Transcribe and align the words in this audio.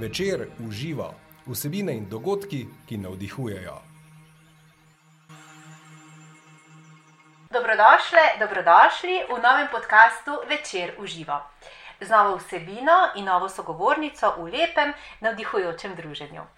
Večer 0.00 0.46
uživa 0.68 1.10
vsebine 1.46 1.92
in 1.92 2.06
dogodki, 2.08 2.66
ki 2.88 2.96
navdihujejo. 2.96 3.74
Dobrodošli, 7.52 8.24
dobrodošli 8.40 9.16
v 9.28 9.36
novem 9.42 9.68
podkastu 9.68 10.38
Večer 10.48 10.94
uživa. 10.98 11.50
Z 12.00 12.08
novo 12.08 12.36
vsebino 12.36 13.12
in 13.16 13.28
novo 13.28 13.48
sogovornico 13.48 14.32
v 14.38 14.48
lepem, 14.48 14.94
navdihujočem 15.20 15.92
druženju. 15.94 16.48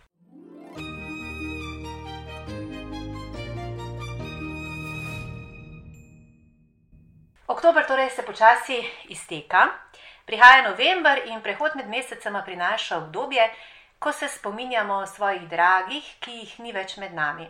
Oktober 7.47 7.85
torej 7.87 8.11
se 8.11 8.23
počasi 8.23 8.85
izteka, 9.09 9.69
prihaja 10.27 10.63
november 10.69 11.21
in 11.27 11.41
prehod 11.43 11.77
med 11.77 11.89
mesecema 11.89 12.43
prinaša 12.43 12.97
obdobje, 12.99 13.51
ko 13.99 14.13
se 14.13 14.29
spominjamo 14.29 15.07
svojih 15.07 15.49
dragih, 15.49 16.15
ki 16.21 16.31
jih 16.31 16.61
ni 16.61 16.73
več 16.73 16.97
med 16.97 17.15
nami. 17.15 17.49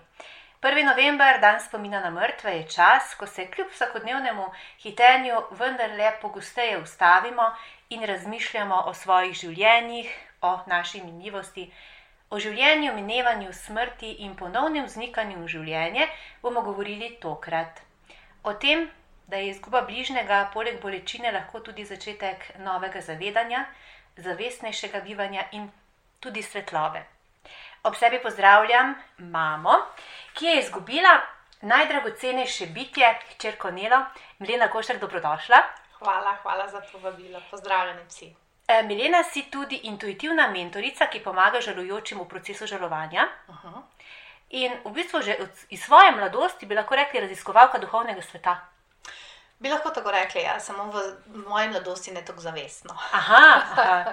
1. 0.62 0.84
november, 0.86 1.40
dan 1.40 1.60
spomina 1.60 2.00
na 2.00 2.10
mrtve, 2.10 2.52
je 2.56 2.68
čas, 2.68 3.14
ko 3.18 3.26
se 3.26 3.46
kljub 3.50 3.70
vsakodnevnemu 3.72 4.44
hitenju 4.82 5.40
vendarle 5.50 6.12
pogosteje 6.20 6.78
ustavimo 6.78 7.48
in 7.90 8.04
razmišljamo 8.06 8.82
o 8.86 8.94
svojih 8.94 9.34
življenjih, 9.34 10.12
o 10.42 10.58
naši 10.66 11.02
minljivosti. 11.02 11.66
O 12.30 12.38
življenju, 12.38 12.92
minevanju, 12.94 13.52
smrti 13.52 14.12
in 14.26 14.36
ponovnem 14.36 14.86
vznikanju 14.86 15.40
v 15.40 15.48
življenje 15.56 16.06
bomo 16.42 16.62
govorili 16.62 17.10
tokrat. 17.20 17.82
O 18.44 18.54
tem, 18.54 18.86
da 19.26 19.36
je 19.36 19.48
izguba 19.48 19.80
bližnjega, 19.82 20.50
poleg 20.54 20.80
bolečine, 20.82 21.32
lahko 21.32 21.60
tudi 21.60 21.84
začetek 21.84 22.50
novega 22.58 23.00
zavedanja, 23.00 23.64
zavestnejšega 24.16 25.00
bivanja 25.00 25.44
in 25.52 25.70
tudi 26.20 26.42
svetlobe. 26.42 27.04
Ob 27.82 27.96
sebi 27.96 28.22
pozdravljam 28.22 28.94
mamo, 29.18 29.78
ki 30.34 30.46
je 30.46 30.58
izgubila 30.60 31.20
najdragocenejše 31.62 32.66
bitje, 32.66 33.18
črko 33.38 33.70
Nelo, 33.70 34.04
Milena 34.38 34.68
Košek, 34.70 35.00
dobrodošla. 35.00 35.62
Hvala, 35.98 36.36
hvala 36.42 36.68
za 36.68 36.80
povabilo. 36.92 37.40
Pozdravljeni 37.50 38.04
vsi. 38.08 38.34
E, 38.68 38.82
Milena, 38.82 39.22
si 39.22 39.42
tudi 39.50 39.80
intuitivna 39.82 40.48
mentorica, 40.50 41.06
ki 41.06 41.22
pomaga 41.22 41.60
žalujočim 41.60 42.20
v 42.20 42.28
procesu 42.28 42.66
žalovanja. 42.66 43.28
Uh 43.48 43.64
-huh. 43.64 43.82
In 44.50 44.72
v 44.84 44.92
bistvu 44.92 45.22
že 45.22 45.36
iz 45.70 45.82
svoje 45.82 46.12
mladosti 46.12 46.66
bi 46.66 46.74
lahko 46.74 46.94
rekli 46.94 47.20
raziskovalka 47.20 47.78
duhovnega 47.78 48.22
sveta. 48.22 48.71
Bi 49.62 49.70
lahko 49.70 49.90
tako 49.94 50.10
rekli, 50.10 50.42
ja, 50.42 50.60
samo 50.60 50.84
v 50.90 51.02
moji 51.48 51.68
mladosti 51.68 52.10
ne 52.10 52.24
tako 52.24 52.40
zavestno. 52.40 52.96
Aha, 53.12 53.42
aha. 53.72 54.04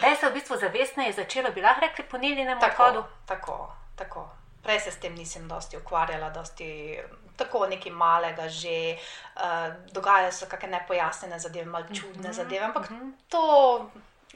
da 0.00 0.16
se 0.16 0.28
v 0.28 0.32
bistvu 0.32 0.56
zavestneje 0.56 1.12
začelo, 1.12 1.50
bi 1.50 1.62
lahko 1.64 1.80
rekli 1.80 2.04
po 2.04 2.18
Nelinem 2.18 2.58
odhodu. 2.58 3.04
Tako, 3.26 3.72
tako. 3.96 4.28
Prej 4.62 4.80
se 4.80 4.90
s 4.90 5.00
tem 5.00 5.14
nisem 5.14 5.48
dosti 5.48 5.76
ukvarjala, 5.76 6.28
dosti 6.30 6.98
tako 7.36 7.66
nekaj 7.66 7.92
malega 7.92 8.48
že. 8.48 8.98
Uh, 9.36 9.72
dogajajo 9.92 10.32
se 10.32 10.48
kakšne 10.48 10.68
nepojasnjene 10.68 11.38
zadeve, 11.38 11.64
malo 11.66 11.86
čudne 11.86 12.12
mm 12.12 12.24
-hmm. 12.24 12.32
zadeve, 12.32 12.64
ampak 12.64 12.90
mm 12.90 12.96
-hmm. 12.96 13.12
to 13.28 13.90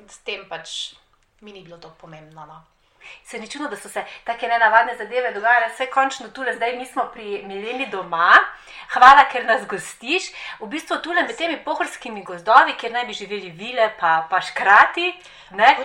s 0.08 0.18
tem 0.18 0.48
pač 0.48 0.94
mi 1.40 1.52
ni 1.52 1.62
bilo 1.62 1.76
tako 1.76 1.94
pomembno. 2.00 2.46
No. 2.46 2.64
Se 3.24 3.38
ni 3.38 3.48
čudno, 3.50 3.68
da 3.68 3.76
so 3.76 3.88
se 3.88 4.04
tako 4.24 4.46
nenavadne 4.46 4.96
zadeve 4.96 5.32
dogajale, 5.32 5.68
vse 5.74 5.86
končno 5.86 6.28
tukaj, 6.28 6.56
zdaj 6.56 6.76
mi 6.76 6.86
smo 6.86 7.04
pri 7.14 7.42
Mileni 7.46 7.86
doma. 7.86 8.32
Hvala, 8.92 9.24
ker 9.32 9.44
nas 9.44 9.66
gostiš. 9.66 10.30
V 10.60 10.68
bistvu 10.72 10.98
tukaj 11.02 11.26
med 11.26 11.36
temi 11.36 11.60
pohorskimi 11.64 12.24
gozdovi, 12.24 12.76
kjer 12.80 12.92
naj 12.92 13.06
bi 13.06 13.12
živeli 13.12 13.50
vile, 13.50 13.88
pa, 14.00 14.26
pa 14.30 14.40
škrati. 14.40 15.12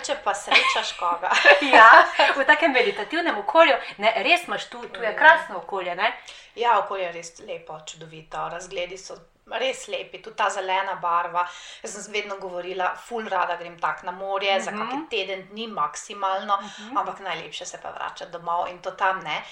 Če 0.03 0.15
pa 0.23 0.33
srečaš 0.35 0.93
koga. 0.99 1.31
ja, 1.75 1.89
v 2.35 2.45
takem 2.47 2.71
meditativnem 2.71 3.37
okolju, 3.43 3.75
ne, 3.97 4.13
res 4.23 4.47
imaš 4.47 4.69
tu, 4.71 4.83
tu 4.93 5.03
je 5.03 5.15
krasno 5.15 5.63
okolje. 5.63 5.95
Ne? 5.95 6.13
Ja, 6.55 6.79
okolje 6.79 7.09
je 7.09 7.15
res 7.15 7.33
lepo, 7.47 7.79
čudovito, 7.85 8.47
razgledi 8.51 8.97
so 8.97 9.17
res 9.51 9.87
lepi, 9.87 10.21
tudi 10.21 10.35
ta 10.35 10.49
zelena 10.49 10.95
barva. 10.95 11.47
Jaz 11.83 11.91
sem 12.03 12.13
vedno 12.13 12.37
govorila, 12.37 12.95
ful 12.95 13.25
rada 13.29 13.55
grem 13.55 13.79
tak 13.79 14.03
na 14.03 14.11
morje, 14.11 14.51
uh 14.51 14.57
-huh. 14.57 14.63
za 14.65 14.71
Mhm. 14.71 14.81
kakšen 14.81 15.07
teden 15.09 15.47
dni 15.47 15.67
maksimalno, 15.67 16.53
uh 16.53 16.61
-huh. 16.63 16.99
ampak 16.99 17.19
najlepše 17.19 17.65
se 17.65 17.77
pa 17.81 17.89
vračati 17.91 18.31
domov 18.31 18.67
in 18.69 18.79
to 18.81 18.91
tam 18.91 19.19
ne. 19.19 19.43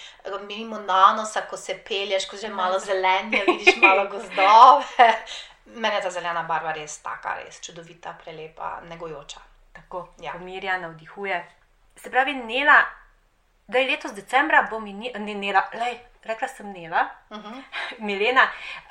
Mimo 0.41 0.79
nanosa, 0.79 1.41
ko 1.41 1.57
se 1.57 1.78
pelješ, 1.88 2.25
ko 2.29 2.38
že 2.38 2.50
malo 2.50 2.79
zelenje, 2.79 3.44
vidiš 3.47 3.75
malo 3.75 4.07
gozdove. 4.11 5.23
Mene 5.66 5.95
je 5.95 6.01
ta 6.01 6.09
zelena 6.09 6.44
barva 6.44 6.72
res 6.72 6.97
taka, 7.01 7.35
res 7.35 7.62
čudovita, 7.62 8.13
prelepa, 8.23 8.79
negojoča. 8.81 9.39
Tako, 9.73 10.07
Ja. 10.19 10.31
pomirja, 10.31 10.77
navdihuje. 10.77 11.51
Se 11.95 12.12
pravi, 12.12 12.33
Nela, 12.33 12.83
da 13.67 13.77
je 13.79 13.87
letos 13.87 14.13
decembra, 14.13 14.67
bo 14.69 14.79
minila, 14.79 15.63
lej, 15.73 15.99
rekla 16.23 16.47
sem 16.47 16.71
Nela, 16.71 17.09
Uh 17.29 17.37
-huh. 17.43 17.63
Milena, 17.97 18.43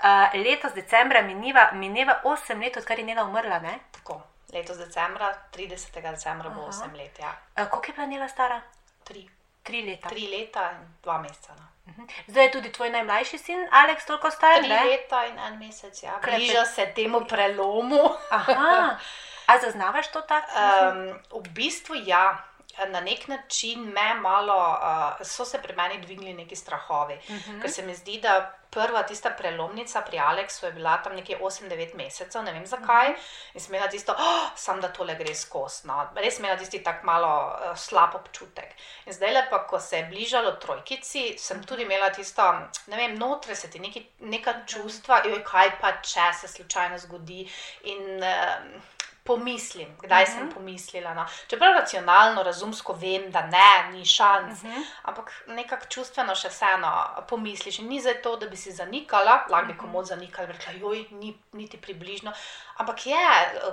uh, 0.02 0.40
letos 0.44 0.72
decembra 0.72 1.22
mineva, 1.22 1.70
mineva 1.72 2.20
8 2.24 2.60
let, 2.60 2.76
odkar 2.76 2.98
je 2.98 3.04
Nela 3.04 3.24
umrla. 3.24 3.58
Ne? 3.58 3.78
Tako, 3.92 4.22
letos 4.52 4.78
decembra, 4.78 5.34
30. 5.52 6.10
decembra 6.10 6.48
bo 6.50 6.60
Aha. 6.60 6.70
8 6.70 6.96
let, 6.96 7.18
ja. 7.18 7.36
Uh, 7.62 7.70
koliko 7.70 7.90
je 7.90 7.92
bila 7.94 8.06
Nela 8.06 8.28
stara? 8.28 8.60
Tri, 9.04 9.28
Tri 9.62 9.82
leta. 9.82 10.08
tri 10.08 10.26
leta 10.28 10.70
in 10.70 10.94
dva 11.02 11.18
meseca. 11.18 11.52
No. 11.54 11.62
Mhm. 11.86 12.02
Zdaj 12.26 12.44
je 12.44 12.50
tudi 12.52 12.72
tvoj 12.72 12.90
najmlajši 12.90 13.38
sin, 13.38 13.68
Aleks, 13.70 14.04
toliko 14.06 14.30
star. 14.30 14.58
Tri 14.58 14.68
ne? 14.68 14.84
leta 14.84 15.26
in 15.26 15.38
en 15.38 15.58
mesec, 15.58 16.02
ja. 16.02 16.18
Bliža 16.22 16.64
se 16.64 16.92
temu 16.94 17.20
prelomu. 17.28 18.00
Aha, 18.30 18.96
a 19.46 19.58
zaznavaš 19.58 20.12
to 20.12 20.20
tako? 20.20 20.48
Um, 20.92 21.20
v 21.44 21.48
bistvu 21.48 21.94
ja. 22.06 22.44
Na 22.88 23.00
nek 23.00 23.28
način 23.28 23.80
me 23.80 24.14
malo, 24.14 24.56
uh, 24.56 25.26
so 25.26 25.44
se 25.44 25.62
pri 25.62 25.76
meni 25.76 26.00
dvignili 26.00 26.34
neki 26.34 26.56
strahovi, 26.56 27.14
uh 27.14 27.34
-huh. 27.34 27.62
ker 27.62 27.70
se 27.70 27.82
mi 27.82 27.94
zdi, 27.94 28.20
da 28.20 28.54
prva 28.70 29.02
tista 29.02 29.30
prelomnica 29.30 30.00
pri 30.00 30.18
Aleksu 30.18 30.66
je 30.66 30.72
bila 30.72 30.96
tam 31.02 31.14
nekje 31.14 31.38
8-9 31.38 31.94
mesecev, 31.94 32.42
ne 32.42 32.52
vem 32.52 32.66
zakaj, 32.66 33.10
uh 33.10 33.16
-huh. 33.16 33.54
in 33.54 33.60
sem 33.60 33.74
imela 33.74 33.90
tisto, 33.90 34.12
oh, 34.12 34.48
sam 34.56 34.80
da 34.80 34.88
tole 34.88 35.14
gre 35.14 35.34
skozi. 35.34 35.86
No. 35.86 36.08
Res 36.14 36.36
sem 36.36 36.44
imela 36.44 36.58
tisti 36.58 36.82
tak 36.82 37.02
malo 37.02 37.30
uh, 37.46 37.76
slab 37.76 38.14
občutek. 38.14 38.74
In 39.06 39.12
zdaj 39.12 39.32
le 39.32 39.46
pa, 39.50 39.66
ko 39.66 39.80
se 39.80 39.96
je 39.96 40.04
bližalo 40.04 40.52
trojkici, 40.52 41.38
sem 41.38 41.64
tudi 41.64 41.82
imela 41.82 42.10
tisto, 42.10 42.52
ne 42.86 42.96
vem, 42.96 43.18
notre 43.18 43.54
se 43.54 43.70
ti 43.70 43.78
neki, 43.78 44.06
neka 44.18 44.54
čustva, 44.66 45.22
joj, 45.24 45.44
kaj 45.44 45.70
pa 45.80 45.92
če 45.92 46.32
se 46.40 46.48
slučajno 46.48 46.98
zgodi. 46.98 47.50
In, 47.82 48.22
uh, 48.22 48.93
Pomislim, 49.24 49.96
kdaj 50.02 50.22
uh 50.22 50.28
-huh. 50.28 50.34
sem 50.34 50.50
pomislila. 50.52 51.14
No. 51.14 51.26
Čeprav 51.46 51.74
racionalno, 51.74 52.42
razumsko 52.42 52.92
vem, 52.92 53.30
da 53.30 53.46
ne, 53.46 53.92
ni 53.92 54.04
šans, 54.04 54.62
uh 54.62 54.68
-huh. 54.68 54.84
ampak 55.02 55.32
nekako 55.46 55.86
čustveno 55.86 56.34
še 56.34 56.48
vseeno 56.48 57.08
pomisliš. 57.28 57.78
In 57.78 57.88
ni 57.88 58.00
za 58.00 58.14
to, 58.22 58.36
da 58.36 58.46
bi 58.46 58.56
si 58.56 58.72
zanikala, 58.72 59.46
lahko 59.50 59.66
bi 59.66 59.78
komod 59.78 60.06
zanikala, 60.06 60.48
rekla, 60.48 60.72
joj, 60.72 61.06
ni 61.10 61.38
niti 61.52 61.80
približno. 61.80 62.32
Ampak 62.76 63.06
je, 63.06 63.16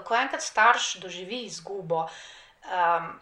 ko 0.03 0.15
enkrat 0.15 0.41
starš 0.41 0.93
doživi 0.93 1.43
izgubo. 1.43 2.09
Um, 2.63 3.19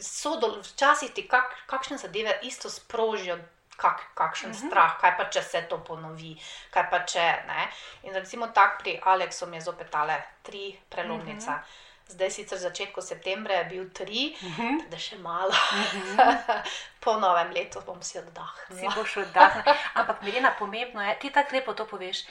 So 0.00 0.40
do, 0.40 0.62
včasih 0.62 1.10
ti 1.12 1.28
kak, 1.28 1.52
kakšne 1.66 1.98
zadeve 1.98 2.38
isto 2.42 2.70
sprožijo, 2.70 3.38
kak, 3.80 4.00
kakšen 4.14 4.50
uh 4.50 4.56
-huh. 4.56 4.66
strah, 4.66 5.00
kaj 5.00 5.16
pa 5.16 5.24
če 5.24 5.42
se 5.42 5.62
to 5.68 5.78
ponovi, 5.84 6.36
kaj 6.70 6.90
pa 6.90 6.98
če 6.98 7.26
ne. 7.46 7.68
In 8.02 8.14
recimo 8.14 8.46
tako 8.46 8.82
pri 8.82 9.00
Aleksu 9.04 9.46
mi 9.46 9.56
je 9.56 9.60
zopet 9.60 9.90
tale 9.90 10.22
tri 10.42 10.78
prelomnica. 10.90 11.50
Uh 11.50 11.58
-huh. 11.58 11.88
Zdaj 12.10 12.30
sicer 12.30 12.58
začetku 12.58 13.00
septembra 13.00 13.54
je 13.54 13.64
bil 13.64 13.90
tri, 13.90 14.36
uh 14.42 14.58
-huh. 14.58 14.88
da 14.90 14.98
še 14.98 15.18
malo. 15.18 15.50
Uh 15.50 15.92
-huh. 16.16 16.62
po 17.00 17.16
novem 17.16 17.52
letu 17.52 17.80
bom 17.86 18.02
si 18.02 18.10
Si 18.10 18.18
oddahnila. 18.18 18.94
boš 18.96 19.16
oddahnila. 19.16 19.76
Ampak, 19.94 20.22
Milena, 20.22 20.54
pomembno 20.58 21.02
je, 21.02 21.18
ti 21.18 21.30
tako 21.30 21.56
lepo 21.56 21.72
to 21.72 21.86
poveš. 21.86 22.24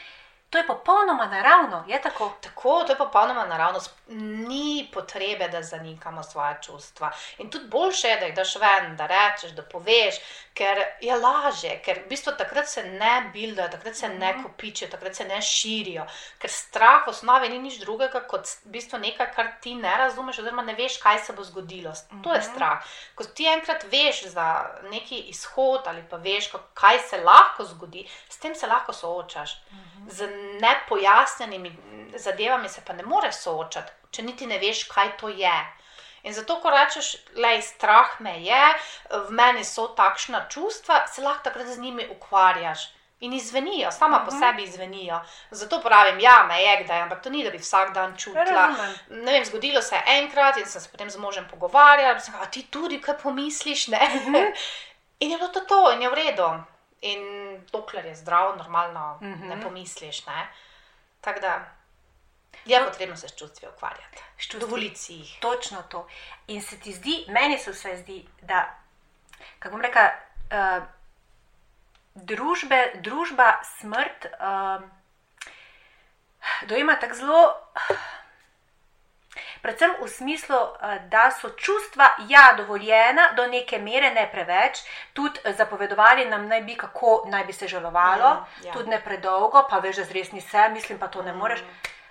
To 0.50 0.58
je 0.58 0.68
popolnoma 0.68 1.26
naravno, 1.26 1.84
je 1.88 2.02
tako. 2.02 2.32
Tako, 2.41 2.84
to 2.84 2.91
je 2.91 2.97
popolnoma 2.97 3.46
naravno, 3.46 3.79
ni 4.47 4.90
potrebe, 4.94 5.47
da 5.47 5.62
zanikamo 5.64 6.23
svoje 6.23 6.56
čustva. 6.62 7.12
In 7.38 7.52
tudi 7.52 7.68
boljše 7.68 8.08
je, 8.08 8.20
da 8.20 8.26
jih 8.26 8.35
daš 8.35 8.56
ven, 8.56 8.96
da 8.96 9.08
rečeš, 9.08 9.52
da 9.52 9.62
poveš, 9.62 10.16
ker 10.53 10.82
je 11.02 11.16
lažje, 11.16 11.76
ker 11.85 12.02
v 12.06 12.09
bistvu 12.09 12.34
takrat 12.38 12.68
se 12.68 12.84
ne 12.84 13.29
bildajo, 13.34 13.70
takrat 13.70 13.96
se 13.96 14.09
ne 14.09 14.34
kopičijo, 14.44 14.90
takrat 14.90 15.16
se 15.16 15.26
ne 15.26 15.41
širijo. 15.41 16.08
Ker 16.41 16.52
strah 16.52 17.06
v 17.06 17.14
osnovi 17.14 17.50
ni 17.50 17.59
nič 17.59 17.78
drugega 17.84 18.23
kot 18.28 18.50
v 18.66 18.73
bistvu 18.73 19.00
nekaj, 19.00 19.29
kar 19.35 19.53
ti 19.62 19.76
ne 19.76 19.94
razumeš, 19.97 20.41
oziroma 20.41 20.66
ne 20.66 20.73
veš, 20.73 20.97
kaj 21.03 21.20
se 21.28 21.38
bo 21.38 21.46
zgodilo. 21.46 21.94
To 22.23 22.34
je 22.34 22.41
strah. 22.41 22.90
Ko 23.16 23.23
ti 23.23 23.46
enkrat 23.46 23.85
veš 23.91 24.26
za 24.34 24.50
neki 24.90 25.22
izhod 25.29 25.85
ali 25.85 26.03
pa 26.09 26.18
veš, 26.18 26.50
kaj 26.73 27.00
se 27.00 27.22
lahko 27.22 27.70
zgodi, 27.70 28.08
s 28.29 28.41
tem 28.41 28.56
se 28.56 28.68
lahko 28.68 28.94
soočaš. 28.94 29.56
Z 30.09 30.39
nepojasnjenimi 30.62 31.78
zadevami 32.16 32.70
se 32.70 32.82
pa 32.86 32.94
ne 32.94 33.03
moreš 33.03 33.36
soočati, 33.36 33.91
če 34.12 34.24
niti 34.24 34.47
ne 34.47 34.58
veš, 34.59 34.84
kaj 34.91 35.18
to 35.18 35.30
je. 35.30 35.58
In 36.24 36.34
zato, 36.34 36.59
ko 36.59 36.70
rečeš, 36.70 37.16
da 37.36 37.53
strah 37.62 38.20
me 38.20 38.40
je, 38.44 38.64
v 39.09 39.32
meni 39.32 39.64
so 39.64 39.88
takšna 39.96 40.47
čustva, 40.50 41.06
se 41.08 41.22
lahko 41.22 41.44
takrat 41.44 41.68
z 41.68 41.80
njimi 41.80 42.08
ukvarjaš. 42.12 42.90
In 43.20 43.34
izvenijo, 43.34 43.91
sama 43.91 44.18
uh 44.18 44.24
-huh. 44.24 44.26
po 44.26 44.32
mhm. 44.36 44.40
sebi 44.40 44.64
izvenijo. 44.64 45.22
Zato 45.52 45.82
pravim, 45.82 46.20
ja, 46.20 46.46
me 46.47 46.62
je 46.62 46.84
kdaj, 46.84 47.02
ampak 47.02 47.24
to 47.24 47.30
ni, 47.30 47.44
da 47.44 47.50
bi 47.50 47.58
vsak 47.58 47.94
dan 47.94 48.18
čutila. 48.18 48.70
Ne 49.09 49.32
vem, 49.32 49.46
zgodilo 49.46 49.82
se 49.82 49.96
je 49.96 50.03
enkrat 50.08 50.58
in 50.58 50.66
sem 50.66 50.82
se 50.82 50.90
potem 50.92 51.09
z 51.09 51.18
možem 51.18 51.47
pogovarjala, 51.50 52.14
da 52.14 52.46
ti 52.46 52.68
tudi 52.72 53.02
kaj 53.02 53.18
pomisliš. 53.18 53.88
Uh 53.88 53.94
mhm. 53.94 54.35
-huh. 54.35 54.53
in 55.20 55.32
je 55.32 55.38
bilo 55.38 55.50
to, 55.50 55.59
to 55.59 55.92
in 55.92 56.02
je 56.02 56.09
v 56.09 56.14
redu. 56.14 56.64
In 57.02 57.20
dokler 57.72 58.06
je 58.06 58.16
zdrav, 58.16 58.58
normalno 58.58 59.20
uh 59.22 59.28
-huh. 59.28 59.50
ne 59.50 59.62
pomisliš. 59.62 60.26
Ne? 60.26 60.48
Tako 61.22 61.40
da 61.40 61.66
je 62.66 62.86
potrebno 62.86 63.16
se 63.16 63.28
s 63.28 63.36
čustvi 63.36 63.68
ukvarjati. 63.68 64.24
Dovoliti 64.60 64.96
si 64.96 65.14
jih. 65.14 65.38
Točno 65.42 65.82
to. 65.82 66.08
In 66.48 66.62
se 66.62 66.80
ti 66.80 66.94
zdi, 66.94 67.26
meni 67.28 67.58
se 67.58 67.72
vse 67.72 67.98
zdi, 67.98 68.28
da, 68.42 68.76
kako 69.60 69.76
bom 69.76 69.82
rekla. 69.82 70.10
Uh, 70.52 70.84
družbe, 72.16 72.92
družba 72.96 73.60
smrt 73.80 74.26
uh, 74.26 74.84
dojema 76.68 76.96
tako 76.96 77.16
zelo, 77.16 77.54
predvsem 79.61 79.91
v 80.02 80.08
smislu, 80.08 80.56
uh, 80.56 80.96
da 81.11 81.29
so 81.32 81.50
čustva 81.50 82.09
ja 82.28 82.53
dovoljena 82.58 83.32
do 83.35 83.47
neke 83.47 83.79
mere, 83.79 84.11
ne 84.14 84.29
preveč, 84.32 84.84
tudi 85.14 85.40
zapovedovali 85.58 86.26
nam 86.26 86.47
naj 86.47 86.61
bi, 86.61 86.76
kako 86.76 87.23
naj 87.28 87.46
bi 87.46 87.53
se 87.53 87.67
žalovalo, 87.67 88.34
mm, 88.35 88.66
ja. 88.66 88.73
tudi 88.73 88.90
ne 88.90 89.02
predolgo, 89.03 89.66
pa 89.70 89.79
veš, 89.79 90.03
da 90.03 90.14
res 90.14 90.32
ni 90.32 90.40
vse, 90.40 90.70
mislim 90.70 91.00
pa 91.00 91.08
to 91.08 91.23
ne 91.23 91.34
moreš. 91.34 91.64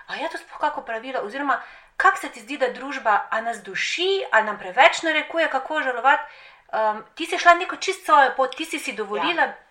A 0.08 0.16
je 0.16 0.28
to 0.32 0.38
sploh 0.38 0.60
kako 0.60 0.82
pravilo? 0.82 1.20
Oziroma, 1.22 1.60
kak 1.96 2.18
se 2.18 2.28
ti 2.28 2.40
zdi, 2.40 2.58
da 2.58 2.72
družba 2.72 3.28
nas 3.42 3.62
duši, 3.62 4.24
ali 4.32 4.46
nam 4.46 4.58
preveč 4.58 5.02
narekuje, 5.02 5.48
kako 5.48 5.82
žalovati? 5.82 6.22
Um, 6.68 7.04
ti 7.14 7.26
si 7.26 7.38
šla 7.38 7.54
neko 7.54 7.76
čisto 7.76 8.04
svojo 8.04 8.32
pot, 8.36 8.56
ti 8.56 8.64
si 8.64 8.78
si 8.78 8.92
dovolila. 8.92 9.42
Ja 9.42 9.67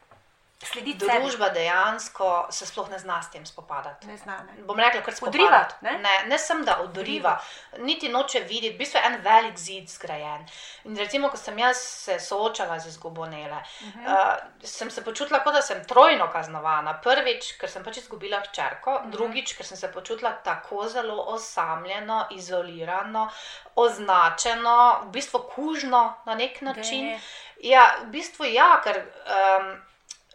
slediti. 0.66 1.06
Družba 1.06 1.50
dejansko 1.50 2.48
se 2.50 2.66
sploh 2.66 2.90
ne 2.90 3.00
zna 3.00 3.22
s 3.22 3.30
tem 3.32 3.46
spopadati. 3.46 4.08
Ne 4.08 4.18
zna. 4.18 4.38
Ne. 4.48 4.64
Bom 4.66 4.80
rekla, 4.80 5.02
kar 5.06 5.14
se 5.14 5.26
odriva. 5.26 5.62
Ne? 5.82 5.98
Ne, 6.02 6.16
ne 6.28 6.40
sem 6.42 6.64
da 6.66 6.80
odriva, 6.82 7.36
niti 7.78 8.10
noče 8.10 8.40
videti, 8.50 8.74
v 8.76 8.80
bistvu 8.82 8.98
je 8.98 9.06
en 9.06 9.18
velik 9.24 9.58
zid 9.58 9.90
zgrajen. 9.90 10.46
In 10.90 10.98
recimo, 10.98 11.30
ko 11.30 11.38
sem 11.38 11.58
jaz 11.60 11.78
se 11.78 12.20
soočala 12.20 12.80
z 12.80 12.90
izgubo 12.90 13.26
Nele, 13.26 13.58
uh 13.58 13.88
-huh. 13.88 14.14
uh, 14.14 14.64
sem 14.64 14.92
se 14.92 15.04
počutila, 15.04 15.44
kot 15.44 15.54
da 15.54 15.62
sem 15.62 15.86
trojno 15.86 16.30
kaznovana. 16.32 17.00
Prvič, 17.02 17.52
ker 17.60 17.70
sem 17.70 17.84
pač 17.84 17.98
izgubila 17.98 18.40
hčerko, 18.40 18.92
uh 18.92 19.02
-huh. 19.02 19.10
drugič, 19.12 19.54
ker 19.58 19.66
sem 19.66 19.78
se 19.78 19.92
počutila 19.92 20.32
tako 20.32 20.88
zelo 20.88 21.24
osamljeno, 21.28 22.28
izolirano, 22.32 23.30
označeno, 23.76 25.02
v 25.04 25.12
bistvu 25.12 25.40
kužno 25.56 26.16
na 26.26 26.36
nek 26.36 26.62
način. 26.62 27.20
Ja, 27.62 27.96
v 28.04 28.06
bistvu 28.06 28.46
ja, 28.46 28.82
ker. 28.84 29.06
Um, 29.28 29.87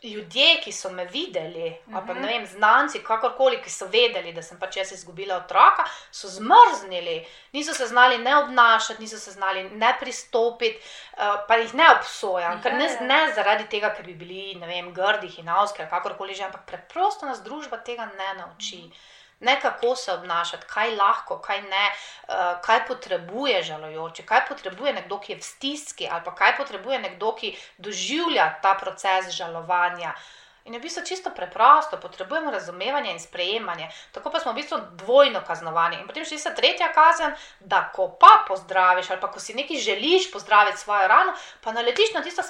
ljudje, 0.02 0.60
ki 0.64 0.72
so 0.72 0.90
me 0.90 1.04
videli, 1.04 1.78
uh 1.86 1.94
-huh. 1.94 2.06
pa, 2.06 2.14
mhm. 2.14 2.26
vem, 2.26 2.46
znanci, 2.46 3.02
kakorkoli, 3.02 3.62
ki 3.62 3.70
so 3.70 3.86
vedeli, 3.86 4.32
da 4.32 4.42
sem 4.42 4.58
pač 4.58 4.76
jaz 4.76 4.92
izgubila 4.92 5.36
otroka, 5.36 5.84
so 6.10 6.28
zmrznili, 6.28 7.26
niso 7.52 7.74
se 7.74 7.86
znali 7.86 8.18
ne 8.18 8.36
obnašati, 8.36 9.02
niso 9.02 9.18
se 9.18 9.30
znali 9.30 9.70
ne 9.70 9.96
pristopiti, 10.00 10.78
uh, 11.12 11.18
pa 11.48 11.56
jih 11.56 11.74
ne 11.74 11.84
obsojam, 11.96 12.62
ker 12.62 12.74
ne, 12.74 12.98
ne 13.00 13.32
zaradi 13.34 13.68
tega, 13.68 13.94
ker 13.94 14.04
bi 14.04 14.14
bili 14.14 14.58
vem, 14.66 14.92
grdi, 14.94 15.28
hinavski 15.28 15.82
ali 15.82 15.90
kakorkoli 15.90 16.34
že, 16.34 16.44
ampak 16.44 16.66
preprosto 16.66 17.26
nas 17.26 17.42
družba 17.42 17.76
tega 17.76 18.04
ne 18.04 18.34
nauči. 18.38 18.82
Uh 18.86 18.90
-huh 18.90 19.12
ne 19.42 19.60
kako 19.60 19.96
se 19.96 20.12
obnašati, 20.12 20.66
kaj 20.70 20.94
lahko, 20.96 21.38
kaj 21.42 21.62
ne, 21.62 21.86
uh, 22.28 22.60
kaj 22.64 22.86
potrebuje 22.86 23.62
žalojoče, 23.62 24.26
kaj 24.26 24.46
potrebuje 24.48 24.92
nekdo, 25.00 25.18
ki 25.20 25.32
je 25.32 25.40
v 25.40 25.48
stiski, 25.48 26.08
ali 26.10 26.24
pa 26.24 26.34
kaj 26.34 26.56
potrebuje 26.56 26.98
nekdo, 26.98 27.34
ki 27.34 27.56
doživlja 27.78 28.54
ta 28.62 28.76
proces 28.80 29.34
žalovanja. 29.34 30.14
In 30.64 30.74
je 30.74 30.78
v 30.78 30.82
bistvu 30.86 31.02
čisto 31.02 31.30
preprosto, 31.34 31.98
potrebujemo 31.98 32.50
razumevanje 32.50 33.10
in 33.10 33.18
sprejemanje. 33.20 33.88
Tako 34.14 34.30
pa 34.30 34.38
smo 34.38 34.52
v 34.52 34.62
bistvu 34.62 34.78
dvojno 34.94 35.42
kaznovani. 35.42 35.98
In 35.98 36.06
potem 36.06 36.22
še 36.22 36.36
tista 36.38 36.54
tretja 36.54 36.92
kazen, 36.94 37.34
da 37.58 37.88
ko 37.90 38.12
pa 38.14 38.44
pozdraviš, 38.46 39.10
ali 39.10 39.20
pa 39.20 39.30
ko 39.34 39.42
si 39.42 39.58
nekaj 39.58 39.82
želiš 39.82 40.30
pozdraviti 40.30 40.78
svojo 40.78 41.08
rano, 41.10 41.34
pa 41.66 41.74
naletiš 41.74 42.14
na 42.14 42.22
tisto 42.22 42.46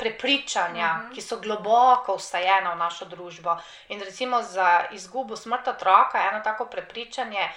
prepričanja, 0.00 0.86
uh 0.90 0.98
mhm. 0.98 1.10
-huh. 1.10 1.14
ki 1.14 1.20
so 1.20 1.36
globoko 1.36 2.16
vstajena 2.16 2.72
v 2.72 2.78
našo 2.78 3.04
družbo. 3.04 3.56
In 3.88 4.00
recimo 4.00 4.42
za 4.42 4.84
izgubo 4.92 5.36
smrti 5.36 5.70
otroka 5.70 6.18
je 6.18 6.28
eno 6.28 6.40
tako 6.44 6.66
prepričanje. 6.66 7.48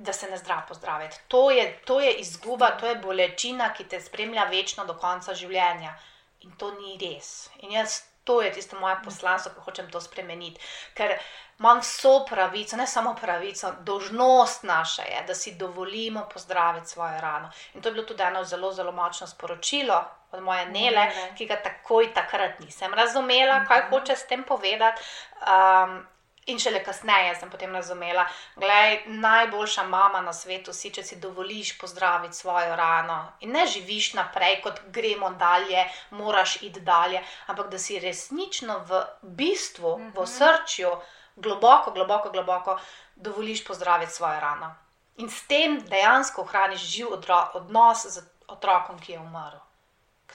Da 0.00 0.12
se 0.12 0.30
ne 0.30 0.36
zdravo 0.38 0.62
pozdraviti. 0.68 1.16
To 1.28 1.50
je, 1.50 1.78
to 1.84 2.00
je 2.00 2.12
izguba, 2.12 2.70
to 2.70 2.86
je 2.86 2.94
bolečina, 2.94 3.72
ki 3.74 3.84
te 3.84 4.00
spremlja 4.00 4.44
večno 4.44 4.84
do 4.84 4.94
konca 4.94 5.34
življenja. 5.34 5.94
In 6.40 6.52
to 6.58 6.70
ni 6.70 6.98
res. 7.02 7.50
In 7.56 7.72
jaz, 7.72 8.02
to 8.24 8.42
je 8.42 8.52
tisto 8.52 8.78
moje 8.80 8.96
poslanstvo, 9.04 9.52
ki 9.54 9.60
hočem 9.64 9.90
to 9.90 10.00
spremeniti. 10.00 10.60
Ker 10.94 11.16
imam 11.58 11.80
vso 11.80 12.24
pravico, 12.28 12.76
ne 12.76 12.86
samo 12.86 13.14
pravico, 13.20 13.72
dožnost 13.80 14.62
naša 14.62 15.02
je, 15.02 15.24
da 15.26 15.34
si 15.34 15.54
dovolimo 15.54 16.28
pozdraviti 16.34 16.88
svojo 16.88 17.20
rano. 17.20 17.50
In 17.74 17.82
to 17.82 17.88
je 17.88 17.92
bilo 17.92 18.06
tudi 18.06 18.22
eno 18.22 18.44
zelo, 18.44 18.72
zelo 18.72 18.92
močno 18.92 19.26
sporočilo 19.26 20.04
od 20.32 20.42
moje 20.42 20.66
nele, 20.66 21.06
ne, 21.06 21.14
ne. 21.14 21.32
ki 21.36 21.46
ga 21.46 21.56
takoj 21.62 22.12
takrat 22.14 22.60
nisem 22.60 22.94
razumela, 22.94 23.64
kaj 23.64 23.80
mhm. 23.80 23.90
hoče 23.90 24.16
s 24.16 24.26
tem 24.26 24.44
povedati. 24.44 25.02
Um, 25.40 26.06
In 26.48 26.56
šele 26.56 26.80
kasneje 26.80 27.34
sem 27.36 27.50
potem 27.52 27.74
razumela, 27.76 28.22
da 28.56 28.66
je 28.66 29.02
najboljša 29.06 29.82
mama 29.84 30.22
na 30.24 30.32
svetu, 30.32 30.72
si, 30.72 30.88
če 30.90 31.02
si 31.04 31.18
dovoliš 31.20 31.74
pozdraviti 31.78 32.36
svojo 32.36 32.76
rano 32.76 33.18
in 33.44 33.52
ne 33.52 33.66
živiš 33.68 34.14
naprej, 34.16 34.56
kot 34.64 34.80
gremo 34.88 35.28
dalje, 35.36 35.84
moraš 36.10 36.56
iti 36.62 36.80
dalje, 36.80 37.20
ampak 37.46 37.68
da 37.68 37.78
si 37.78 38.00
resnično 38.00 38.78
v 38.88 39.02
bistvu, 39.22 39.94
v 39.98 40.08
mhm. 40.08 40.32
srčju, 40.38 40.96
globoko, 41.36 41.92
globoko, 41.92 42.32
globoko 42.32 42.80
dovoliš 43.16 43.66
pozdraviti 43.68 44.16
svojo 44.16 44.40
rano. 44.40 44.74
In 45.20 45.28
s 45.28 45.44
tem 45.52 45.80
dejansko 45.84 46.48
ohraniš 46.48 46.80
živ 46.80 47.12
odnos 47.54 48.06
z 48.06 48.24
otrokom, 48.48 48.96
ki 49.04 49.18
je 49.18 49.20
umrl 49.20 49.67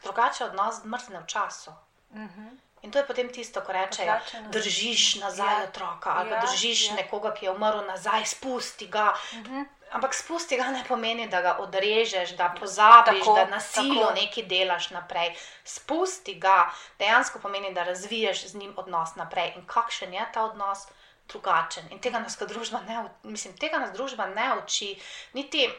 drugače 0.04 0.46
odnos 0.46 0.84
v 0.84 1.26
času. 1.28 1.72
Uh 2.10 2.18
mhm. 2.18 2.28
-huh. 2.28 2.58
In 2.84 2.92
to 2.92 3.00
je 3.00 3.08
potem 3.08 3.30
tisto, 3.32 3.62
ko 3.64 3.72
rečeš, 3.72 4.06
da 4.06 4.20
držiš 4.52 5.16
nazaj 5.16 5.56
ja. 5.56 5.64
otroka 5.64 6.12
ali 6.20 6.32
ja. 6.32 6.42
držiš 6.42 6.90
ja. 6.90 6.96
nekoga, 6.96 7.32
ki 7.34 7.46
je 7.46 7.52
umrl 7.52 7.86
nazaj, 7.88 8.26
spusti 8.26 8.88
ga. 8.88 9.14
Uh 9.32 9.40
mhm. 9.40 9.56
-huh. 9.56 9.66
Ampak 9.94 10.14
spusti 10.14 10.58
ga 10.58 10.72
ne 10.74 10.84
pomeni, 10.88 11.28
da 11.30 11.42
ga 11.42 11.58
odrežeš, 11.60 12.36
da 12.36 12.56
pozabiš, 12.60 13.20
tako, 13.20 13.36
da 13.36 13.46
nasilno 13.46 14.12
nekaj 14.16 14.44
delaš 14.44 14.90
naprej. 14.90 15.36
Spusti 15.64 16.36
ga 16.36 16.72
dejansko 17.00 17.40
pomeni, 17.40 17.74
da 17.74 17.84
razviješ 17.84 18.48
z 18.48 18.56
njim 18.56 18.74
odnos 18.78 19.16
naprej. 19.16 19.54
In 19.56 19.66
kakšen 19.66 20.14
je 20.14 20.26
ta 20.34 20.44
odnos? 20.44 20.88
Drugačen. 21.28 21.84
In 21.92 22.00
tega 22.00 22.20
nas 22.20 22.38
družba 22.38 22.82
ne, 22.88 23.04
mislim, 23.24 23.58
tega 23.58 23.78
nas 23.78 23.92
družba 23.92 24.26
ne 24.26 24.58
uči, 24.64 25.00
niti 25.34 25.70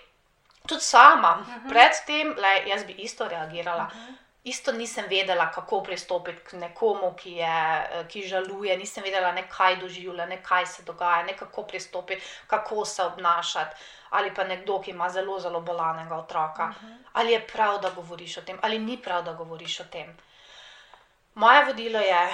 tudi 0.68 0.80
sama, 0.80 1.32
uh 1.32 1.40
mhm. 1.40 1.50
-huh. 1.50 1.68
predtem, 1.68 2.36
jaz 2.66 2.84
bi 2.84 2.92
isto 2.92 3.28
reagirala. 3.28 3.84
Uh 3.84 3.96
mhm. 3.96 4.04
-huh. 4.04 4.14
Isto 4.44 4.72
nisem 4.72 5.04
vedela, 5.08 5.50
kako 5.50 5.82
pristopiti 5.82 6.42
k 6.44 6.52
nekomu, 6.52 7.14
ki, 7.16 7.32
je, 7.32 7.86
ki 8.08 8.28
žaluje, 8.28 8.76
nisem 8.76 9.04
vedela, 9.04 9.32
ne 9.32 9.48
kaj 9.48 9.76
doživlja, 9.76 10.26
ne 10.26 10.42
kaj 10.42 10.66
se 10.66 10.82
dogaja, 10.82 11.22
ne 11.22 11.36
kako 11.36 11.62
pristopiti, 11.62 12.22
kako 12.46 12.84
se 12.84 13.02
obnašati. 13.02 13.76
Ali 14.10 14.34
pa 14.34 14.44
nekdo, 14.44 14.80
ki 14.80 14.90
ima 14.90 15.08
zelo, 15.08 15.40
zelo 15.40 15.60
bolanega 15.60 16.14
otroka. 16.16 16.64
Uh 16.64 16.82
-huh. 16.82 16.96
Ali 17.12 17.32
je 17.32 17.46
prav, 17.46 17.80
da 17.80 17.90
govoriš 17.90 18.36
o 18.36 18.42
tem, 18.42 18.58
ali 18.62 18.78
ni 18.78 19.02
prav, 19.02 19.24
da 19.24 19.32
govoriš 19.32 19.80
o 19.80 19.84
tem. 19.84 20.16
Moje 21.34 21.64
vodilo 21.64 21.98
je, 21.98 22.28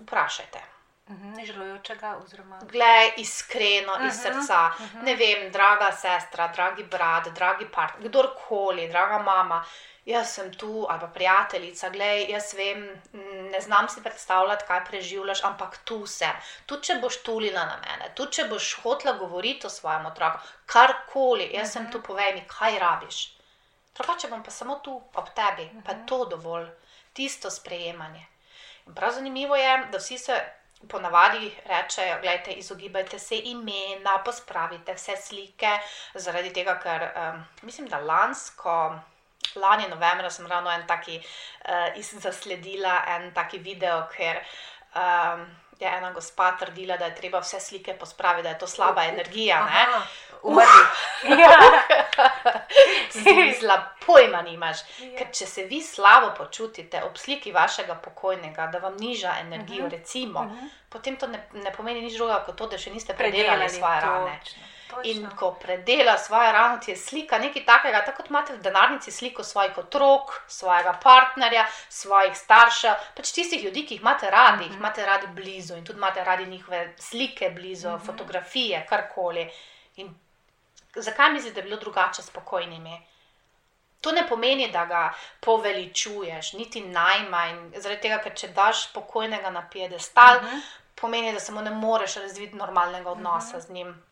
vprašajte. 0.00 0.77
Mhm, 1.08 1.34
Neželujočega, 1.34 2.16
oziroma. 2.24 2.58
Glej, 2.70 3.12
iskreno, 3.16 3.92
uh 3.92 3.98
-huh, 3.98 4.08
iz 4.08 4.16
mhm, 4.16 4.22
srca. 4.22 4.70
Uh 4.78 4.80
-huh. 4.80 5.02
Ne 5.02 5.14
vem, 5.14 5.52
draga 5.52 5.92
sestra, 5.92 6.48
dragi 6.48 6.84
brat, 6.84 7.28
dragi 7.28 7.68
partner, 7.68 8.08
kdorkoli, 8.08 8.88
draga 8.88 9.18
mama, 9.18 9.64
jaz 10.04 10.34
sem 10.34 10.54
tu, 10.54 10.86
ali 10.88 11.00
pa 11.00 11.06
prijateljica, 11.06 11.88
glej, 11.88 12.30
jaz 12.30 12.54
vem, 12.54 13.02
ne 13.52 13.60
znam 13.60 13.88
si 13.88 14.02
predstavljati, 14.02 14.64
kaj 14.68 14.84
preživljaš, 14.84 15.44
ampak 15.44 15.78
tu 15.84 16.06
sem. 16.06 16.32
Tudi 16.66 16.82
če 16.82 16.94
boš 16.94 17.22
tulila 17.22 17.64
na 17.64 17.76
mene, 17.76 18.12
tudi 18.14 18.32
če 18.32 18.44
boš 18.44 18.74
hotla 18.82 19.12
govoriti 19.12 19.66
o 19.66 19.70
svojem 19.70 20.06
otroku, 20.06 20.38
karkoli, 20.66 21.50
jaz 21.52 21.68
uh 21.68 21.68
-huh. 21.68 21.72
sem 21.72 21.82
mhm. 21.82 21.92
tu, 21.92 22.02
povej 22.02 22.34
mi, 22.34 22.44
kaj 22.58 22.78
rabiš. 22.78 23.34
Drugače 23.96 24.28
bom 24.28 24.42
pa 24.42 24.50
samo 24.50 24.74
tu, 24.74 25.02
ob 25.14 25.28
tebi, 25.34 25.62
uh 25.62 25.72
-huh. 25.72 25.84
pa 25.86 25.92
je 25.92 26.06
to 26.06 26.24
dovolj, 26.24 26.68
tisto 27.12 27.50
sprejemanje. 27.50 28.26
In 28.86 28.94
prav 28.94 29.12
zanimivo 29.12 29.56
je, 29.56 29.86
da 29.92 29.98
vsi 29.98 30.18
se 30.18 30.57
ponavadi 30.86 31.50
rečejo, 31.66 32.18
gledajte, 32.20 32.52
izogibajte 32.52 33.18
se 33.18 33.38
imena, 33.50 34.18
pospravite 34.24 34.94
vse 34.94 35.16
slike, 35.16 35.70
zaradi 36.14 36.52
tega, 36.54 36.78
ker 36.82 37.08
um, 37.08 37.44
mislim, 37.62 37.88
da 37.88 37.98
lansko. 37.98 38.98
Lani 39.56 39.88
novembra 39.88 40.30
sem 40.30 40.46
ravno 40.46 40.70
en 40.70 40.86
taki 40.86 41.18
uh, 41.18 42.20
zasledila, 42.20 43.04
en 43.08 43.32
taki 43.34 43.58
video, 43.58 44.02
ker 44.12 44.42
um, 44.94 45.46
je 45.80 45.88
ena 45.88 46.12
gospa 46.12 46.52
trdila, 46.52 46.96
da 46.96 47.04
je 47.04 47.14
treba 47.14 47.40
vse 47.40 47.60
slike 47.60 47.94
pospraviti, 47.94 48.42
da 48.42 48.48
je 48.48 48.58
to 48.58 48.66
slaba 48.68 49.04
energija. 49.04 49.66
Umrli. 50.42 50.84
Zla 53.60 53.84
pojma 54.06 54.42
nimaš. 54.42 54.76
Ja. 55.00 55.18
Ker 55.18 55.26
če 55.32 55.46
se 55.46 55.64
vi 55.64 55.82
slabo 55.82 56.34
počutite 56.36 57.02
ob 57.02 57.16
sliki 57.16 57.52
vašega 57.52 57.94
pokojnega, 57.96 58.66
da 58.66 58.78
vam 58.78 58.96
niža 58.96 59.34
energijo, 59.40 59.80
Mhm. 59.80 59.90
recimo, 59.90 60.42
Mhm. 60.42 60.66
potem 60.88 61.16
to 61.16 61.26
ne, 61.26 61.48
ne 61.54 61.72
pomeni 61.72 62.02
nič 62.02 62.14
drugega 62.14 62.40
kot 62.40 62.56
to, 62.56 62.66
da 62.66 62.78
še 62.78 62.90
niste 62.90 63.14
Predelali 63.14 63.44
predelali 63.44 63.70
svoje 63.70 64.00
rane. 64.02 64.40
Točno, 64.88 65.02
In 65.04 65.30
ko 65.30 65.52
predela 65.52 66.18
svoje 66.18 66.52
rano, 66.52 66.78
ti 66.78 66.90
je 66.90 66.96
slika 66.96 67.38
nekaj 67.38 67.64
takega, 67.64 68.04
tako 68.04 68.16
kot 68.16 68.30
imate 68.30 68.52
v 68.52 68.58
denarnici 68.58 69.10
sliko 69.10 69.44
svojih 69.44 69.78
otrok, 69.78 70.20
svojega 70.48 70.92
partnerja, 71.02 71.66
svojih 71.88 72.36
staršev, 72.36 72.94
pač 73.14 73.32
tistih 73.32 73.64
ljudi, 73.64 73.86
ki 73.86 73.94
jih 73.94 74.00
imate 74.00 74.30
radi, 74.30 74.64
jih 74.64 74.74
imate 74.74 75.06
radi 75.06 75.26
blizu 75.28 75.76
in 75.76 75.84
tudi 75.84 75.98
imate 75.98 76.24
radi 76.24 76.46
njihove 76.46 76.94
slike 76.98 77.50
blizu, 77.50 77.88
Mhm. 77.88 78.06
fotografije, 78.06 78.86
karkoli. 78.88 79.50
In 79.96 80.14
zakaj 80.96 81.32
mislite, 81.32 81.54
da 81.54 81.60
je 81.60 81.64
bilo 81.64 81.76
drugače 81.76 82.22
s 82.22 82.30
pokojnimi? 82.30 83.02
To 84.00 84.12
ne 84.12 84.28
pomeni, 84.28 84.70
da 84.70 84.84
ga 84.84 85.12
poveličuješ, 85.40 86.52
niti 86.52 86.80
najmanj, 86.80 87.56
zaradi 87.76 88.00
tega, 88.00 88.18
ker 88.18 88.34
če 88.34 88.48
daš 88.48 88.92
pokojnega 88.92 89.50
na 89.50 89.68
piedestal, 89.72 90.36
Mhm. 90.36 90.58
pomeni, 90.94 91.32
da 91.32 91.40
samo 91.40 91.60
ne 91.60 91.70
moreš 91.70 92.14
razviti 92.14 92.56
normalnega 92.56 93.10
odnosa 93.10 93.56
Mhm. 93.56 93.60
z 93.60 93.70
njim. 93.70 94.02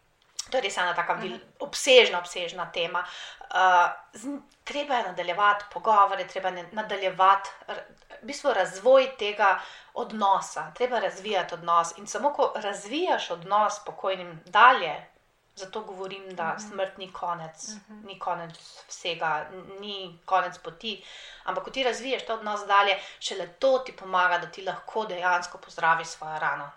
To 0.50 0.56
je 0.56 0.62
res 0.62 0.76
ena 0.76 0.94
tako 0.94 1.12
uh 1.12 1.38
obsežna, 1.60 2.18
obsežna 2.18 2.70
tema. 2.72 3.04
Uh, 3.50 4.40
treba 4.64 4.94
je 4.94 5.02
nadaljevati 5.02 5.64
pogovore, 5.72 6.26
treba 6.28 6.48
je 6.48 6.68
nadaljevati 6.72 7.50
v 7.68 7.74
bistvu 8.22 8.52
razvoj 8.52 9.16
tega 9.18 9.60
odnosa, 9.94 10.70
treba 10.74 10.98
razvijati 10.98 11.54
odnos. 11.54 11.98
In 11.98 12.06
samo 12.06 12.32
ko 12.32 12.52
razvijaš 12.56 13.30
odnos 13.30 13.74
s 13.76 13.84
pokojnim 13.84 14.40
dalje, 14.46 15.06
zato 15.54 15.80
govorim, 15.80 16.34
da 16.36 16.44
Mhm. 16.44 16.58
smrt 16.58 16.98
ni 16.98 17.12
konec, 17.12 17.68
Mhm. 17.68 18.06
ni 18.06 18.18
konec 18.18 18.56
vsega, 18.88 19.46
ni 19.80 20.18
konec 20.24 20.58
poti. 20.58 21.04
Ampak 21.44 21.64
ko 21.64 21.70
ti 21.70 21.82
razviješ 21.82 22.26
ta 22.26 22.34
odnos 22.34 22.66
dalje, 22.66 22.98
šele 23.20 23.46
to 23.48 23.78
ti 23.78 23.96
pomaga, 23.96 24.38
da 24.38 24.46
ti 24.46 24.62
lahko 24.62 25.04
dejansko 25.06 25.58
pozdraviš 25.58 26.06
svojo 26.08 26.38
rano. 26.38 26.70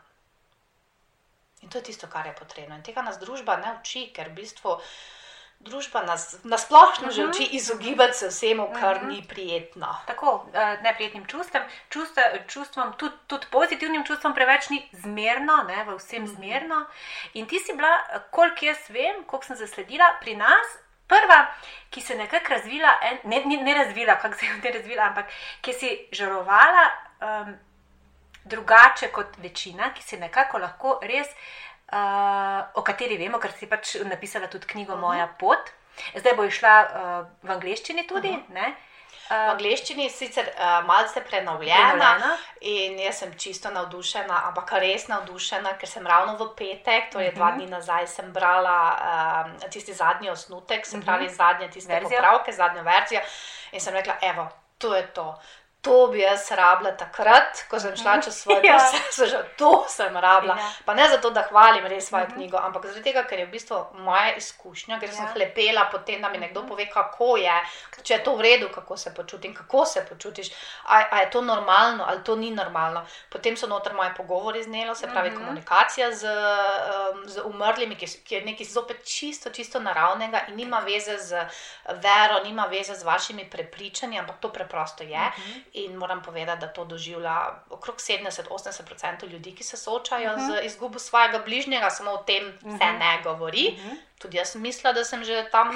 In 1.62 1.70
to 1.70 1.78
je 1.78 1.84
tisto, 1.84 2.08
kar 2.08 2.26
je 2.26 2.34
potrebno. 2.34 2.76
In 2.76 2.84
tega 2.84 3.02
nas 3.02 3.20
družba 3.20 3.58
ne 3.58 3.74
uči, 3.74 4.12
ker 4.14 4.30
v 4.30 4.34
bistvu 4.34 4.80
družba 5.60 6.02
nas 6.02 6.38
nasplošno 6.44 7.12
že 7.12 7.22
Mhm. 7.22 7.30
uči 7.30 7.44
izogibati 7.52 8.14
se 8.14 8.28
vsemu, 8.28 8.70
kar 8.74 8.96
Mhm. 8.96 9.08
ni 9.08 9.24
prijetno. 9.24 9.96
Tako, 10.08 10.46
eh, 10.54 10.78
neprijetnim 10.82 11.26
čustvom, 11.26 11.64
čustva, 11.90 12.24
čustvom 12.48 12.94
tudi, 12.94 13.16
tudi 13.28 13.48
pozitivnim 13.52 14.06
čustvom, 14.06 14.34
preveč 14.34 14.70
ni 14.70 14.90
zmerno, 14.94 15.64
ne, 15.64 15.84
v 15.84 15.98
vsem 15.98 16.24
Mhm. 16.24 16.32
zmerno. 16.32 16.86
In 17.34 17.46
ti 17.46 17.60
si 17.60 17.74
bila, 17.74 17.92
eh, 18.10 18.20
koliko 18.32 18.66
jaz 18.66 18.90
vem, 18.90 19.24
koliko 19.24 19.46
sem 19.46 19.56
zasledila, 19.58 20.14
pri 20.22 20.36
nas 20.36 20.68
prva, 21.08 21.48
ki 21.90 22.02
se 22.02 22.14
je 22.14 22.20
nekako 22.20 22.50
razvila, 22.50 22.98
en, 23.04 23.18
ne, 23.26 23.44
ne, 23.46 23.58
ne 23.58 23.74
razvila, 23.76 24.16
kako 24.16 24.38
se 24.38 24.46
je 24.46 24.54
ne 24.54 24.72
razvila, 24.72 25.04
ampak 25.04 25.26
ki 25.62 25.74
si 25.74 26.08
žarovala 26.12 26.90
um, 27.22 27.58
drugače 28.46 29.08
kot 29.10 29.38
večina, 29.38 29.94
ki 29.94 30.04
si 30.04 30.18
nekako 30.18 30.58
lahko 30.58 31.00
res, 31.04 31.28
uh, 31.92 31.98
o 32.74 32.82
kateri 32.82 33.18
vemo, 33.18 33.40
ker 33.40 33.52
si 33.52 33.68
pač 33.68 33.96
napisala 34.06 34.48
tudi 34.48 34.68
knjigo 34.68 34.94
Mhm. 34.94 35.02
Moja 35.02 35.28
pot. 35.30 35.72
Zdaj 36.16 36.34
bo 36.34 36.44
išla 36.44 36.76
uh, 36.84 36.92
v 37.44 37.52
angleščini 37.52 38.08
tudi. 38.08 38.32
Mhm. 38.32 38.54
ne. 38.54 38.76
V 39.30 39.32
Uh, 39.32 39.52
angleščini 39.52 40.04
je 40.04 40.10
sicer 40.10 40.48
uh, 40.48 40.86
malce 40.86 41.22
prenovljena 41.22 41.90
prenovljena. 41.92 42.38
in 42.62 43.00
jaz 43.00 43.16
sem 43.16 43.34
čisto 43.36 43.70
navdušena, 43.70 44.42
ampak 44.46 44.72
res 44.74 45.08
navdušena, 45.08 45.78
ker 45.78 45.90
sem 45.90 46.08
ravno 46.08 46.34
v 46.36 46.48
petek, 46.56 47.12
to 47.12 47.20
je 47.20 47.32
dva 47.32 47.46
Mhm. 47.48 47.58
dni 47.58 47.68
nazaj, 47.68 48.08
sem 48.08 48.32
brala 48.32 48.96
uh, 49.54 49.70
tisti 49.70 49.94
zadnji 49.94 50.30
osnutek, 50.30 50.86
se 50.86 51.02
pravi 51.02 51.30
zadnje 51.30 51.70
tiste 51.70 51.94
Verzijo. 51.94 52.10
popravke, 52.12 52.52
zadnjo 52.52 52.84
verzijo 52.84 53.22
in 53.72 53.80
sem 53.80 53.94
rekla, 53.94 54.16
evo, 54.24 54.48
to 54.78 54.96
je 54.96 55.08
to. 55.08 55.40
To 55.82 56.08
bi 56.08 56.20
jaz 56.20 56.52
rabila 56.52 56.92
takrat, 56.92 57.62
ko 57.70 57.80
sem 57.80 57.96
šla 57.96 58.18
čez 58.20 58.36
svoj 58.36 58.60
Ja. 58.64 58.76
proces, 58.76 59.30
že 59.30 59.38
to 59.56 59.86
sem 59.88 60.12
rabila. 60.14 60.56
Ja. 60.56 60.70
Pa 60.86 60.94
ne 60.94 61.06
zato, 61.08 61.30
da 61.30 61.42
hvalim 61.44 61.86
res 61.86 62.08
svojo 62.08 62.26
Mhm. 62.26 62.34
knjigo, 62.34 62.58
ampak 62.60 62.86
zaradi 62.86 63.04
tega, 63.04 63.24
ker 63.24 63.40
je 63.40 63.46
v 63.46 63.52
bistvu 63.52 63.78
moja 63.96 64.36
izkušnja, 64.36 65.00
ker 65.00 65.10
sem 65.10 65.24
Ja. 65.24 65.32
hlepela 65.32 65.86
potem, 65.86 66.22
da 66.22 66.30
mi 66.30 66.38
nekdo 66.38 66.60
Mhm. 66.60 66.70
pove, 66.70 66.86
kako 66.88 67.38
je, 67.38 67.56
če 68.04 68.14
je 68.14 68.24
to 68.24 68.36
v 68.36 68.42
redu, 68.42 68.70
kako 68.70 68.98
se 68.98 69.14
počutim, 69.14 69.56
kako 69.56 69.86
se 69.86 70.06
počutiš, 70.06 70.50
a, 70.86 71.04
a 71.12 71.18
je 71.18 71.30
to 71.30 71.42
normalno 71.44 72.04
ali 72.04 72.24
to 72.24 72.36
ni 72.36 72.52
normalno. 72.52 73.02
Potem 73.30 73.56
so 73.56 73.68
noter 73.68 73.94
moje 73.94 74.12
pogovori 74.16 74.64
z 74.64 74.68
Nelo, 74.68 74.96
se 74.96 75.08
pravi 75.08 75.30
Mhm. 75.30 75.38
komunikacija 75.38 76.12
z, 76.12 76.26
um, 76.26 77.24
z 77.26 77.40
umrlimi, 77.42 77.96
ki, 77.96 78.06
ki 78.20 78.36
je 78.36 78.42
nekaj 78.44 78.66
zopet 78.68 79.06
čisto, 79.06 79.50
čisto 79.50 79.80
naravnega 79.80 80.42
in 80.48 80.56
nima 80.58 80.80
veze 80.82 81.18
z 81.20 81.48
vero, 81.88 82.44
nima 82.44 82.66
veze 82.66 82.94
z 82.94 83.04
vašimi 83.04 83.48
prepričanji, 83.48 84.20
ampak 84.20 84.36
to 84.40 84.50
preprosto 84.50 85.04
je. 85.06 85.24
Mhm. 85.30 85.60
In 85.74 85.94
moram 85.94 86.24
povedati, 86.24 86.62
da 86.62 86.68
to 86.68 86.86
doživlja 86.86 87.36
okrog 87.70 87.96
70-80% 87.98 89.26
ljudi, 89.26 89.56
ki 89.56 89.64
se 89.64 89.78
soočajo 89.78 90.30
uh 90.30 90.38
Mhm. 90.38 90.46
-huh. 90.46 90.62
z 90.62 90.66
izgubo 90.66 91.00
svojega 91.00 91.40
bližnjega, 91.40 91.90
samo 91.90 92.12
o 92.12 92.18
tem 92.18 92.44
se 92.60 92.68
Mhm. 92.86 92.98
ne 92.98 93.22
govori. 93.24 93.76
Mhm. 93.78 93.90
Tudi 94.20 94.38
jaz 94.38 94.50
sem 94.50 94.62
mislila, 94.62 94.94
da 94.94 95.04
sem 95.04 95.24
že 95.24 95.50
tam, 95.50 95.72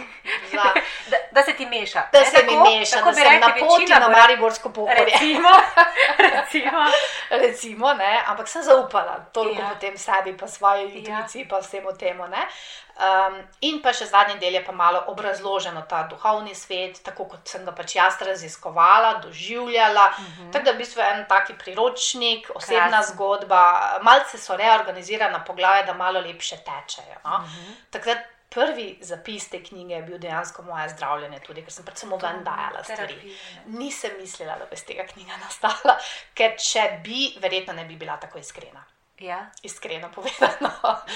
za, 0.52 0.64
Da, 1.12 1.18
da 1.32 1.44
se 1.44 1.54
ti 1.54 1.66
meša. 1.66 2.02
da 2.12 2.20
ne, 2.20 2.26
se 2.26 2.44
mi 2.44 2.50
tako- 2.50 2.64
meša, 2.70 2.96
tako 2.96 3.06
da 3.08 3.16
sem 3.16 3.24
na 3.24 3.48
rekli 3.48 3.60
poti 3.62 3.82
večina 3.82 4.00
na 4.00 4.06
bo- 4.08 4.12
Mariborsko 4.14 4.70
pohorje. 4.72 5.06
Recimo, 5.06 5.50
recimo. 6.30 6.84
Recimo, 7.44 7.94
ne, 7.94 8.24
ampak 8.26 8.48
sem 8.48 8.64
zaupala 8.64 9.20
toliko 9.32 9.62
Ja. 9.62 9.66
ja. 9.66 9.70
potem 9.70 9.98
sebi, 9.98 10.38
pa 10.38 10.48
svoji 10.48 10.84
intuiciji, 10.92 11.42
ja. 11.42 11.48
pa 11.50 11.60
vsemu 11.60 11.92
temu. 11.94 12.28
Ne. 12.28 12.48
Um, 12.96 13.34
in 13.62 13.82
pa 13.82 13.90
še 13.92 14.06
zadnji 14.06 14.36
del 14.38 14.54
je 14.54 14.62
pa 14.62 14.72
malo 14.72 15.04
obrazloženo 15.08 15.82
ta 15.84 16.04
duhovni 16.04 16.54
svet, 16.56 17.02
tako 17.02 17.26
kot 17.26 17.48
sem 17.48 17.66
ga 17.66 17.72
pač 17.72 17.96
jaz 17.96 18.20
raziskovala, 18.22 19.14
doživljala. 19.16 20.06
Uh 20.10 20.20
Mhm. 20.20 20.42
-huh. 20.42 20.52
Tako 20.54 20.64
da 20.64 20.70
je 20.70 20.76
v 20.76 20.80
bistvu 20.80 21.02
en 21.04 21.26
taki 21.28 21.54
priročnik, 21.56 22.52
osebna 22.56 22.88
Krasno. 22.90 23.14
zgodba, 23.16 23.62
malce 24.02 24.38
so 24.38 24.56
reorganizirana 24.56 25.40
poglavja, 25.42 25.84
da 25.84 25.94
malo 25.96 26.20
lepše 26.22 26.58
tečejo. 26.58 27.18
No. 27.24 27.32
Uh 27.32 27.42
Mhm. 27.42 27.50
-huh. 27.50 27.74
Takrat 27.90 28.18
prvi 28.53 28.88
zapis 29.01 29.50
te 29.50 29.63
knjige 29.63 29.95
je 29.95 30.01
bil 30.07 30.17
dejansko 30.22 30.63
moje 30.67 30.89
zdravljenje, 30.93 31.39
tudi 31.48 31.65
ker 31.65 31.74
sem 31.74 31.86
pač 31.86 32.03
samo 32.03 32.17
ven 32.22 32.43
dajala 32.45 32.83
stvari. 32.83 33.19
Terapija. 33.19 33.67
Nisem 33.79 34.17
mislila, 34.19 34.57
da 34.62 34.69
bo 34.69 34.77
iz 34.77 34.86
tega 34.86 35.05
knjiga 35.10 35.38
nastala, 35.41 35.98
ker 36.38 36.57
če 36.62 36.88
bi, 37.05 37.29
verjetno 37.41 37.74
ne 37.74 37.86
bi 37.89 37.98
bila 38.00 38.17
tako 38.22 38.41
iskrena. 38.43 38.86
Ja, 39.24 39.45
Iskreno 39.63 40.10
povedano. 40.12 40.69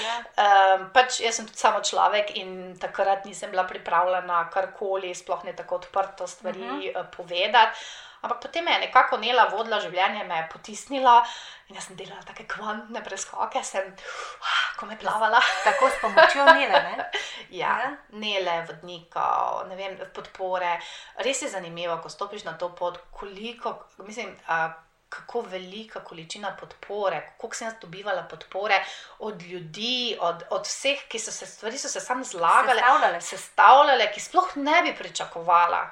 ja. 0.06 0.16
Um, 0.40 0.84
pač 0.94 1.18
jaz 1.20 1.36
sem 1.36 1.48
tudi 1.48 1.60
samo 1.60 1.82
človek 1.84 2.30
in 2.40 2.78
takrat 2.80 3.26
nisem 3.28 3.50
bila 3.52 3.66
pripravljena 3.68 4.44
karkoli, 4.54 5.10
sploh 5.18 5.42
ne 5.44 5.52
tako 5.52 5.82
odprto 5.82 6.26
stvari 6.26 6.62
uh 6.62 6.94
-huh. 6.94 7.10
povedati. 7.16 7.78
Ampak 8.22 8.40
potem 8.42 8.64
me 8.64 8.72
je 8.72 8.78
nekako 8.78 9.16
Nela 9.16 9.44
vodila 9.44 9.80
življenje, 9.80 10.24
me 10.24 10.36
je 10.36 10.48
potisnila 10.52 11.26
in 11.68 11.76
jaz 11.76 11.86
sem 11.86 11.96
delala 11.96 12.22
take 12.26 12.46
kvantne 12.50 13.02
preskoke, 13.04 13.62
sem, 13.64 13.92
ko 13.96 14.46
me 14.86 14.98
plavala. 14.98 15.40
Tako 15.64 15.88
s 15.88 16.00
pomočjo 16.00 16.44
Nele. 16.46 16.82
Ne? 16.82 17.10
Ja, 17.50 17.78
Ja. 17.78 17.90
nele, 18.10 18.66
vodnikov, 18.66 19.68
ne 19.68 19.76
vem, 19.76 19.98
podpore. 20.14 20.80
Res 21.16 21.42
je 21.42 21.48
zanimivo, 21.48 21.96
ko 21.98 22.08
stopiš 22.08 22.44
na 22.44 22.52
to 22.52 22.68
pot, 22.70 22.98
koliko, 23.10 23.72
mislim, 23.98 24.36
a, 24.46 24.68
kako 25.08 25.40
velika 25.42 26.00
količina 26.00 26.50
podpore, 26.52 27.30
koliko 27.38 27.56
sem 27.56 27.66
jaz 27.66 27.74
dobivala 27.80 28.22
podpore 28.22 28.84
od 29.20 29.42
ljudi, 29.42 29.92
od, 30.20 30.42
od 30.50 30.62
vseh, 30.62 31.08
ki 31.08 31.18
so 31.18 31.32
se 31.32 31.46
stvari 31.46 31.78
so 31.78 31.88
se 31.88 32.00
sam 32.00 32.24
zlagale, 32.24 32.74
Sestavljale. 32.76 33.20
sestavljale, 33.20 34.12
ki 34.12 34.20
sploh 34.20 34.56
ne 34.56 34.82
bi 34.82 34.94
pričakovala. 34.94 35.86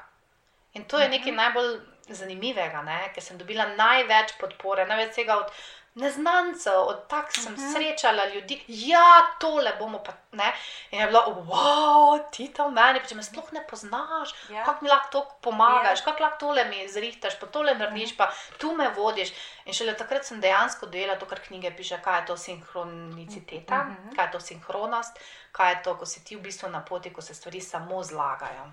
In 0.73 0.85
to 0.85 0.99
je 0.99 1.09
nekaj 1.09 1.33
Mhm. 1.33 1.37
najbolj 1.37 1.79
zanimivega, 2.11 2.83
ne? 2.83 3.11
ker 3.15 3.23
sem 3.23 3.39
dobila 3.39 3.67
največ 3.67 4.33
podpore, 4.39 4.87
največ 4.87 5.15
tega 5.15 5.37
od 5.37 5.47
neznancev, 5.97 6.79
od 6.83 7.07
tak 7.07 7.33
sem 7.33 7.53
Mhm. 7.53 7.73
srečala 7.73 8.25
ljudi, 8.27 8.65
ja, 8.69 9.07
tole 9.39 9.73
bomo 9.79 9.99
pa 9.99 10.13
ne. 10.33 10.53
In 10.91 11.01
je 11.01 11.07
bilo, 11.07 11.21
wow, 11.43 12.31
ti 12.31 12.49
tam 12.51 12.75
meni, 12.75 13.01
če 13.01 13.15
me 13.15 13.23
sploh 13.23 13.53
ne 13.53 13.63
poznaš, 13.63 14.35
Ja. 14.51 14.65
kako 14.65 14.85
mi 14.85 14.91
lahko 14.91 15.09
to 15.13 15.23
pomagaš, 15.41 15.99
Ja. 15.99 16.05
kako 16.05 16.23
lahko 16.23 16.39
tole 16.39 16.65
mi 16.65 16.89
zrihtaš, 16.89 17.41
pa 17.41 17.47
tole 17.49 17.75
narediš, 17.75 18.17
pa 18.17 18.29
tu 18.59 18.73
me 18.73 18.89
vodiš. 18.91 19.33
In 19.65 19.73
šele 19.73 19.95
takrat 19.95 20.25
sem 20.25 20.41
dejansko 20.41 20.87
dojela 20.87 21.17
to, 21.17 21.27
kar 21.27 21.41
knjige 21.41 21.71
piše, 21.73 21.99
kaj 21.99 22.21
je 22.21 22.27
to 22.27 22.37
sinhroniciteta, 22.39 23.79
Mhm. 23.79 24.15
kaj 24.15 24.25
je 24.25 24.33
to 24.33 24.41
sinhronost, 24.43 25.19
kaj 25.53 25.73
je 25.73 25.83
to, 25.83 25.95
ko 25.95 26.07
si 26.07 26.25
ti 26.25 26.37
v 26.37 26.41
bistvu 26.41 26.69
na 26.69 26.81
poti, 26.83 27.13
ko 27.13 27.23
se 27.23 27.35
stvari 27.35 27.61
samo 27.63 28.03
zlagajo. 28.05 28.69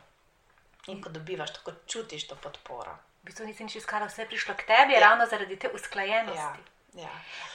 In 0.88 1.02
ko 1.02 1.10
dobivaš, 1.10 1.54
tako 1.54 1.72
čutiš 1.88 2.28
to 2.28 2.36
podporo. 2.36 2.92
V 3.22 3.26
bistvu 3.26 3.46
nisi 3.46 3.64
nič 3.64 3.76
iskala, 3.78 4.06
vse 4.06 4.22
je 4.22 4.28
prišlo 4.28 4.54
k 4.54 4.64
tebi, 4.64 4.94
Ja. 4.94 5.00
ravno 5.02 5.26
zaradi 5.26 5.56
te 5.56 5.70
usklajenosti. 5.70 6.38
Ja. 6.38 6.73
Ja. 6.94 7.10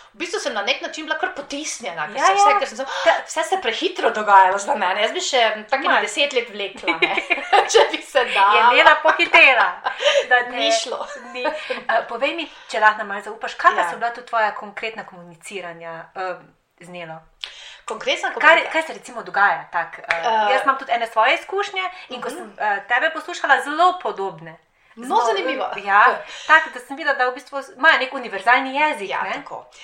V 0.09 0.19
bistvu 0.19 0.41
sem 0.41 0.55
na 0.55 0.63
nek 0.63 0.81
način 0.81 1.05
bila 1.05 1.19
kar 1.19 1.35
potisnjena, 1.35 2.07
ker 2.07 2.17
Ja, 2.17 2.27
se 2.27 2.33
ja. 2.33 2.37
vse, 2.37 2.53
ker 2.59 2.69
sem, 2.69 2.77
se- 2.79 3.15
vse 3.27 3.43
se 3.45 3.59
prehitro 3.63 4.11
dogajalo 4.11 4.59
za 4.59 4.75
mene. 4.75 5.03
Jaz 5.03 5.13
bi 5.13 5.21
še 5.21 5.43
tako 5.71 5.93
deset 6.01 6.33
let 6.33 6.49
vlekla, 6.51 6.95
ne? 6.97 7.15
če 7.73 7.85
bi 7.93 8.01
se 8.03 8.19
Je 8.21 8.33
dala. 8.35 8.71
Nela 8.73 8.95
pohitela. 9.03 9.67
da 10.29 10.41
te- 10.41 10.51
Ni 10.51 10.71
šlo. 10.73 11.05
Ni. 11.33 11.45
Uh, 11.45 11.53
povej 12.09 12.35
mi, 12.35 12.49
če 12.69 12.81
lahko 12.81 13.05
malo 13.05 13.23
zaupaš, 13.23 13.55
kakšna 13.55 13.81
Ja. 13.81 13.91
so 13.91 13.97
bila 13.97 14.11
tu 14.11 14.23
tvoja 14.23 14.55
konkretna 14.55 15.05
komuniciranja 15.05 15.93
uh, 16.15 16.41
z 16.81 16.89
Nelo? 16.89 17.21
Konkretno, 17.85 18.33
Kaj, 18.35 18.67
kaj 18.69 18.83
se 18.83 18.93
recimo 18.95 19.23
dogaja? 19.23 19.69
Tak, 19.73 19.99
uh, 19.99 20.05
Eh, 20.09 20.53
jaz 20.53 20.65
imam 20.65 20.79
tudi 20.79 20.93
ene 20.93 21.07
svoje 21.07 21.35
izkušnje 21.35 21.85
in 22.09 22.21
ko 22.21 22.31
sem 22.31 22.45
uh, 22.49 22.57
tebe 22.89 23.11
poslušala, 23.11 23.61
zelo 23.63 23.99
podobne. 24.03 24.57
No, 24.99 25.17
Zelo- 25.17 25.27
zanimivo. 25.27 25.67
Ja, 25.85 26.19
tako 26.47 26.71
da 26.71 26.81
sem 26.81 26.97
videla, 26.97 27.15
da 27.15 27.29
v 27.29 27.35
bistvu 27.35 27.61
imajo 27.77 27.99
nek 27.99 28.15
univerzalni 28.15 28.75
jezik. 28.75 29.11
Ja, 29.11 29.23
ne? 29.23 29.43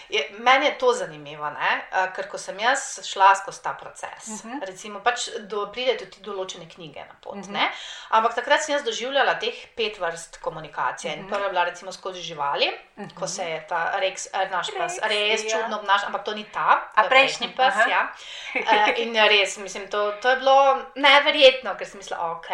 Je, 0.09 0.23
meni 0.38 0.66
je 0.66 0.78
to 0.78 0.92
zanimivo, 0.92 1.50
ne? 1.50 1.71
Ker 2.16 2.28
ko 2.28 2.38
sem 2.38 2.59
jaz 2.59 2.80
šla 3.04 3.35
skozi 3.35 3.62
ta 3.62 3.75
proces, 3.75 4.26
uh 4.26 4.44
Mhm. 4.44 4.52
-huh. 4.52 4.66
recimo, 4.66 5.00
pač 5.00 5.18
do, 5.40 5.66
pride 5.66 5.97
tudi 5.97 6.16
določene 6.21 6.66
knjige 6.66 7.00
na 7.00 7.14
pot. 7.21 7.33
Uh 7.33 7.38
Mhm. 7.38 7.49
-huh. 7.49 7.52
ne? 7.52 7.71
Ampak 8.11 8.35
takrat 8.35 8.62
sem 8.62 8.75
jaz 8.75 8.83
doživljala 8.83 9.35
teh 9.35 9.54
pet 9.76 9.99
vrst 9.99 10.37
komunikacije. 10.38 11.12
Uh 11.12 11.18
Mhm. 11.18 11.26
-huh. 11.26 11.30
Prva 11.30 11.44
je 11.44 11.50
bila 11.50 11.64
recimo 11.64 11.92
skozi 11.92 12.21
živali, 12.21 12.68
uh 12.97 13.04
-huh. 13.04 13.14
ko 13.14 13.26
se 13.26 13.42
je 13.44 13.66
ta 13.68 13.92
Rex, 13.94 14.26
eh, 14.33 14.49
naš 14.50 14.66
pes, 14.68 14.92
Rex, 14.94 15.09
res 15.09 15.44
ja. 15.44 15.50
čudno 15.50 15.78
obnaša, 15.78 16.06
ampak 16.06 16.25
to 16.25 16.35
ni 16.35 16.44
ta, 16.44 16.90
A 16.94 17.02
to 17.02 17.09
prejšnji, 17.09 17.49
pes. 17.49 17.66
aha. 17.66 17.90
Ja. 17.90 18.09
Eh, 18.54 18.94
in 18.97 19.14
res, 19.16 19.56
mislim, 19.59 19.90
to, 19.90 20.12
to 20.12 20.30
je 20.30 20.37
bilo 20.37 20.83
neverjetno, 20.97 21.75
ker 21.76 21.87
sem 21.87 21.99
mislila, 21.99 22.30
ok. 22.30 22.49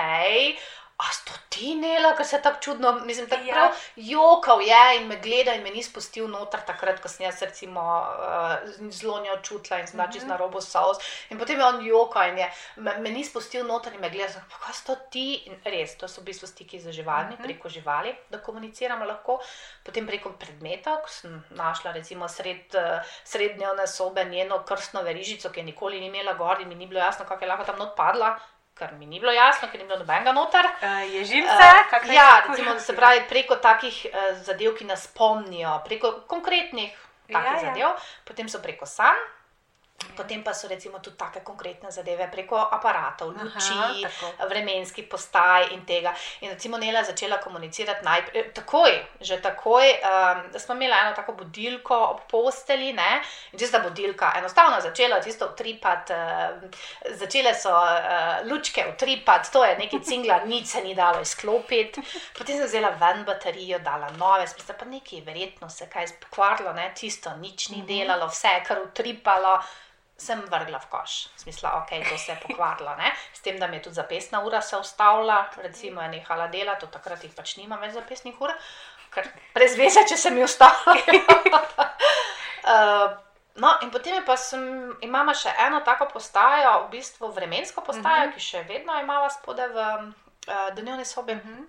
A 1.01 1.13
sto 1.17 1.33
ti 1.49 1.75
nela, 1.81 2.11
ker 2.17 2.27
se 2.29 2.43
tako 2.45 2.61
čudno, 2.61 2.93
mislim, 3.09 3.29
tako 3.29 3.47
Ja. 3.47 3.55
prav 3.55 3.71
jokal 3.97 4.61
je 4.61 4.97
in 5.01 5.07
me 5.09 5.17
gleda 5.17 5.55
in 5.57 5.63
me 5.63 5.71
ni 5.71 5.83
spustil 5.83 6.29
noter 6.29 6.61
takrat, 6.67 7.01
ko 7.01 7.09
sem 7.09 7.25
jaz 7.25 7.41
recimo 7.43 7.81
uh, 7.81 8.91
zelo 8.93 9.21
njo 9.25 9.37
čutila 9.43 9.79
in 9.81 9.87
sem 9.87 9.97
bila 9.97 10.11
čist 10.13 10.27
na 10.29 10.37
robu 10.37 10.61
sos. 10.61 10.99
In 11.31 11.39
potem 11.39 11.59
je 11.59 11.65
on 11.65 11.81
jokal 11.87 12.29
in 12.29 12.39
je, 12.39 12.51
me, 12.77 12.99
me 12.99 13.11
ni 13.11 13.25
spustil 13.25 13.65
noter 13.67 13.95
in 13.97 14.01
me 14.01 14.11
gleda, 14.11 14.29
sem, 14.33 14.45
pa 14.51 14.61
kaj 14.67 14.75
sto 14.75 14.97
ti? 15.11 15.35
In 15.49 15.57
res, 15.65 15.97
to 15.97 16.09
so 16.09 16.21
v 16.21 16.29
bistvu 16.29 16.47
stiki 16.53 16.81
z 16.81 16.93
živalmi, 16.93 17.41
preko 17.41 17.69
živali, 17.69 18.13
da 18.31 18.39
komuniciramo 18.39 19.05
lahko. 19.09 19.41
Potem 19.85 20.07
preko 20.07 20.35
predmetov, 20.37 21.01
ko 21.03 21.09
sem 21.09 21.41
našla 21.57 21.93
recimo 21.97 22.29
sred, 22.29 22.75
eh, 22.77 23.01
srednjevne 23.25 23.87
sobe 23.87 24.25
njeno 24.25 24.63
krstno 24.69 25.03
verižico, 25.03 25.49
ki 25.51 25.61
je 25.61 25.65
nikoli 25.65 26.01
ni 26.01 26.07
imela 26.13 26.35
gor 26.35 26.61
in 26.61 26.69
mi 26.69 26.75
ni 26.75 26.87
bilo 26.87 27.01
jasno, 27.01 27.25
kako 27.25 27.45
je 27.45 27.49
lahko 27.49 27.65
tam 27.65 27.79
not 27.79 27.97
Ker 28.81 28.95
mi 28.97 29.05
ni 29.07 29.21
bilo 29.21 29.33
jasno, 29.37 29.69
ker 29.69 29.81
ni 29.83 29.85
bilo 29.85 29.99
nobenega 30.01 30.33
noter. 30.33 30.65
Uh, 30.81 31.03
je 31.05 31.25
živce, 31.29 31.67
Uh, 31.69 31.83
kakšne 31.91 32.15
ja, 32.17 32.29
recimo, 32.49 32.79
se 32.81 32.97
pravi, 32.97 33.27
preko 33.29 33.61
takih 33.61 34.07
uh, 34.09 34.31
zadev, 34.47 34.73
ki 34.79 34.89
nas 34.89 35.05
spomnijo, 35.11 35.77
preko 35.85 36.15
konkretnih 36.31 36.97
takih 37.29 37.37
Ja, 37.37 37.45
ja, 37.45 37.53
ja. 37.53 37.61
zadev, 37.69 38.09
potem 38.25 38.49
so 38.49 38.63
preko 38.65 38.89
sanj. 38.89 39.21
Potem 40.17 40.43
pa 40.43 40.53
so 40.55 40.69
recimo 40.69 40.99
tudi 40.99 41.17
take 41.17 41.41
konkretne 41.41 41.91
zadeve 41.91 42.29
preko 42.33 42.57
aparatov, 42.57 43.33
Aha, 43.35 43.45
luči, 43.45 44.03
tako. 44.03 44.49
vremenskih 44.49 45.07
postaj 45.09 45.71
in 45.73 45.85
tega. 45.87 46.13
In 46.41 46.51
recimo 46.51 46.79
Nela 46.79 47.01
je 47.01 47.13
začela 47.13 47.39
komunicirati 47.41 48.05
najprej, 48.05 48.53
takoj, 48.53 48.93
že 49.21 49.41
takoj, 49.41 49.87
um, 50.01 50.43
da 50.53 50.59
smo 50.59 50.75
imeli 50.75 50.93
eno 50.93 51.13
tako 51.17 51.33
budilko 51.33 51.97
ob 51.97 52.21
posteli, 52.31 52.93
ne? 52.93 53.23
in 53.53 53.59
tista 53.59 53.81
budilka 53.81 54.33
enostavno 54.39 54.77
je 54.77 54.89
začela 54.89 55.21
tisto 55.21 55.49
utripati, 55.53 56.13
uh, 56.13 57.17
začele 57.17 57.55
so 57.55 57.73
uh, 57.73 58.45
lučke 58.51 58.87
utripati, 58.95 59.53
to 59.53 59.65
je 59.65 59.77
neki 59.79 60.01
cingla, 60.05 60.41
nič 60.53 60.67
se 60.67 60.83
ni 60.83 60.95
dalo 60.95 61.21
izklopiti. 61.21 62.01
Potem 62.39 62.57
sem 62.57 62.67
vzela 62.67 62.91
ven 63.01 63.25
baterijo, 63.25 63.79
dala 63.79 64.11
nove, 64.17 64.47
smisla 64.47 64.75
pa 64.75 64.85
nekaj, 64.85 65.21
verjetno 65.25 65.69
se 65.69 65.89
kaj 65.89 66.13
pokvarilo, 66.21 66.73
ne? 66.73 66.91
tisto 66.95 67.31
nič 67.37 67.69
ni 67.69 67.83
delalo, 67.87 68.29
vse 68.29 68.49
je 68.49 68.65
kar 68.65 68.83
utripalo 68.83 69.61
sem 70.21 70.41
vrgla 70.51 70.79
v 70.79 70.89
koš. 70.93 71.29
Smisla, 71.41 71.73
ok, 71.81 71.91
to 72.09 72.19
se 72.19 72.33
je 72.33 72.39
pokvarilo. 72.43 72.95
Ne? 73.01 73.13
S 73.33 73.41
tem, 73.41 73.59
da 73.59 73.67
mi 73.67 73.77
je 73.77 73.83
tudi 73.89 73.95
zapestna 73.97 74.43
ura 74.45 74.61
se 74.61 74.77
ustavila, 74.77 75.47
recimo 75.57 76.03
je 76.03 76.09
nehala 76.09 76.47
delati, 76.53 76.85
od 76.85 76.93
takrat 76.93 77.25
jih 77.25 77.33
pač 77.37 77.57
nimam 77.57 77.81
več 77.81 77.97
zapestnih 77.97 78.37
ur, 78.41 78.53
ker 79.15 79.29
brez 79.55 79.77
veze, 79.81 80.05
če 80.09 80.17
se 80.17 80.31
mi 80.31 80.45
ustavijo. 80.45 80.95
uh, 82.69 83.17
no, 83.65 83.75
in 83.83 83.91
potem 83.91 84.21
je 84.21 84.25
pa 84.29 84.37
sem, 84.37 84.63
imamo 85.07 85.35
še 85.35 85.55
eno 85.67 85.81
tako 85.87 86.11
postajo, 86.13 86.85
v 86.87 86.99
bistvu 86.99 87.33
vremensko 87.33 87.81
postajo, 87.81 88.29
uh 88.29 88.31
-huh. 88.31 88.35
ki 88.37 88.41
še 88.41 88.65
vedno 88.69 89.01
imamo 89.01 89.31
spode 89.31 89.69
v 89.69 89.77
uh, 89.81 90.75
dnevni 90.77 91.05
sobi. 91.05 91.33
Uh 91.33 91.41
-huh. 91.41 91.67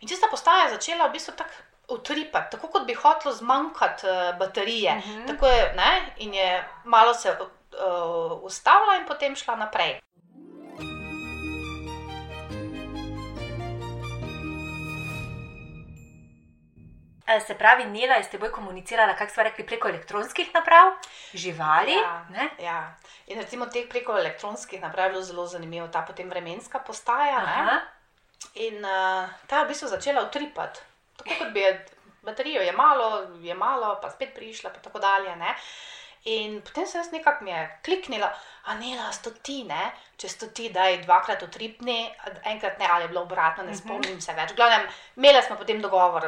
In 0.00 0.08
tista 0.08 0.28
postaja 0.30 0.64
je 0.64 0.74
začela 0.76 1.08
v 1.08 1.12
bistvu 1.12 1.32
tako 1.36 1.52
utripati, 1.88 2.50
tako 2.50 2.68
kot 2.68 2.86
bi 2.86 2.94
hotelo 2.94 3.34
zmanjkati 3.34 4.06
uh, 4.06 4.38
baterije. 4.38 4.96
Uh 4.96 5.04
-huh. 5.04 5.26
Tako 5.26 5.46
je, 5.46 5.72
ne, 5.76 6.12
in 6.16 6.34
je 6.34 6.68
malo 6.84 7.14
se 7.14 7.36
uh, 7.76 8.42
ustavila 8.42 8.96
in 9.00 9.06
potem 9.06 9.36
šla 9.36 9.56
naprej. 9.56 10.00
Se 17.46 17.54
pravi, 17.58 17.84
Nela 17.84 18.14
je 18.14 18.24
s 18.24 18.30
teboj 18.30 18.52
komunicirala, 18.54 19.16
kako 19.18 19.32
smo 19.32 19.42
rekli, 19.42 19.66
preko 19.66 19.88
elektronskih 19.88 20.54
naprav, 20.54 20.92
živali. 21.34 21.92
Ja, 21.92 22.26
ne? 22.30 22.50
ja. 22.62 22.94
In 23.26 23.40
recimo 23.40 23.66
teh 23.66 23.88
preko 23.90 24.14
elektronskih 24.18 24.80
naprav 24.80 25.06
je 25.06 25.10
bilo 25.10 25.22
zelo 25.22 25.46
zanimivo, 25.46 25.88
ta 25.88 26.04
potem 26.06 26.30
vremenska 26.30 26.78
postaja. 26.78 27.42
In 28.54 28.78
uh, 28.78 29.26
ta 29.46 29.58
je 29.58 29.64
v 29.64 29.68
bistvu 29.68 29.88
začela 29.88 30.22
utripati. 30.22 30.80
Tako 31.16 31.34
kot 31.38 31.52
bi 31.52 31.60
je 31.60 31.72
baterijo 32.26 32.62
je 32.62 32.72
malo, 32.72 33.26
je 33.40 33.54
malo, 33.54 33.98
pa 34.02 34.10
spet 34.10 34.34
prišla, 34.34 34.70
pa 34.70 34.78
tako 34.78 34.98
dalje. 34.98 35.36
Ne? 35.36 35.54
In 36.26 36.58
potem 36.66 36.86
sem 36.86 36.98
jaz 37.00 37.12
nekako 37.12 37.44
mi 37.44 37.52
je 37.52 37.62
kliknila, 37.86 38.32
a 38.66 38.74
ne, 38.74 38.96
a 38.98 39.12
sto 39.14 39.30
ti, 39.30 39.60
ne? 39.64 39.92
če 40.18 40.30
sto 40.32 40.48
ti, 40.50 40.70
da 40.74 40.88
je 40.88 41.02
dvakrat 41.04 41.42
utripni, 41.44 41.98
enkrat 42.50 42.80
ne, 42.80 42.88
ali 42.90 43.04
je 43.04 43.10
bilo 43.12 43.22
obratno, 43.26 43.66
ne 43.66 43.76
spomnim 43.76 44.18
se 44.24 44.34
več. 44.34 44.54
Glavnem, 44.56 44.88
imeli 45.20 45.42
smo 45.44 45.58
potem 45.60 45.82
dogovor, 45.84 46.26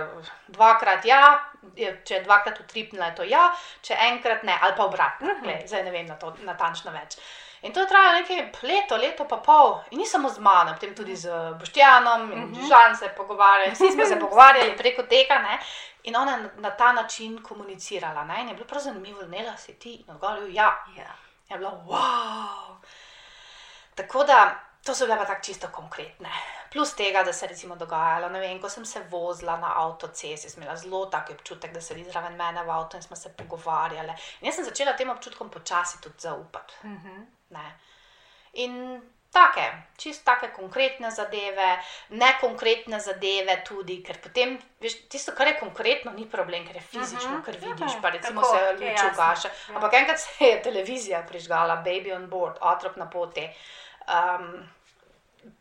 dvakrat 0.54 1.08
ja, 1.08 1.22
če 1.74 2.18
je 2.18 2.22
dvakrat 2.26 2.60
utripnila, 2.62 3.10
je 3.10 3.18
to 3.18 3.26
ja, 3.26 3.48
če 3.82 3.98
enkrat 4.10 4.44
ne, 4.46 4.54
ali 4.60 4.76
pa 4.76 4.86
obratno. 4.86 5.38
Glej, 5.42 5.64
zdaj 5.66 5.86
ne 5.88 5.94
vem 5.94 6.06
na 6.06 6.18
to 6.20 6.34
natančno 6.46 6.94
več. 6.94 7.16
In 7.62 7.72
to 7.72 7.80
je 7.80 7.88
trajalo 7.88 8.18
nekaj 8.18 8.52
leto, 8.62 8.96
leto 8.96 9.24
pa 9.24 9.36
pol. 9.36 9.80
In 9.90 9.98
ni 9.98 10.06
samo 10.06 10.28
z 10.28 10.38
mano, 10.38 10.74
potem 10.74 10.94
tudi 10.94 11.16
z 11.16 11.30
Boštjanom 11.58 12.32
in 12.32 12.54
Žan 12.68 12.96
se 12.96 13.08
pogovarjali. 13.16 13.72
Vsi 13.74 13.92
smo 13.92 14.06
se 14.06 14.18
pogovarjali 14.24 14.76
preko 14.76 15.02
tega. 15.02 15.38
Ne? 15.38 15.58
In 16.02 16.16
ona 16.16 16.36
je 16.36 16.50
na, 16.56 16.70
ta 16.70 16.92
način 16.92 17.42
komunicirala. 17.42 18.24
Ne? 18.24 18.40
In 18.40 18.48
je 18.48 18.54
bilo 18.54 18.66
prav 18.66 18.82
zanimivo, 18.82 19.22
ne 19.22 19.42
la 19.42 19.56
si 19.56 19.74
ti 19.78 19.94
in 19.94 20.14
odgovoril 20.14 20.54
ja. 20.54 20.84
Ja. 20.96 21.14
Je 21.50 21.58
bilo 21.58 21.70
wow. 21.86 22.76
Tako 23.94 24.24
da 24.24 24.54
to 24.84 24.94
so 24.94 25.06
bile 25.06 25.18
pa 25.18 25.24
tako 25.24 25.42
čisto 25.44 25.68
konkretne. 25.72 26.30
Plus 26.72 26.94
tega, 26.94 27.22
da 27.22 27.32
se 27.32 27.44
je 27.44 27.48
recimo 27.48 27.76
dogajalo, 27.76 28.28
ne 28.28 28.40
vem, 28.40 28.60
ko 28.60 28.68
sem 28.68 28.84
se 28.84 29.00
vozila 29.10 29.56
na 29.56 29.72
avtocesti, 29.76 30.50
sem 30.50 30.62
imela 30.62 30.76
zelo 30.76 31.06
tak 31.06 31.30
občutek, 31.30 31.72
da 31.72 31.80
sedi 31.80 32.04
zraven 32.04 32.36
mene 32.36 32.64
v 32.64 32.70
avtu 32.70 32.96
in 32.96 33.02
smo 33.02 33.16
se 33.16 33.32
pogovarjali. 33.36 34.14
In 34.40 34.46
jaz 34.48 34.54
sem 34.54 34.64
začela 34.64 34.92
tem 34.96 35.10
občutkom 35.10 35.50
počasi 35.50 36.00
tudi 36.00 36.14
zaupati. 36.18 36.74
Ne. 37.50 37.78
In 38.54 39.00
take, 39.30 39.64
čist 39.96 40.24
take 40.24 40.48
konkretne 40.50 41.10
zadeve, 41.10 41.78
nekonkretne 42.10 42.98
zadeve 42.98 43.62
tudi, 43.62 44.02
ker 44.02 44.16
potem, 44.18 44.52
veš, 44.80 44.94
tisto, 45.08 45.32
kar 45.32 45.46
je 45.46 45.58
konkretno, 45.58 46.12
ni 46.12 46.24
problem, 46.26 46.66
ker 46.66 46.76
je 46.76 46.82
fizično, 46.82 47.30
Mhm. 47.32 47.42
ker 47.42 47.54
Ja, 47.54 47.60
vidiš, 47.60 47.92
ja, 47.94 48.00
pa 48.00 48.10
recimo 48.10 48.40
tako, 48.40 48.50
se 48.50 48.64
je 48.64 48.72
luč 48.72 48.82
jasno, 48.82 49.10
ugaša. 49.10 49.48
ja. 49.48 49.74
Ampak 49.74 49.92
enkrat 49.94 50.20
se 50.20 50.44
je 50.44 50.62
televizija 50.62 51.22
prižgala, 51.22 51.76
Baby 51.76 52.12
on 52.12 52.26
board, 52.26 52.56
otrok 52.62 52.96
na 52.96 53.06
poti. 53.06 53.48
Um, 54.08 54.68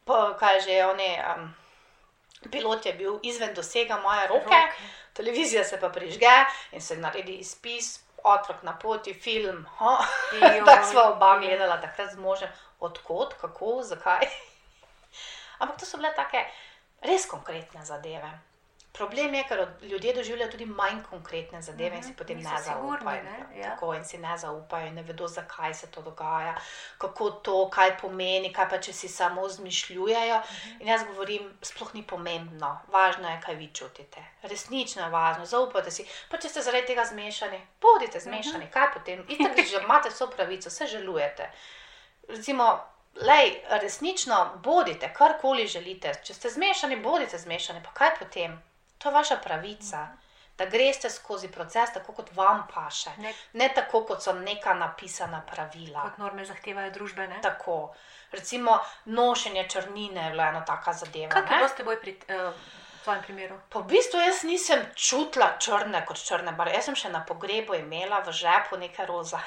po, 0.05 0.33
kaj 0.33 0.59
že 0.61 0.71
je, 0.71 0.85
oni, 0.87 1.09
um, 1.27 1.53
pilot 2.51 2.85
je 2.85 2.93
bil 2.93 3.19
izven 3.23 3.53
dosega 3.53 3.97
moje 3.97 4.27
roke, 4.27 4.43
Roke. 4.45 4.71
televizija 5.13 5.63
se 5.63 5.79
pa 5.79 5.89
prižge 5.89 6.35
in 6.71 6.81
se 6.81 6.95
naredi 6.97 7.33
izpis, 7.35 7.99
otrok 8.23 8.63
na 8.63 8.73
poti, 8.81 9.13
film. 9.13 9.65
Tako 10.65 10.85
smo 10.85 11.01
oba 11.01 11.37
gledala, 11.39 11.81
takrat 11.81 12.11
z 12.11 12.17
možem, 12.17 12.49
odkot, 12.79 13.33
kako, 13.33 13.83
zakaj. 13.83 14.27
Ampak 15.59 15.79
to 15.79 15.85
so 15.85 15.97
bile 15.97 16.13
take 16.15 16.45
res 17.01 17.25
konkretne 17.25 17.85
zadeve. 17.85 18.29
Problem 18.97 19.33
je, 19.33 19.43
ker 19.49 19.67
ljudje 19.81 20.13
doživljajo 20.13 20.51
tudi 20.51 20.65
manj 20.65 21.03
konkretne 21.09 21.61
zadeve 21.61 21.97
in 21.97 22.03
si 22.03 22.13
potem 22.17 22.37
niso 22.37 22.49
ne 22.49 22.61
sigurni, 22.63 23.05
zaupajo. 23.05 23.23
ne, 23.23 23.59
ja. 23.59 23.69
Tako 23.69 23.93
in 23.93 24.05
si 24.05 24.17
ne 24.17 24.37
zaupajo 24.37 24.87
in 24.87 24.95
ne 24.95 25.03
vedo, 25.03 25.27
zakaj 25.27 25.73
se 25.73 25.87
to 25.91 26.01
dogaja, 26.01 26.55
kako 26.97 27.29
to, 27.29 27.69
kaj 27.69 27.97
pomeni, 28.01 28.53
kaj 28.53 28.69
pa 28.69 28.79
če 28.81 28.93
si 28.93 29.07
samo 29.07 29.47
zmišljujejo. 29.49 30.41
In 30.79 30.87
jaz 30.87 31.03
govorim, 31.07 31.51
sploh 31.61 31.93
ni 31.93 32.03
pomembno, 32.03 32.71
važno 32.93 33.29
je, 33.29 33.41
kaj 33.45 33.55
vi 33.55 33.67
čutite. 33.73 34.23
Resnično 34.41 35.03
je 35.03 35.09
važno, 35.09 35.45
zaupajte 35.45 35.91
si. 35.91 36.05
Pa 36.31 36.37
če 36.37 36.49
ste 36.49 36.61
zaradi 36.61 36.87
tega 36.87 37.05
zmešani, 37.05 37.59
bodite 37.81 38.19
zmešani, 38.19 38.71
kaj 38.73 38.93
potem, 38.93 39.25
itak 39.29 39.61
že 39.65 39.83
imate 39.83 40.09
vso 40.09 40.27
pravico, 40.27 40.69
se 40.69 40.87
želujete. 40.87 41.51
Recimo, 42.27 42.71
lej, 43.21 43.53
resnično 43.69 44.59
bodite, 44.63 45.13
karkoli 45.13 45.67
želite. 45.67 46.15
Če 46.23 46.33
ste 46.33 46.49
zmešani, 46.49 46.95
bodite 46.95 47.37
zmešani, 47.37 47.83
pa 47.85 47.93
kaj 47.93 48.15
potem? 48.19 48.57
To 48.97 49.09
je 49.09 49.13
vaša 49.13 49.37
pravica. 49.43 50.07
da 50.57 50.65
greste 50.65 51.09
skozi 51.09 51.47
proces 51.47 51.93
tako, 51.93 52.13
kot 52.13 52.29
vam 52.35 52.63
paše. 52.73 53.09
Ne. 53.17 53.33
Ne 53.53 53.69
tako, 53.75 54.01
kot 54.05 54.23
so 54.23 54.33
neka 54.33 54.73
napisana 54.73 55.43
pravila. 55.51 56.01
Kot 56.01 56.17
norme 56.17 56.45
zahtevajo 56.45 56.91
družbe. 56.91 57.27
Ne? 57.27 57.37
Tako. 57.41 57.93
Recimo, 58.31 58.79
nošenje 59.05 59.67
črnine 59.69 60.25
je 60.25 60.31
bila 60.31 60.49
ena 60.49 60.65
taka 60.65 60.93
zadeva. 60.93 61.29
Kaj 61.29 61.41
je 61.41 61.57
bilo 61.57 61.69
s 61.69 61.77
teboj 61.77 62.01
pri 62.01 62.17
uh, 62.17 62.53
tvojem 63.03 63.23
primeru? 63.23 63.59
V 63.73 63.83
bistvu 63.87 64.19
jaz 64.19 64.43
nisem 64.43 64.81
čutila 64.95 65.53
črne 65.59 66.05
kot 66.05 66.17
črne 66.25 66.51
barve. 66.57 66.73
Jaz 66.73 66.89
sem 66.89 66.97
še 66.97 67.13
na 67.13 67.21
pogrebu 67.25 67.77
imela 67.77 68.23
v 68.25 68.33
žepu 68.33 68.81
nekaj 68.81 69.05
roza. 69.05 69.43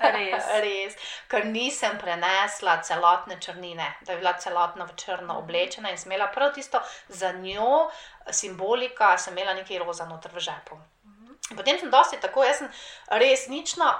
Res. 0.00 0.48
Res, 0.64 0.96
ker 1.28 1.46
nisem 1.46 1.98
prenesla 2.00 2.78
celotne 2.82 3.38
črnine, 3.40 3.86
da 4.06 4.12
je 4.12 4.18
bila 4.22 4.34
celotna 4.40 4.86
v 4.88 4.96
črno 4.96 5.38
oblečena 5.42 5.92
in 5.92 6.00
sem 6.00 6.12
imela 6.12 6.30
prav 6.32 6.54
tisto 6.54 6.80
za 7.08 7.32
njo 7.32 7.90
simbolika, 8.30 9.14
sem 9.18 9.36
imela 9.36 9.54
nekaj 9.54 9.82
roza 9.84 10.08
noter 10.08 10.32
v 10.34 10.44
žepu. 10.48 10.80
In 11.50 11.56
Potem 11.56 11.78
sem 11.78 11.90
dosti 11.90 12.20
tako, 12.20 12.44
jaz 12.44 12.62
sem 12.62 12.70
resnično, 13.20 13.90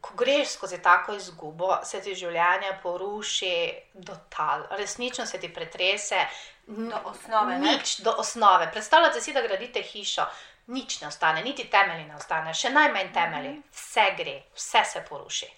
ko 0.00 0.14
greš 0.16 0.56
skozi 0.56 0.80
tako 0.82 1.14
izgubo, 1.14 1.74
se 1.84 2.00
ti 2.00 2.14
življenje 2.16 2.72
poruši 2.82 3.52
do 3.94 4.16
tal, 4.32 4.64
resnično 4.78 5.26
se 5.26 5.40
ti 5.40 5.52
pretrese. 5.52 6.24
Do 6.66 6.98
osnove, 7.04 7.58
ne? 7.58 7.76
Nič, 7.76 8.00
do 8.06 8.14
osnove. 8.18 8.70
Predstavljate 8.72 9.20
si, 9.20 9.34
da 9.36 9.42
gradite 9.42 9.82
hišo, 9.82 10.24
nič 10.70 11.00
ne 11.00 11.08
ostane, 11.08 11.42
niti 11.42 11.66
temelji 11.70 12.06
ne 12.06 12.16
ostane, 12.16 12.54
še 12.54 12.70
najmanj 12.70 13.12
temelji, 13.14 13.56
vse 13.74 14.06
gre, 14.18 14.36
vse 14.56 14.84
se 14.92 15.04
poruši. 15.08 15.48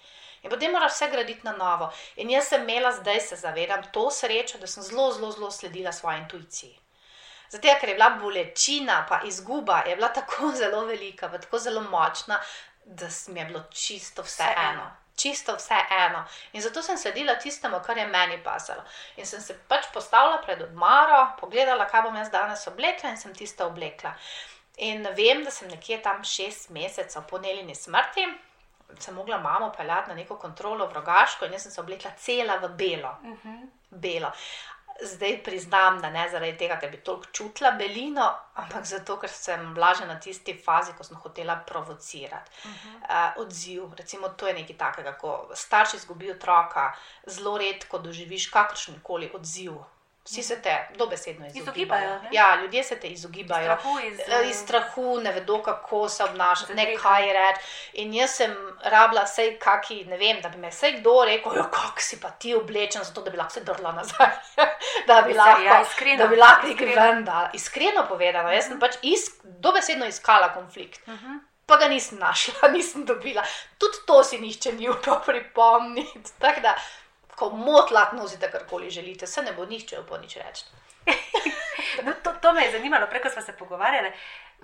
In 0.43 0.51
potem 0.51 0.73
moraš 0.75 0.97
vse 0.97 1.07
graditi 1.11 1.45
na 1.47 1.53
novo. 1.55 1.87
In 2.19 2.31
jaz 2.33 2.49
sem 2.51 2.63
imela, 2.65 2.91
zdaj 2.91 3.19
se 3.19 3.35
zavedam, 3.39 3.83
to 3.95 4.09
srečo, 4.11 4.59
da 4.59 4.67
sem 4.67 4.83
zelo, 4.83 5.11
zelo, 5.15 5.31
zelo 5.31 5.51
sledila 5.51 5.93
svoji 5.95 6.19
intuiciji. 6.25 6.73
Zato, 7.53 7.75
ker 7.79 7.89
je 7.89 7.95
bila 7.95 8.09
bolečina, 8.19 9.05
pa 9.09 9.21
izguba, 9.29 9.83
je 9.87 9.95
bila 9.95 10.09
tako 10.09 10.51
zelo 10.61 10.85
velika, 10.85 11.29
pa 11.29 11.37
tako 11.37 11.59
zelo 11.59 11.81
močna, 11.81 12.39
da 12.85 13.07
mi 13.27 13.39
je 13.39 13.45
bilo 13.45 13.63
čisto 13.71 14.21
vse 14.21 14.43
Vseeno. 14.43 14.71
eno. 14.71 14.91
Čisto 15.15 15.55
vse 15.55 15.77
eno. 15.89 16.25
In 16.53 16.61
zato 16.61 16.81
sem 16.81 16.97
sledila 16.97 17.35
tistemu, 17.35 17.79
kar 17.85 17.97
je 17.97 18.07
meni 18.07 18.43
pasalo. 18.43 18.83
In 19.15 19.25
sem 19.25 19.41
se 19.41 19.55
pač 19.67 19.85
postavila 19.93 20.41
pred 20.41 20.61
odmaro, 20.61 21.27
pogledala, 21.39 21.85
kaj 21.87 22.01
bom 22.01 22.15
jaz 22.15 22.31
danes 22.33 22.67
oblekla, 22.67 23.09
in 23.09 23.17
sem 23.17 23.35
tisto 23.35 23.67
oblekla. 23.67 24.15
In 24.77 25.07
vem, 25.15 25.43
da 25.43 25.51
sem 25.51 25.69
nekje 25.69 26.01
tam 26.01 26.23
šest 26.23 26.69
mesecev 26.69 27.27
po 27.29 27.37
Nelini 27.37 27.75
smrti, 27.75 28.25
sem 28.99 29.15
mogla 29.15 29.37
mamo 29.37 29.71
peljati 29.77 30.09
na 30.09 30.15
neko 30.15 30.37
kontrolo 30.37 30.87
v 30.87 30.93
rogaško, 30.93 31.45
in 31.45 31.53
jaz 31.53 31.67
sem 31.67 31.71
se 31.71 31.81
oblekla 31.81 32.11
cela 32.17 32.57
v 32.57 32.69
belo. 32.77 33.17
Uh 33.23 33.37
-huh. 33.45 33.67
belo. 33.89 34.31
Zdaj 35.01 35.43
priznam, 35.43 36.01
da 36.01 36.09
ne 36.09 36.29
zaradi 36.29 36.57
tega, 36.57 36.79
ker 36.79 36.91
bi 36.91 36.97
toliko 36.97 37.25
čutila 37.31 37.71
belino, 37.71 38.35
ampak 38.53 38.85
zato, 38.85 39.17
ker 39.19 39.29
sem 39.29 39.73
bila 39.73 39.93
že 39.93 40.05
na 40.05 40.19
tisti 40.19 40.53
fazi, 40.65 40.93
ko 40.97 41.03
sem 41.03 41.17
hotela 41.17 41.55
provocirati. 41.55 42.51
Uh 42.65 42.71
-huh. 42.71 43.35
uh, 43.35 43.41
odziv, 43.41 43.93
recimo, 43.97 44.29
to 44.29 44.47
je 44.47 44.53
nekaj 44.53 44.77
takega, 44.77 45.17
ko 45.17 45.49
starš 45.53 45.93
izgubi 45.93 46.31
otroka, 46.31 46.93
zelo 47.25 47.57
redko 47.57 47.97
doživiš 47.97 48.49
kakršen 48.49 48.99
koli 49.03 49.31
odziv. 49.33 49.73
Vsi 50.25 50.43
se 50.43 50.61
te 50.61 50.87
dobesedno 50.97 51.45
izogibajo. 51.45 51.63
Izogibajo, 51.63 52.21
ne? 52.21 52.29
ja, 52.31 52.59
ljudje 52.61 52.83
se 52.83 52.99
te 52.99 53.07
izogibajo. 53.07 53.77
Strahu 53.79 53.99
iz, 53.99 54.19
Eh, 54.19 54.49
iz 54.49 54.55
strahu, 54.57 55.19
ne 55.19 55.31
vedo, 55.31 55.61
kako 55.63 56.09
se 56.09 56.23
obnašati, 56.23 56.73
ne 56.73 56.95
kaj 56.95 57.33
reči. 57.33 57.61
In 57.93 58.13
jaz 58.13 58.31
sem 58.35 58.55
rabila 58.83 59.23
vsej 59.23 59.59
kaki, 59.59 60.05
ne 60.05 60.17
vem, 60.17 60.41
da 60.41 60.49
bi 60.49 60.57
me 60.57 60.69
vsej 60.69 60.91
kdo 60.99 61.23
rekel, 61.25 61.55
"Jo, 61.55 61.63
kako 61.63 61.99
si 62.01 62.21
pa 62.21 62.29
ti 62.29 62.55
oblečen, 62.55 63.03
zato 63.03 63.21
da 63.21 63.31
bi 63.31 63.37
lahko 63.37 63.53
se 63.53 63.63
drla 63.63 63.91
nazaj. 63.91 64.29
da 65.07 65.21
bi 65.21 65.33
lahko, 65.33 65.61
ja, 65.61 65.81
iskreno, 65.81 66.17
da 66.17 66.27
bi 66.27 66.35
lahko 66.35 66.67
nekaj 66.67 66.87
iskreno. 66.87 67.01
ven 67.11 67.25
dala. 67.25 67.49
Iskreno 67.53 68.05
povedano, 68.09 68.51
jaz 68.51 68.65
sem 68.67 68.79
pač 68.79 68.95
is, 69.01 69.29
dobesedno 69.43 70.05
iskala 70.05 70.53
konflikt. 70.53 71.07
Uh 71.07 71.13
-huh. 71.13 71.39
Pa 71.65 71.77
ga 71.77 71.87
nisem 71.87 72.19
našla, 72.19 72.69
nisem 72.73 73.05
dobila. 73.05 73.43
Tudi 73.77 73.97
to 74.05 74.23
si 74.23 74.39
nihče 74.39 74.71
ni 74.71 74.89
upal 74.89 75.21
pripomniti. 75.25 76.31
Tako 76.39 76.59
da, 76.61 76.75
ko 77.43 77.49
motlak 77.49 78.13
nosite 78.15 78.51
karkoli 78.51 78.89
želite, 78.89 79.27
se 79.27 79.43
ne 79.43 79.51
bo 79.51 79.65
nihče 79.65 79.99
upal 79.99 80.21
nič 80.23 80.37
reči. 80.39 80.65
No, 82.03 82.13
to, 82.23 82.31
to 82.41 82.53
me 82.53 82.63
je 82.63 82.71
zanimalo, 82.71 83.07
preko 83.07 83.29
smo 83.29 83.41
se 83.41 83.53
pogovarjali. 83.53 84.11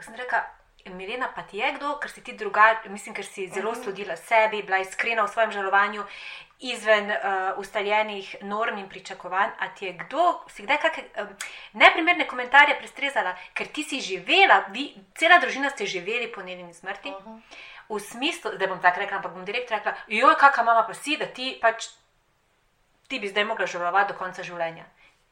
Sem 0.02 0.16
rekla, 0.16 0.40
Milena, 0.86 1.28
pa 1.36 1.44
ti 1.44 1.58
je 1.58 1.72
kdo, 1.76 1.98
ker 2.00 2.12
si 2.12 2.24
ti 2.24 2.34
drugačen, 2.34 2.94
mislim, 2.94 3.16
ker 3.16 3.26
si 3.26 3.48
zelo 3.54 3.76
sledila 3.76 4.16
sebi, 4.16 4.64
bila 4.64 4.80
iskrena 4.80 5.26
v 5.26 5.32
svojem 5.32 5.52
žalovanju, 5.52 6.06
izven 6.60 7.12
uh, 7.12 7.60
ustaljenih 7.60 8.36
norm 8.42 8.78
in 8.78 8.90
pričakovanj. 8.90 9.52
A 9.60 9.70
ti 9.76 9.86
je 9.86 9.94
kdo, 10.00 10.40
si 10.48 10.64
kdaj 10.64 10.80
kakšne 10.86 11.04
um, 11.24 11.36
neprimerne 11.84 12.28
komentarje 12.28 12.78
prestrezala, 12.80 13.36
ker 13.54 13.68
ti 13.68 13.84
si 13.84 14.02
živela, 14.02 14.64
vi, 14.72 14.94
cela 15.20 15.40
družina 15.40 15.70
ste 15.70 15.86
živeli 15.86 16.32
po 16.32 16.42
njeni 16.42 16.74
smrti. 16.74 17.10
Uh 17.10 17.26
-huh. 17.26 17.42
V 17.90 18.00
smislu, 18.00 18.52
da 18.58 18.68
bom 18.68 18.82
tako 18.82 19.00
rekla, 19.00 19.18
ampak 19.18 19.34
bom 19.34 19.46
direkt 19.46 19.72
rekla, 19.72 19.94
joj, 20.08 20.36
kakšna 20.40 20.64
mama 20.64 20.88
pa 20.88 20.94
si, 20.94 21.18
da 21.18 21.26
ti 21.26 21.58
pač 21.62 21.88
ti 23.10 23.20
bi 23.20 23.28
zdaj 23.28 23.46
mogla 23.46 23.66
žalovati 23.66 24.14
do 24.14 24.20
konca 24.20 24.44
življenja. 24.44 24.86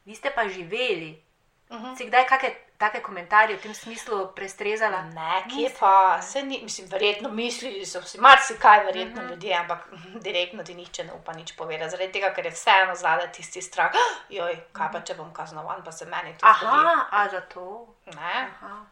Vi 0.04 0.14
ste 0.14 0.30
pa 0.34 0.48
živeli. 0.48 1.22
Uh 1.70 1.76
-huh. 1.76 1.96
Si 1.98 2.06
kdaj 2.06 2.26
kakšne 2.26 2.54
take 2.78 3.00
komentarje 3.02 3.56
v 3.56 3.60
tem 3.60 3.74
smislu 3.74 4.32
prestrezala? 4.34 5.02
Ne, 5.02 5.42
kje 5.50 5.56
Nisem, 5.68 5.76
pa, 5.80 6.22
se 6.22 6.42
ni, 6.42 6.60
mislim, 6.62 6.88
verjetno 6.90 7.28
mislili 7.28 7.86
so 7.86 8.02
si 8.02 8.18
marsikaj, 8.20 8.84
verjetno 8.84 9.22
mm 9.22 9.24
Mhm. 9.24 9.26
-hmm. 9.26 9.30
ljudje, 9.30 9.54
ampak 9.54 9.78
direktno 10.26 10.64
ti 10.64 10.74
nihče 10.74 11.04
ne 11.04 11.12
upa 11.12 11.32
nič 11.32 11.56
povedati, 11.56 11.90
zaradi 11.90 12.12
tega, 12.12 12.34
ker 12.34 12.44
je 12.44 12.50
vseeno 12.50 12.94
zadaj 12.94 13.32
tisti 13.32 13.62
strah, 13.62 13.92
joj, 14.28 14.56
kaj 14.72 14.88
pa 14.92 15.00
če 15.00 15.14
bom 15.14 15.32
kaznovan, 15.34 15.84
pa 15.84 15.92
se 15.92 16.04
meni 16.06 16.32
to 16.38 16.46
zgodi. 16.58 16.76
Aha, 16.76 17.06
a 17.10 17.28
zato. 17.28 17.86
Ne, 18.06 18.48
Aha. 18.62 18.84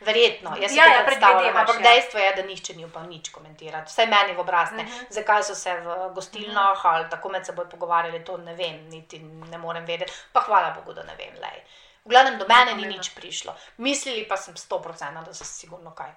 Verjetno, 0.00 0.56
jaz 0.56 0.72
Ja, 0.72 0.84
ja, 0.84 0.94
ja, 0.94 1.04
predstavljam, 1.04 1.56
ampak 1.56 1.74
ja. 1.74 1.82
dejstvo 1.82 2.20
je, 2.20 2.32
da 2.32 2.42
nihče 2.42 2.74
ni 2.74 2.84
upal 2.84 3.02
nič 3.04 3.28
komentirati, 3.28 3.86
vsaj 3.86 4.06
meni 4.06 4.34
v 4.34 4.40
obraz 4.40 4.70
ne. 4.72 4.82
Mhm. 4.82 4.92
Mm 4.92 4.94
-hmm. 4.94 5.06
Zakaj 5.10 5.42
so 5.42 5.54
se 5.54 5.74
v 5.74 6.10
gostilnah 6.14 6.86
ali 6.86 7.10
tako 7.10 7.28
med 7.28 7.46
seboj 7.46 7.68
pogovarjali, 7.68 8.24
to 8.24 8.36
ne 8.36 8.54
vem, 8.54 8.88
niti 8.88 9.18
ne 9.50 9.58
morem 9.58 9.84
vedeti, 9.84 10.12
pa 10.32 10.40
hvala 10.40 10.70
Bogu, 10.70 10.92
da 10.92 11.02
ne 11.02 11.14
vem, 11.16 11.34
lej. 11.34 11.62
V 12.04 12.08
glavnem 12.08 12.38
do 12.38 12.46
mene 12.48 12.74
ni 12.74 12.86
nič 12.86 13.14
prišlo, 13.14 13.54
mislili 13.76 14.28
pa 14.28 14.36
sem 14.36 14.54
100%, 14.54 15.24
da 15.24 15.34
so 15.34 15.44
sigurno 15.44 15.90
kaj. 15.90 16.10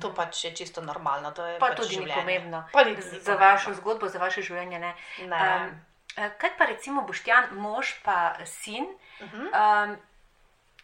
To 0.00 0.14
pač 0.14 0.44
je 0.44 0.56
čisto 0.56 0.80
normalno. 0.80 1.30
To 1.30 1.46
je 1.46 1.58
Pa 1.58 1.66
pač 1.66 1.76
tudi 1.76 1.88
ni 1.88 1.94
življenje. 1.94 2.14
pomembno. 2.14 2.68
Pa 2.72 2.84
ni 2.84 2.94
Z- 2.94 3.02
Za 3.02 3.10
pomembno. 3.10 3.46
vašo 3.46 3.74
zgodbo, 3.74 4.08
za 4.08 4.18
vaše 4.18 4.42
življenje 4.42 4.78
ne. 4.78 4.94
Ne. 5.18 5.70
Um, 6.16 6.30
kaj 6.38 6.50
pa 6.58 6.64
recimo 6.64 7.02
Boštjan, 7.02 7.44
mož 7.52 7.92
pa 8.04 8.34
sin? 8.44 8.84
Uh 9.20 9.26
-huh. 9.26 9.84
Um, 9.84 9.96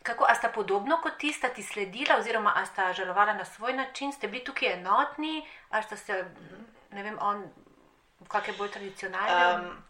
kako, 0.09 0.27
a 0.29 0.35
sta 0.35 0.49
podobno 0.55 0.99
kot 1.03 1.19
tista 1.21 1.49
ti 1.55 1.63
sledila, 1.63 2.17
oziroma 2.19 2.53
a 2.57 2.65
sta 2.67 2.93
žalovala 2.93 3.35
na 3.39 3.45
svoj 3.45 3.77
način, 3.79 4.13
ste 4.13 4.29
bili 4.29 4.45
tukaj 4.45 4.73
enotni, 4.79 5.43
ali 5.71 5.85
sta 5.85 5.97
se, 5.97 6.25
ne 6.97 7.03
vem, 7.03 7.19
on, 7.21 7.45
kakšne 8.29 8.57
bolj 8.59 8.73
tradicionalne? 8.79 9.69
Um, 9.69 9.85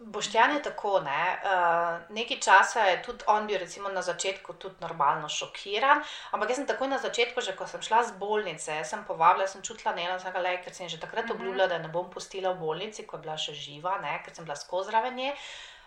Boštjan 0.00 0.54
je 0.54 0.62
tako, 0.64 1.00
ne. 1.04 1.24
Uh, 1.44 2.14
nekaj 2.16 2.38
časa 2.40 2.86
je 2.88 3.02
tudi 3.04 3.24
on 3.28 3.44
bil, 3.46 3.58
recimo, 3.60 3.90
na 3.92 4.00
začetku 4.02 4.54
tudi 4.56 4.80
normalno 4.80 5.28
šokiran, 5.28 6.00
ampak 6.32 6.48
jaz 6.54 6.56
sem 6.62 6.68
takoj 6.70 6.88
na 6.88 6.98
začetku, 6.98 7.44
že 7.44 7.52
ko 7.52 7.66
sem 7.68 7.82
šla 7.84 7.98
z 8.08 8.16
bolnice, 8.16 8.78
sem 8.84 9.04
povabila, 9.04 9.44
sem 9.46 9.60
čutila 9.62 9.92
ne 9.92 10.06
eno, 10.08 10.16
le, 10.40 10.54
ker 10.64 10.72
sem 10.74 10.88
že 10.88 11.00
takrat 11.00 11.28
Mhm. 11.28 11.34
obljubila, 11.36 11.66
da 11.66 11.78
ne 11.78 11.88
bom 11.92 12.08
pustila 12.10 12.54
v 12.54 12.58
bolnici, 12.64 13.04
ko 13.06 13.16
je 13.16 13.22
bila 13.28 13.36
še 13.36 13.52
živa, 13.52 13.98
ne, 14.00 14.16
ker 14.24 14.34
sem 14.34 14.44
bila 14.44 14.56
skozi 14.56 14.88
zraven 14.88 15.14
nje, 15.14 15.34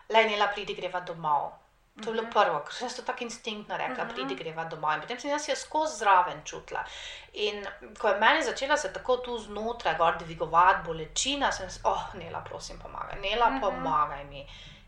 le 0.10 0.24
nela 0.30 0.48
pridi 0.54 0.76
greva 0.78 1.00
domov. 1.02 1.63
To 1.96 2.10
je 2.10 2.14
bilo 2.14 2.24
prvo, 2.32 2.60
ker 2.60 2.74
sem 2.74 2.88
jaz 2.88 2.96
to 2.96 3.02
tako 3.02 3.24
instinktno 3.24 3.78
rekla, 3.78 4.04
Mhm. 4.04 4.14
pridi 4.14 4.36
greva 4.36 4.64
domov. 4.66 4.94
In 4.94 5.02
potem 5.02 5.20
sem 5.20 5.30
jaz 5.30 5.50
jo 5.50 5.56
skozi 5.56 5.98
zraven 5.98 6.42
čutila. 6.46 6.84
In 7.34 7.68
ko 8.00 8.08
je 8.08 8.20
meni 8.20 8.44
začela 8.44 8.78
se 8.78 8.94
tako 8.94 9.18
tu 9.18 9.38
znotraj 9.38 9.96
gor 9.98 10.18
dvigovati 10.18 10.84
bolečina, 10.86 11.52
sem 11.52 11.70
se, 11.70 11.80
oh, 11.84 12.16
Nela, 12.16 12.42
prosim, 12.42 12.80
pomagaj, 12.80 13.20
Nela, 13.20 13.50
Mhm. 13.50 13.60
pomagaj 13.62 14.24
mi. 14.24 14.42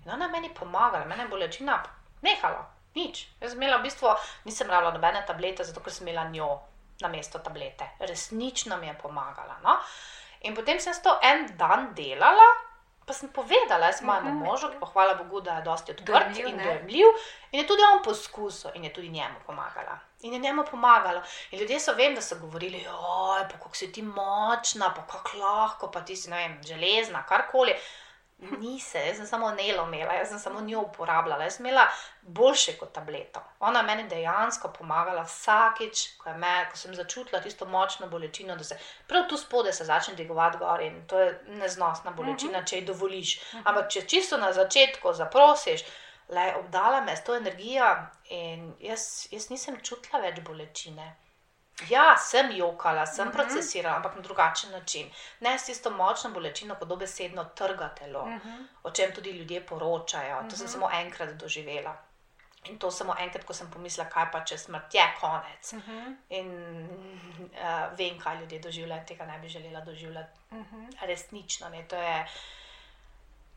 In 0.06 0.12
ona 0.12 0.26
je 0.26 0.32
meni 0.32 0.50
pomagala, 0.50 1.06
meni 1.06 1.22
je 1.22 1.28
bolečina 1.28 1.84
nehala, 2.22 2.66
nič. 2.96 3.28
Jaz 3.42 3.52
sem 3.52 3.62
imela 3.62 3.78
v 3.78 3.84
bistvu, 3.84 4.16
nisem 4.46 4.70
rabila 4.70 4.92
nobene 4.92 5.24
tablete, 5.28 5.64
zato 5.64 5.80
ker 5.80 5.94
sem 5.94 6.08
imela 6.08 6.30
njo 6.30 6.60
na 7.02 7.08
mesto 7.08 7.40
tablete. 7.40 7.90
Resnično 8.00 8.78
mi 8.78 8.88
je 8.88 8.94
pomagala. 8.94 9.56
No? 9.64 9.78
In 10.42 10.56
potem 10.56 10.80
sem 10.80 10.94
to 11.04 11.20
en 11.22 11.58
dan 11.58 11.94
delala. 11.94 12.50
Pa 13.06 13.14
sem 13.14 13.30
povedala, 13.30 13.86
jaz 13.86 14.02
mojemu 14.02 14.30
Mhm. 14.30 14.40
možu, 14.40 14.68
ki 14.68 14.78
pa 14.80 14.86
hvala 14.88 15.14
Bogu, 15.14 15.42
da 15.42 15.56
je 15.56 15.62
dosti 15.62 15.92
odprt 15.92 16.06
Dojemljiv, 16.08 16.48
in 16.48 16.58
dojemljiv, 16.58 17.06
in 17.52 17.60
je 17.60 17.68
tudi 17.68 17.82
on 17.86 18.04
poskusil, 18.04 18.72
in 18.74 18.84
je 18.84 18.94
tudi 18.94 19.10
njemu 19.10 19.36
pomagala. 19.46 20.00
In 20.22 20.34
je 20.34 20.40
njemu 20.40 20.64
pomagalo. 20.72 21.22
In 21.52 21.60
ljudje 21.60 21.80
so 21.80 21.94
vem, 21.94 22.16
da 22.16 22.22
so 22.22 22.36
govorili, 22.36 22.88
oj, 22.90 23.44
pa 23.44 23.58
kako 23.58 23.76
si 23.76 23.92
ti 23.92 24.02
močna, 24.02 24.94
pa 24.96 25.02
kako 25.04 25.38
lahko, 25.38 25.92
pa 25.92 26.02
ti 26.02 26.16
si, 26.16 26.30
ne 26.30 26.38
vem, 26.38 26.64
železna, 26.64 27.24
karkoli. 27.24 27.76
Nisem, 28.38 29.08
jaz 29.08 29.18
sem 29.18 29.28
samo 29.28 29.50
nelo 29.56 29.86
imela, 29.88 30.14
jaz 30.14 30.30
sem 30.30 30.40
samo 30.40 30.62
njo 30.62 30.82
uporabljala, 30.82 31.44
jaz 31.44 31.56
sem 31.56 31.66
imela 31.66 31.86
boljše 32.22 32.74
kot 32.78 32.92
tableto. 32.94 33.42
Ona 33.60 33.80
je 33.80 33.86
meni 33.86 34.08
dejansko 34.12 34.74
pomagala 34.78 35.24
vsakič, 35.24 36.04
ko, 36.18 36.30
je 36.30 36.36
me, 36.38 36.54
ko 36.72 36.78
sem 36.78 36.96
začutila 36.96 37.42
tisto 37.42 37.66
močno 37.66 38.08
bolečino, 38.12 38.56
da 38.56 38.64
se 38.64 38.78
prav 39.08 39.30
tu 39.30 39.38
spodaj 39.38 39.74
se 39.74 39.88
začne 39.88 40.16
dvigovati 40.16 40.58
gor 40.58 40.82
in 40.82 41.02
to 41.08 41.20
je 41.20 41.32
neznosna 41.62 42.12
bolečina, 42.12 42.66
če 42.66 42.82
ji 42.82 42.86
dovoliš. 42.92 43.36
Ampak 43.64 43.90
če 43.92 44.08
čisto 44.08 44.38
na 44.38 44.52
začetku 44.54 45.14
zaprosiš, 45.14 45.86
le 46.30 46.50
obdala 46.60 47.02
me 47.02 47.16
s 47.16 47.24
to 47.24 47.36
energijo 47.36 47.88
in 48.30 48.74
jaz, 48.80 49.28
jaz 49.32 49.50
nisem 49.50 49.80
čutila 49.82 50.20
več 50.20 50.44
bolečine. 50.44 51.14
Ja, 51.90 52.16
sem 52.18 52.52
jokala, 52.52 53.06
sem 53.06 53.28
uh 53.28 53.34
-huh. 53.34 53.36
procesirala, 53.36 53.96
ampak 53.96 54.16
na 54.16 54.22
drugačen 54.22 54.72
način. 54.72 55.12
Ne 55.40 55.60
s 55.60 55.66
tisto 55.66 55.90
močno 55.90 56.30
bolečino, 56.30 56.76
kot 56.76 56.88
dobesedno 56.88 57.44
trga 57.44 57.90
telo, 57.90 58.22
uh 58.22 58.28
-huh. 58.28 58.66
o 58.84 58.92
čem 58.92 59.14
tudi 59.16 59.30
ljudje 59.30 59.66
poročajo. 59.66 60.36
To 60.40 60.46
uh 60.46 60.52
-huh. 60.52 60.56
sem 60.58 60.68
samo 60.68 60.90
enkrat 60.94 61.30
doživela. 61.30 61.98
In 62.64 62.80
to 62.80 62.92
samo 62.92 63.16
enkrat, 63.20 63.46
ko 63.46 63.54
sem 63.54 63.72
pomislila, 63.72 64.10
kaj 64.10 64.32
pa 64.32 64.44
če 64.44 64.58
smrt 64.58 64.94
je 64.94 65.14
konec. 65.20 65.74
Uh 65.74 65.80
-huh. 65.80 66.16
In 66.30 66.48
uh, 67.42 67.98
vem, 67.98 68.20
kaj 68.20 68.40
ljudje 68.40 68.60
doživljajo, 68.60 69.04
tega 69.08 69.26
ne 69.26 69.40
bi 69.40 69.50
želela 69.50 69.82
doživljati. 69.82 70.40
Uh 70.52 70.58
-huh. 70.58 71.08
Resnično, 71.08 71.70
ne, 71.70 71.78
je, 71.78 72.28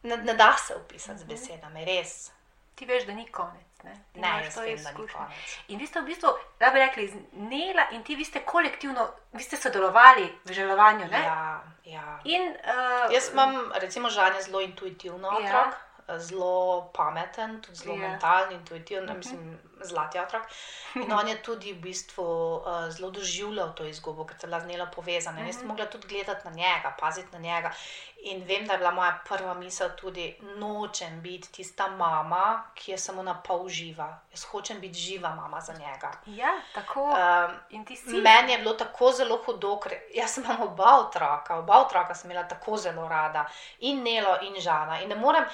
ne, 0.03 0.17
ne 0.17 0.35
da 0.35 0.57
se 0.67 0.75
opisati 0.75 1.13
uh 1.13 1.19
-huh. 1.19 1.23
z 1.23 1.25
besedami, 1.25 1.85
res. 1.85 2.31
Ti 2.79 2.87
veš, 2.87 3.07
da 3.07 3.15
ni 3.15 3.27
konec. 3.27 3.83
Ne, 3.85 3.95
ne 4.15 4.29
jaz 4.45 4.57
vem, 4.57 4.79
da 4.83 4.91
ni 4.91 5.07
konec. 5.09 5.57
In 5.69 5.79
vi 5.79 5.87
ste 5.87 6.01
v 6.01 6.11
bistvu, 6.13 6.31
da 6.61 6.71
bi 6.71 6.79
rekli, 6.79 7.09
znela 7.09 7.89
in 7.91 8.05
ti 8.07 8.15
vi 8.15 8.25
ste 8.25 8.45
kolektivno, 8.47 9.09
vi 9.33 9.43
ste 9.43 9.57
sodelovali 9.57 10.29
v 10.45 10.53
želovanju. 10.53 11.11
Ja, 11.13 11.63
ja. 11.85 12.21
In, 12.25 12.55
uh, 12.55 13.15
jaz 13.15 13.33
imam, 13.33 13.73
recimo, 13.81 14.11
žanje 14.11 14.43
zelo 14.47 14.61
intuitivno 14.61 15.29
ja. 15.29 15.39
otrok. 15.39 15.88
Zelo 16.17 16.91
pameten, 16.95 17.61
tudi 17.61 17.77
zelo 17.77 17.95
yeah. 17.95 18.03
Ja. 18.03 18.09
mentalen, 18.09 18.53
intuitiven, 18.53 19.05
mhm. 19.05 19.13
-huh. 19.13 19.17
mislim, 19.17 19.59
zlati 19.81 20.19
otrok. 20.19 20.43
In 21.05 21.13
on 21.13 21.29
je 21.29 21.43
tudi 21.43 21.73
v 21.73 21.81
bistvu 21.81 22.23
uh, 22.57 22.91
zelo 22.91 23.11
doživljal 23.11 23.75
to 23.75 23.85
izgubo, 23.85 24.27
ker 24.27 24.37
je 24.43 24.47
bila 24.47 24.61
z 24.61 24.67
njela 24.67 24.87
povezana. 24.87 25.37
Uh 25.37 25.43
-huh. 25.43 25.47
Jaz 25.47 25.55
sem 25.55 25.65
mhm. 25.65 25.69
mogla 25.69 25.87
tudi 25.87 26.09
gledati 26.09 26.49
na 26.49 26.51
njega, 26.51 26.95
paziti 27.01 27.29
na 27.33 27.39
njega. 27.39 27.73
In 28.21 28.45
vem, 28.45 28.67
da 28.67 28.73
je 28.73 28.79
bila 28.79 28.91
moja 28.91 29.19
prva 29.29 29.55
misel 29.55 29.89
tudi, 29.97 30.37
nočem 30.57 31.21
biti 31.21 31.53
tista 31.53 31.89
mama, 31.89 32.65
ki 32.75 32.91
je 32.91 32.99
samo 32.99 33.23
na 33.23 33.35
pol 33.35 33.69
živa. 33.69 34.21
Jaz 34.31 34.45
hočem 34.45 34.81
biti 34.81 34.99
živa 34.99 35.35
mama 35.35 35.61
za 35.61 35.73
njega. 35.73 36.13
Ja, 36.27 36.53
tako. 36.75 37.05
Um, 37.05 37.85
meni 38.23 38.53
je 38.53 38.59
bilo 38.59 38.75
tako 38.75 39.13
zelo 39.13 39.37
hudo, 39.47 39.81
ker 39.81 39.93
jaz 40.15 40.39
imam 40.39 40.63
oba 40.63 40.97
otroka, 41.07 41.57
oba 41.57 41.81
otroka 41.81 42.15
sem 42.15 42.31
imela 42.31 42.49
tako 42.49 42.77
zelo 42.77 43.09
rada, 43.09 43.47
in 43.79 44.03
Nelo, 44.03 44.39
in 44.43 44.61
Žana. 44.61 45.01
In 45.01 45.09
ne 45.09 45.15
morem. 45.15 45.45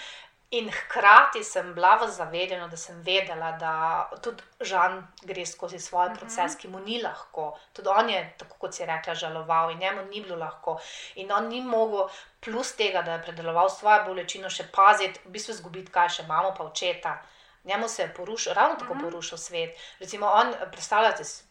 In 0.55 0.69
hkrati 0.71 1.43
sem 1.45 1.73
bila 1.75 1.97
v 1.99 2.07
zavedanju, 2.14 2.69
da 2.71 2.77
sem 2.79 3.01
vedela, 3.03 3.53
da 3.59 3.75
tudi 4.23 4.43
Žan 4.61 5.01
gre 5.27 5.47
skozi 5.47 5.81
svoj 5.83 6.09
mhm. 6.09 6.19
proces, 6.19 6.55
ki 6.61 6.69
mu 6.71 6.83
ni 6.85 7.01
lahko. 7.03 7.49
Tudi 7.73 7.90
on 7.90 8.11
je, 8.11 8.21
tako 8.38 8.59
kot 8.62 8.75
si 8.75 8.87
rekla, 8.87 9.14
žaloval 9.19 9.73
in 9.73 9.83
njemu 9.83 10.05
ni 10.11 10.23
bilo 10.23 10.37
lahko. 10.38 10.77
In 11.17 11.33
on 11.33 11.49
ni 11.49 11.61
mogel, 11.61 12.07
plus 12.40 12.75
tega, 12.79 13.03
da 13.03 13.17
je 13.17 13.23
predeloval 13.23 13.71
svojo 13.71 14.05
bolečino, 14.07 14.51
še 14.51 14.69
paziti, 14.75 15.21
v 15.25 15.35
bistvu 15.35 15.57
izgubiti, 15.57 15.93
kaj 15.93 16.19
še 16.19 16.29
imamo, 16.29 16.55
pa 16.57 16.69
očeta. 16.71 17.17
Njemu 17.64 17.88
se 17.88 18.03
je 18.03 18.14
porušil, 18.14 18.55
ravno 18.55 18.79
tako 18.79 18.95
mhm. 18.95 19.09
porušil 19.09 19.38
svet. 19.38 19.85
Recimo, 19.99 20.31
on, 20.31 20.55
predstavljate 20.71 21.25
si 21.25 21.43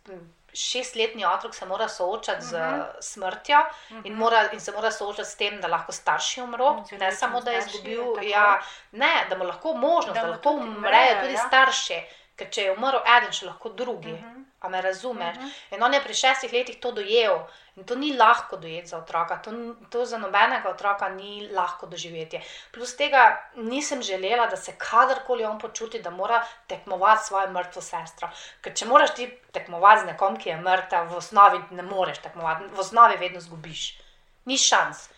šestletni 0.53 1.25
otrok 1.25 1.55
se 1.55 1.65
mora 1.65 1.87
soočati 1.89 2.45
z 2.45 2.53
uh 2.53 2.59
mhm. 2.59 2.81
-huh. 2.81 2.85
smrtjo 2.99 3.59
uh 3.59 3.97
-huh. 3.97 4.01
in, 4.03 4.13
mora, 4.13 4.49
in 4.51 4.59
se 4.59 4.71
mora 4.71 4.91
soočati 4.91 5.29
s 5.29 5.35
tem, 5.35 5.61
da 5.61 5.67
lahko 5.67 5.91
starši 5.91 6.41
umrejo. 6.41 6.83
Ne 6.99 7.11
samo, 7.11 7.41
da 7.41 7.51
je 7.51 7.59
izgubil, 7.59 8.29
ja, 8.29 8.61
ne, 8.91 9.25
da 9.29 9.37
mu 9.37 9.43
lahko 9.43 9.73
možnost, 9.73 10.19
da, 10.19 10.21
da 10.21 10.27
lahko 10.27 10.49
umrejo 10.49 11.21
tudi 11.21 11.33
ja. 11.33 11.43
starši. 11.47 12.01
Ker 12.35 12.49
če 12.49 12.61
je 12.67 12.71
umrl 12.73 13.01
eden, 13.17 13.31
še 13.31 13.45
lahko 13.45 13.69
drugi. 13.69 14.13
Uh 14.13 14.19
-huh. 14.19 14.39
A 14.63 14.69
me 14.69 14.81
razumeš? 14.81 15.35
Uh 15.37 15.41
mhm. 15.41 15.49
-huh. 15.49 15.75
In 15.75 15.83
on 15.83 15.93
je 15.93 16.03
pri 16.03 16.13
šestih 16.13 16.53
letih 16.53 16.79
to 16.79 16.91
dojel. 16.91 17.39
In 17.75 17.83
to 17.83 17.95
ni 17.95 18.17
lahko 18.17 18.57
dojeti 18.57 18.87
za 18.87 18.97
otroka, 18.97 19.37
to, 19.41 19.51
to 19.89 20.05
za 20.05 20.17
nobenega 20.17 20.69
otroka 20.69 21.09
ni 21.09 21.49
lahko 21.51 21.85
doživeti. 21.85 22.41
Plus 22.71 22.95
tega 22.95 23.49
nisem 23.55 24.01
želela, 24.01 24.47
da 24.47 24.57
se 24.57 24.75
kadarkoli 24.77 25.45
on 25.45 25.59
počuti, 25.59 26.01
da 26.01 26.09
mora 26.09 26.45
tekmovati 26.67 27.23
s 27.23 27.27
svojo 27.27 27.49
mrtvo 27.51 27.81
sestro. 27.81 28.29
Ker 28.61 28.75
če 28.75 28.85
moraš 28.85 29.15
ti 29.15 29.39
tekmovati 29.51 30.01
z 30.01 30.05
nekom, 30.05 30.37
ki 30.37 30.49
je 30.49 30.57
mrtev, 30.57 31.09
v 31.09 31.17
osnovi 31.17 31.61
ne 31.71 31.83
moreš 31.83 32.17
tekmovati, 32.17 32.63
v 32.75 32.79
osnovi 32.79 33.17
vedno 33.17 33.41
zgubiš. 33.41 33.99
Ni 34.45 34.57
šans. 34.57 35.09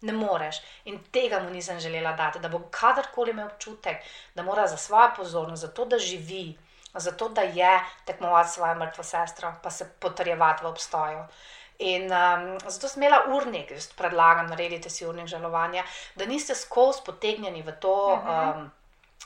Ne 0.00 0.12
moreš. 0.12 0.60
In 0.84 0.98
tega 1.12 1.40
mu 1.40 1.50
nisem 1.50 1.80
želela 1.80 2.12
dati, 2.12 2.38
da 2.38 2.48
bo 2.48 2.60
kadarkoli 2.70 3.30
imel 3.30 3.46
občutek, 3.46 3.96
da 4.34 4.42
mora 4.42 4.66
za 4.66 4.76
svojo 4.76 5.10
pozornost, 5.16 5.62
za 5.62 5.68
to, 5.68 5.84
da 5.84 5.98
živi, 5.98 6.58
za 6.94 7.12
to, 7.12 7.28
da 7.28 7.42
je 7.42 7.80
tekmovati 8.04 8.50
svojo 8.50 8.74
mrtvo 8.74 9.04
sestro, 9.04 9.54
pa 9.62 9.70
se 9.70 9.90
potrjevati 10.00 10.64
v 10.64 10.68
obstoju. 10.68 11.24
In 11.78 12.02
um, 12.02 12.58
zato 12.66 12.88
sem 12.88 13.02
imela 13.02 13.24
urnik, 13.34 13.70
jaz 13.70 13.86
predlagam, 13.94 14.46
naredite 14.46 14.90
si 14.90 15.06
urnik 15.06 15.26
žalovanja, 15.26 15.84
da 16.14 16.26
niste 16.26 16.54
skozi 16.54 17.04
potegnjeni 17.06 17.62
v 17.62 17.72
to. 17.80 18.14
Uh 18.14 18.26
-huh. 18.26 18.56
um, 18.56 18.70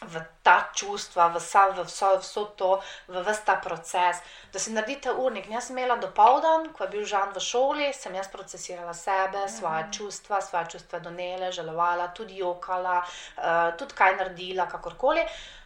V 0.02 0.22
ta 0.42 0.70
čustva, 0.74 1.28
v 1.28 1.38
vse, 1.38 1.64
v 1.76 1.84
vso, 1.86 2.10
vso 2.18 2.44
to, 2.58 2.70
v 3.08 3.22
vse 3.22 3.44
ta 3.46 3.56
proces, 3.62 4.18
da 4.52 4.58
si 4.58 4.72
naredite 4.72 5.12
urnik. 5.12 5.46
Jaz 5.50 5.70
sem 5.70 5.78
imela 5.78 5.96
dopoldan, 5.96 6.72
ko 6.74 6.84
je 6.84 6.90
bil 6.90 7.04
žan 7.06 7.30
v 7.32 7.40
šoli, 7.40 7.92
sem 7.94 8.14
jaz 8.14 8.28
procesirala 8.28 8.94
sebe, 8.94 9.46
svoje 9.48 9.86
čustva, 9.92 10.42
svoje 10.42 10.74
čustva 10.76 10.98
do 10.98 11.10
nele, 11.10 11.52
žalovala, 11.52 12.10
tudi 12.16 12.42
jokala, 12.42 13.00
uh, 13.02 13.72
tudi 13.78 13.94
kaj 13.94 14.16
naredila, 14.18 14.66
kakorkoli. 14.66 15.22
Uh, 15.22 15.61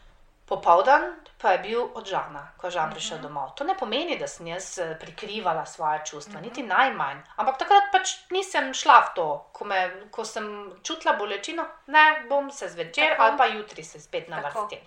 Popovdan 0.47 1.03
pa 1.39 1.53
je 1.53 1.59
bil 1.59 1.89
od 1.95 2.07
Žana, 2.07 2.53
ko 2.57 2.67
je 2.67 2.71
Žan 2.71 2.91
prišel 2.91 3.17
uh 3.17 3.23
mhm. 3.23 3.29
-huh. 3.29 3.35
domov. 3.35 3.55
To 3.55 3.65
ne 3.65 3.75
pomeni, 3.79 4.19
da 4.19 4.27
sem 4.27 4.47
jaz 4.47 4.79
eh, 4.79 4.97
prikrivala 5.01 5.67
svoje 5.67 6.01
čustva, 6.05 6.33
uh 6.35 6.41
-huh. 6.41 6.43
niti 6.43 6.63
najmanj. 6.63 7.19
Ampak 7.37 7.59
takrat 7.59 7.83
pač 7.93 8.11
nisem 8.31 8.75
šla 8.75 9.01
v 9.01 9.15
to, 9.15 9.49
ko, 9.53 9.65
me, 9.65 9.91
ko 10.11 10.25
sem 10.25 10.73
čutila 10.83 11.17
bolečino, 11.17 11.65
ne 11.87 12.25
bom 12.29 12.51
se 12.51 12.69
zvečer 12.69 13.11
Tako. 13.11 13.23
ali 13.23 13.39
pa 13.39 13.47
jutri 13.47 13.85
se 13.85 14.01
spet 14.01 14.29
na 14.29 14.41
vrsti. 14.41 14.81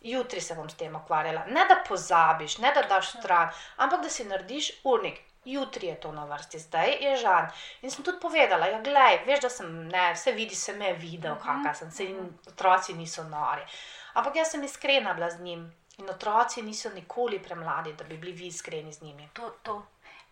Jutri 0.00 0.40
se 0.40 0.54
bom 0.54 0.70
s 0.70 0.74
tem 0.76 0.96
ukvarjala. 0.96 1.44
Ne 1.46 1.64
da 1.68 1.82
pozabiš, 1.88 2.58
ne 2.58 2.72
da 2.74 2.82
daš 2.82 3.08
stran, 3.18 3.50
ampak 3.76 4.00
da 4.00 4.08
si 4.08 4.24
narediš 4.24 4.70
urnik. 4.84 5.20
Jutri 5.44 5.86
je 5.86 6.00
to 6.00 6.12
na 6.12 6.24
vrsti, 6.24 6.58
zdaj 6.58 6.96
je 7.00 7.16
žan. 7.16 7.50
In 7.82 7.90
sem 7.90 8.04
tudi 8.04 8.20
povedala, 8.20 8.66
ja, 8.66 8.80
gledaj, 8.80 9.24
veš, 9.26 9.40
da 9.40 9.48
sem, 9.48 9.88
ne, 9.88 10.12
vse 10.14 10.32
vidi, 10.32 10.54
se 10.54 10.72
me 10.72 10.92
videl, 10.92 11.32
uh 11.32 11.38
-huh. 11.38 11.64
kakšen 11.64 11.74
sem, 11.74 11.90
se 11.90 12.04
in 12.04 12.38
otroci 12.46 12.94
niso 12.94 13.24
nori. 13.24 13.62
Ampak 14.12 14.36
jaz 14.36 14.50
sem 14.50 14.64
iskrena 14.64 15.14
bila 15.14 15.30
z 15.30 15.40
njim 15.40 15.72
in 15.98 16.10
otroci 16.10 16.62
niso 16.62 16.90
nikoli 16.90 17.42
premladi, 17.42 17.92
da 17.92 18.04
bi 18.04 18.16
bili 18.16 18.32
vi 18.32 18.46
iskreni 18.46 18.92
z 18.92 19.02
njimi. 19.02 19.28
To, 19.32 19.50
to. 19.62 19.86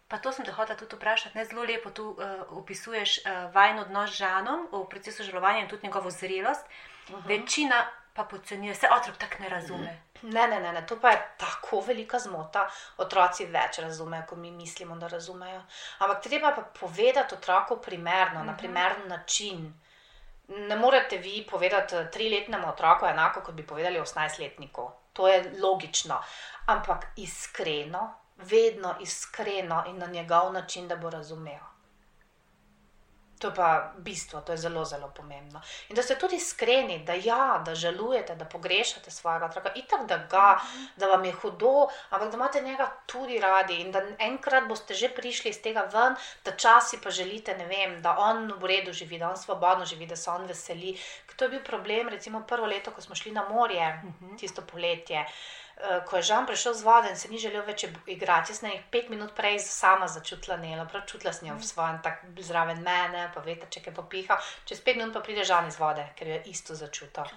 Pa 0.08 0.18
to 0.18 0.32
sem 0.32 0.44
te 0.44 0.52
hotela 0.52 0.78
tudi 0.78 0.96
vprašati. 0.96 1.38
Ne, 1.38 1.44
zelo 1.44 1.62
lepo 1.62 1.90
tu 1.90 2.08
uh, 2.10 2.58
opisuješ 2.58 3.18
uh, 3.18 3.54
vajen 3.54 3.78
odnos 3.78 4.10
z 4.10 4.22
žanom 4.22 4.68
v 4.72 4.84
procesu 4.90 5.24
žalovanja 5.26 5.64
in 5.64 5.68
tudi 5.68 5.86
njegovo 5.86 6.10
zrelost. 6.10 6.64
Uh 7.08 7.14
mhm. 7.14 7.22
-huh. 7.22 7.28
Večina 7.28 7.86
pa 8.14 8.24
podcenjuje, 8.24 8.74
se 8.74 8.88
otrok 9.00 9.16
tako 9.16 9.42
ne 9.42 9.48
razume. 9.48 10.02
Ne, 10.22 10.48
ne, 10.48 10.60
ne, 10.60 10.72
ne, 10.72 10.86
to 10.86 11.00
pa 11.00 11.10
je 11.10 11.28
tako 11.38 11.80
velika 11.80 12.18
zmota. 12.18 12.70
Otroci 12.96 13.44
več 13.44 13.78
razumejo, 13.78 14.22
kot 14.28 14.38
mi 14.38 14.50
mislimo, 14.50 14.96
da 14.96 15.08
razumejo. 15.08 15.62
Ampak 15.98 16.22
treba 16.22 16.52
pa 16.56 16.62
povedati 16.62 17.34
otroku 17.34 17.76
primerno, 17.76 18.40
uh 18.40 18.42
-huh. 18.42 18.46
na 18.46 18.52
mhm. 18.52 18.58
primeren 18.58 19.08
način. 19.08 19.74
Ne 20.48 20.76
morete 20.76 21.16
vi 21.18 21.46
povedati 21.50 21.96
triletnemu 22.12 22.68
otroku 22.68 23.06
enako, 23.06 23.40
kot 23.40 23.54
bi 23.54 23.66
povedali 23.66 24.00
osemnajstletniku. 24.00 24.90
To 25.12 25.28
je 25.28 25.52
logično. 25.62 26.20
Ampak 26.66 27.06
iskreno, 27.16 28.14
vedno 28.36 28.94
iskreno 29.00 29.84
in 29.88 29.98
na 29.98 30.06
njegov 30.06 30.52
način, 30.52 30.88
da 30.88 30.96
bo 30.96 31.10
razumel. 31.10 31.75
To 33.38 33.48
je 33.48 33.54
pa 33.54 33.92
bistvo, 33.98 34.40
to 34.40 34.52
je 34.52 34.58
zelo, 34.58 34.84
zelo 34.84 35.10
pomembno. 35.16 35.60
In 35.88 35.96
da 35.96 36.02
ste 36.02 36.16
tudi 36.18 36.36
iskreni, 36.36 36.98
da 37.04 37.12
ja, 37.12 37.62
da 37.64 37.74
žalujete, 37.74 38.34
da 38.34 38.44
pogrešate 38.44 39.10
svojega 39.10 39.46
otroka, 39.46 39.72
itak 39.74 40.06
da 40.08 40.16
ga, 40.30 40.60
da 40.96 41.06
vam 41.06 41.24
je 41.24 41.32
hudo, 41.32 41.88
ampak 42.10 42.30
da 42.30 42.36
imate 42.36 42.60
njega 42.60 42.90
tudi 43.06 43.40
radi 43.40 43.80
in 43.80 43.92
da 43.92 44.02
enkrat 44.18 44.68
boste 44.68 44.94
že 44.94 45.08
prišli 45.08 45.50
iz 45.50 45.60
tega 45.62 45.84
ven, 45.92 46.16
da 46.44 46.56
časi 46.56 47.00
pa 47.02 47.10
želite, 47.10 47.56
ne 47.58 47.66
vem, 47.66 48.00
da 48.02 48.16
on 48.18 48.52
v 48.56 48.66
redu 48.66 48.92
živi, 48.92 49.18
da 49.18 49.28
on 49.30 49.36
svobodno 49.36 49.84
živi, 49.84 50.06
da 50.06 50.16
se 50.16 50.30
on 50.30 50.46
veseli. 50.46 50.96
Ker 51.26 51.36
to 51.36 51.44
je 51.44 51.50
bil 51.50 51.64
problem, 51.64 52.08
recimo 52.08 52.40
prvo 52.48 52.66
leto, 52.66 52.90
ko 52.90 53.00
smo 53.00 53.14
šli 53.14 53.32
na 53.32 53.48
morje, 53.48 53.92
mhm. 54.04 54.36
tisto 54.36 54.62
poletje. 54.62 55.26
Eh, 55.26 55.65
ko 56.08 56.16
je 56.16 56.22
Žan 56.22 56.46
prišel 56.48 56.74
z 56.74 56.82
vode 56.82 57.10
in 57.10 57.16
se 57.20 57.28
ni 57.28 57.38
želel 57.38 57.62
več 57.66 57.84
igrati, 57.84 58.52
jaz 58.52 58.62
sem 58.62 58.70
jih 58.72 58.84
pet 58.90 59.10
minut 59.12 59.34
prej 59.36 59.58
sama 59.60 60.08
začutila 60.08 60.56
nelo, 60.56 60.86
prav 60.88 61.04
čutila 61.06 61.32
sem 61.36 61.48
jo 61.50 61.56
v 61.58 61.68
svojem, 61.68 61.98
tako 62.02 62.32
zraven 62.40 62.80
mene, 62.82 63.26
pa 63.34 63.44
veste, 63.44 63.68
če 63.70 63.82
je 63.84 63.94
popiha, 63.94 64.38
čez 64.64 64.80
pet 64.80 64.96
minut 64.96 65.12
pa 65.12 65.20
pride 65.20 65.44
Žan 65.44 65.68
iz 65.68 65.76
vode, 65.80 66.06
ker 66.16 66.32
je 66.32 66.42
isto 66.52 66.74
začutil. 66.74 67.28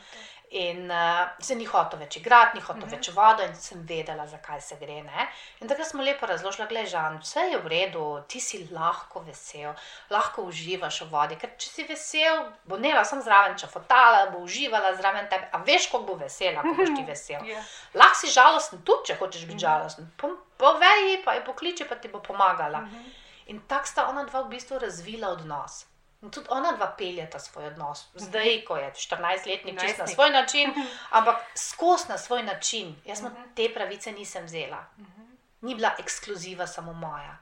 In 0.52 0.90
uh, 0.90 1.30
se 1.38 1.54
ni 1.54 1.66
hotel 1.70 2.00
več 2.02 2.16
igrati, 2.18 2.58
ni 2.58 2.62
hotel 2.62 2.82
mm 2.82 2.88
-hmm. 2.88 2.96
več 2.96 3.10
vodo, 3.14 3.44
in 3.44 3.56
sem 3.56 3.82
vedela, 3.86 4.28
zakaj 4.28 4.62
se 4.62 4.76
gre. 4.76 5.04
Ne? 5.04 5.28
In 5.62 5.68
takrat 5.68 5.88
smo 5.88 6.04
lepo 6.04 6.26
razložili, 6.26 6.68
da 6.68 6.80
je 6.80 7.20
vse 7.20 7.40
je 7.40 7.58
v 7.58 7.68
redu, 7.68 8.24
ti 8.28 8.40
si 8.40 8.68
lahko 8.72 9.20
vesel, 9.20 9.74
lahko 10.10 10.42
uživaš 10.42 11.02
v 11.02 11.10
vodi. 11.10 11.36
Ker 11.36 11.50
če 11.58 11.70
si 11.70 11.84
vesel, 11.84 12.52
bo 12.66 12.78
nela 12.78 13.06
sem 13.06 13.22
zraven, 13.22 13.58
če 13.58 13.68
fotala, 13.68 14.30
bo 14.32 14.40
uživala 14.40 14.96
zraven 14.96 15.30
tebe. 15.30 15.50
A 15.52 15.58
veš, 15.58 15.86
kako 15.86 16.04
bo 16.04 16.16
vesela, 16.16 16.62
ko 16.62 16.74
boš 16.74 16.90
ti 16.98 17.04
vesel. 17.12 17.42
yeah. 17.42 17.50
Ja. 17.50 17.64
Lahko 17.94 18.16
si 18.16 18.28
žalosten 18.28 18.82
tudi, 18.82 19.06
če 19.06 19.16
hočeš 19.16 19.42
biti 19.42 19.54
mm 19.54 19.58
-hmm. 19.58 19.62
žalosten. 19.62 20.12
Povej, 20.58 21.22
pa 21.26 21.34
je 21.34 21.46
pokliči, 21.46 21.86
pa 21.86 21.96
ti 21.96 22.08
bo 22.08 22.20
pomagala. 22.20 22.80
Mm 22.80 22.90
-hmm. 22.90 23.14
In 23.46 23.62
tako 23.68 23.88
sta 23.88 24.08
ona 24.08 24.24
dva 24.24 24.42
v 24.42 24.50
bistvu 24.50 24.80
razvila 24.80 25.30
odnos. 25.30 25.89
In 26.22 26.32
tudi 26.32 26.48
ona 26.50 26.72
dva 26.72 26.96
peljeta 26.98 27.40
svoj 27.40 27.66
odnos, 27.66 28.08
zdaj, 28.16 28.64
ko 28.68 28.78
je 28.78 28.92
14-letnik, 28.92 29.80
čist 29.82 29.98
na 29.98 30.08
svoj 30.08 30.30
način, 30.30 30.74
ampak 31.18 31.36
skozi 31.56 32.10
na 32.10 32.18
svoj 32.18 32.44
način. 32.44 32.96
Jaz 33.06 33.22
uh 33.22 33.26
-huh. 33.26 33.56
te 33.56 33.74
pravice 33.74 34.12
nisem 34.12 34.46
vzela. 34.46 34.86
Uh 34.98 35.06
-huh. 35.06 35.26
ni 35.62 35.76
bila 35.76 35.96
ekskluziva 36.00 36.68
samo 36.68 36.94
moja. 36.94 37.38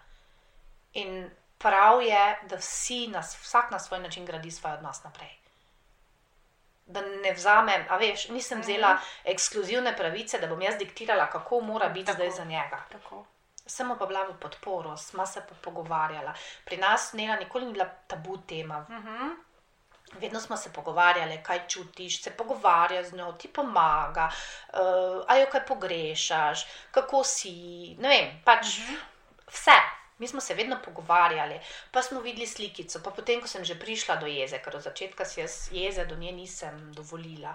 In 0.93 1.29
prav 1.57 2.01
je, 2.01 2.39
da 2.49 2.55
vsi 2.55 3.07
nas, 3.07 3.37
vsak 3.41 3.71
na 3.71 3.79
svoj 3.79 3.99
način 3.99 4.25
gradi 4.25 4.51
svoj 4.51 4.73
odnos 4.73 5.03
naprej. 5.03 5.37
Da 6.85 7.01
ne 7.01 7.33
vzamem, 7.33 7.85
a 7.89 7.97
veš, 7.97 8.29
nisem 8.29 8.61
vzela 8.61 8.93
Mhm. 8.93 9.03
ekskluzivne 9.23 9.97
pravice, 9.97 10.39
da 10.39 10.47
bom 10.47 10.61
jaz 10.61 10.75
diktirala, 10.77 11.29
kako 11.29 11.59
mora 11.61 11.89
biti 11.89 12.05
Tako. 12.05 12.15
zdaj 12.15 12.31
za 12.31 12.43
njega. 12.43 12.83
Tako. 12.91 13.25
Sem 13.67 13.91
pa 13.99 14.05
bila 14.05 14.23
v 14.23 14.37
podporo, 14.39 14.97
smo 14.97 15.25
se 15.25 15.43
pa 15.49 15.55
pogovarjala. 15.61 16.33
Pri 16.65 16.77
nas 16.77 17.13
Nela 17.13 17.35
nikoli 17.35 17.65
ni 17.65 17.73
bila 17.73 17.85
tabu 18.07 18.37
tema. 18.47 18.85
Mhm. 18.89 19.47
Vedno 20.13 20.39
smo 20.39 20.57
se 20.57 20.73
pogovarjali, 20.73 21.41
kaj 21.43 21.67
čutiš, 21.67 22.21
se 22.23 22.31
pogovarja 22.31 23.03
z 23.03 23.15
njo, 23.15 23.31
ti 23.31 23.47
pomaga, 23.47 24.29
uh, 24.73 25.23
ali 25.27 25.41
jo 25.41 25.47
kaj 25.51 25.65
pogrešaš, 25.65 26.65
kako 26.91 27.23
si. 27.23 27.51
Ne 27.99 28.09
vem, 28.09 28.41
pač 28.45 28.79
vse. 29.51 29.75
Mi 30.17 30.27
smo 30.27 30.41
se 30.41 30.53
vedno 30.53 30.79
pogovarjali, 30.85 31.59
pa 31.91 32.01
smo 32.01 32.19
videli 32.21 32.47
slikico. 32.47 32.99
Pa 33.03 33.11
potem, 33.11 33.41
ko 33.41 33.47
sem 33.47 33.65
že 33.65 33.75
prišla 33.79 34.15
do 34.15 34.25
jeze, 34.25 34.57
ker 34.63 34.75
od 34.75 34.81
začetka 34.81 35.25
si 35.25 35.41
jaz 35.41 35.67
jeze 35.71 36.05
do 36.05 36.15
nje 36.15 36.31
nisem 36.31 36.93
dovolila. 36.93 37.53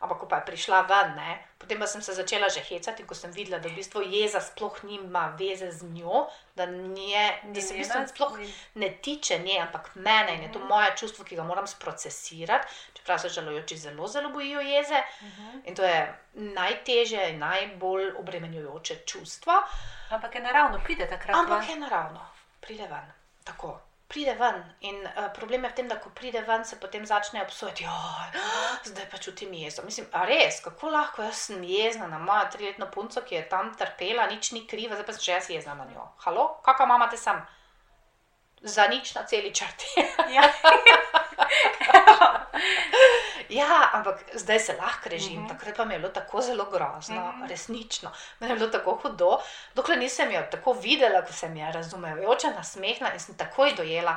Ampak, 0.00 0.18
ko 0.20 0.26
pa 0.28 0.36
je 0.36 0.46
prišla 0.50 0.80
ven, 0.88 1.14
ne, 1.16 1.38
potem 1.58 1.78
pa 1.80 1.86
sem 1.86 2.02
se 2.02 2.12
začela 2.14 2.48
že 2.48 2.60
hecati, 2.60 3.06
ko 3.06 3.14
sem 3.14 3.32
videla, 3.32 3.58
da 3.58 3.68
v 3.68 3.78
bistvu 3.78 4.02
jeza 4.02 4.40
sploh 4.40 4.82
nima 4.84 5.28
veze 5.38 5.70
z 5.70 5.86
njo, 5.94 6.26
da, 6.56 6.66
nje, 6.66 7.24
da 7.54 7.60
se 7.60 7.74
v 7.74 7.78
bistvu 7.78 8.02
sploh 8.12 8.36
ne 8.74 8.90
tiče 9.02 9.38
nje, 9.38 9.60
ampak 9.62 9.94
mene 9.94 10.34
in 10.34 10.42
je 10.42 10.52
to 10.52 10.58
moje 10.58 10.92
čustvo, 10.96 11.24
ki 11.24 11.36
ga 11.36 11.46
moram 11.46 11.66
sprocesirati. 11.66 12.68
Čeprav 12.94 13.18
se 13.18 13.28
žalujoči 13.28 13.76
zelo, 13.76 14.08
zelo 14.08 14.30
bojijo 14.30 14.60
jeze 14.60 15.02
in 15.64 15.74
to 15.74 15.84
je 15.84 15.98
najtežje 16.34 17.30
in 17.30 17.38
najbolj 17.38 18.12
obremenjujoče 18.18 18.96
čustvo. 19.06 19.62
Ampak 20.10 20.34
je 20.34 20.42
naravno, 20.42 20.80
pride 20.84 21.08
takrat. 21.08 21.36
Ampak 21.36 21.60
ven. 21.60 21.70
je 21.70 21.80
naravno, 21.80 22.26
pride 22.60 22.86
ven. 22.90 23.12
Tako. 23.44 23.80
Pride 24.08 24.34
ven 24.38 24.60
in 24.80 24.98
uh, 25.02 25.30
problem 25.32 25.64
je 25.64 25.70
v 25.70 25.76
tem, 25.78 25.88
da 25.88 25.96
ko 25.98 26.10
pride 26.14 26.42
ven, 26.46 26.64
se 26.64 26.76
potem 26.76 27.06
začne 27.06 27.42
obsojati, 27.42 27.86
da 28.34 28.76
zdaj 28.90 29.08
pa 29.10 29.18
čutim 29.18 29.52
jezo. 29.56 29.82
Mislim, 29.82 30.06
a 30.12 30.26
res, 30.28 30.60
kako 30.64 30.92
lahko 30.92 31.24
jaz 31.24 31.48
sem 31.48 31.64
jezna 31.64 32.06
na 32.06 32.18
mojo 32.18 32.50
triletno 32.52 32.90
punco, 32.92 33.24
ki 33.24 33.34
je 33.34 33.48
tam 33.48 33.72
trpela, 33.74 34.28
nič 34.30 34.52
ni 34.52 34.66
kriva, 34.66 34.94
zdaj 34.94 35.08
pa 35.08 35.16
sem 35.16 35.26
še 35.26 35.36
jaz 35.38 35.50
jezna 35.56 35.74
na 35.78 35.88
njo. 35.88 36.04
Halo, 36.26 36.48
kakšna 36.66 36.90
mama 36.92 37.08
te 37.10 37.20
sem? 37.20 37.40
Za 38.64 38.86
nič 38.88 39.14
na 39.14 39.22
celi 39.28 39.52
črti. 39.54 39.84
Ja. 40.32 40.42
Ja, 43.48 43.90
ampak 43.92 44.24
zdaj 44.34 44.58
se 44.60 44.72
lahko 44.72 45.08
režim, 45.08 45.38
uh 45.38 45.44
-huh. 45.44 45.48
takrat 45.48 45.76
pa 45.76 45.84
mi 45.84 45.94
je 45.94 45.98
bilo 45.98 46.10
tako 46.12 46.40
zelo 46.40 46.64
grozno, 46.64 47.20
Mhm. 47.20 47.42
-huh. 47.42 47.48
resnično. 47.48 48.10
Meni 48.40 48.52
je 48.52 48.56
bilo 48.58 48.70
tako 48.70 48.94
hudo, 49.02 49.38
dokler 49.74 49.98
nisem 49.98 50.30
jo 50.32 50.42
tako 50.50 50.72
videla, 50.72 51.22
ko 51.22 51.32
sem 51.32 51.56
jo 51.56 51.66
razumevajoče 51.72 52.50
nasmehna 52.50 53.12
in 53.12 53.20
sem 53.20 53.36
takoj 53.36 53.74
dojela, 53.74 54.16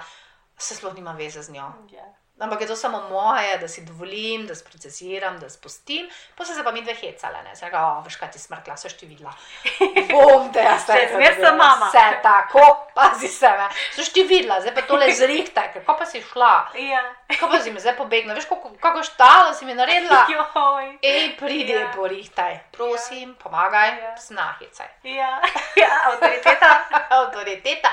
se 0.58 0.76
sploh 0.76 0.94
nima 0.96 1.12
veze 1.12 1.42
z 1.44 1.50
njo. 1.50 1.74
Ja. 1.92 2.14
Ampak 2.40 2.62
je 2.62 2.68
to 2.68 2.76
samo 2.76 3.02
moje, 3.10 3.58
da 3.58 3.68
si 3.68 3.82
dovolim, 3.82 4.48
da 4.48 4.56
sprocesiram, 4.56 5.40
da 5.40 5.50
spustim. 5.50 6.10
Pa 6.36 6.46
so 6.46 6.54
se 6.54 6.64
pa 6.64 6.72
mi 6.72 6.82
dve 6.82 6.94
hecale, 6.94 7.42
ne, 7.44 7.56
zdaj 7.56 7.70
ga, 7.70 8.02
veš 8.06 8.16
kaj 8.16 8.32
ti 8.32 8.40
smrkla, 8.40 8.78
so 8.78 8.90
ti 8.90 9.06
videla. 9.06 9.34
Bom 10.14 10.52
te, 10.54 10.62
jaz 10.62 10.86
Še 10.86 11.08
zmer 11.16 11.34
sem 11.40 11.58
mama. 11.58 11.90
Vse 11.90 12.04
tako, 12.24 12.62
pazi 12.94 13.28
se 13.28 13.50
me. 13.50 13.66
So 13.96 14.06
ti 14.14 14.24
videla, 14.24 14.60
zdaj 14.62 14.76
pa 14.76 14.82
tole 14.86 15.10
zrihtaj, 15.22 15.72
kako 15.74 15.98
pa 15.98 16.06
si 16.06 16.22
šla. 16.22 16.54
Ja. 16.78 17.02
Kako 17.28 17.50
pa 17.52 17.60
si 17.60 17.72
mi 17.74 17.80
zdaj 17.82 17.98
pobegla, 17.98 18.38
veš, 18.38 18.46
kako, 18.46 18.70
kako 18.80 19.04
štalo 19.04 19.54
si 19.54 19.66
mi 19.66 19.74
naredila. 19.74 20.26
Joj. 20.30 20.98
Ej, 21.02 21.34
pridi, 21.40 21.74
Ja. 21.74 21.80
ja. 21.88 21.92
porihtaj, 21.96 22.60
prosim, 22.72 23.34
pomagaj, 23.42 23.90
Ja. 23.98 24.14
snahicaj. 24.18 24.88
Ja. 25.04 25.42
ja, 25.82 25.90
avtoriteta. 26.06 26.86
Avtoriteta. 27.10 27.90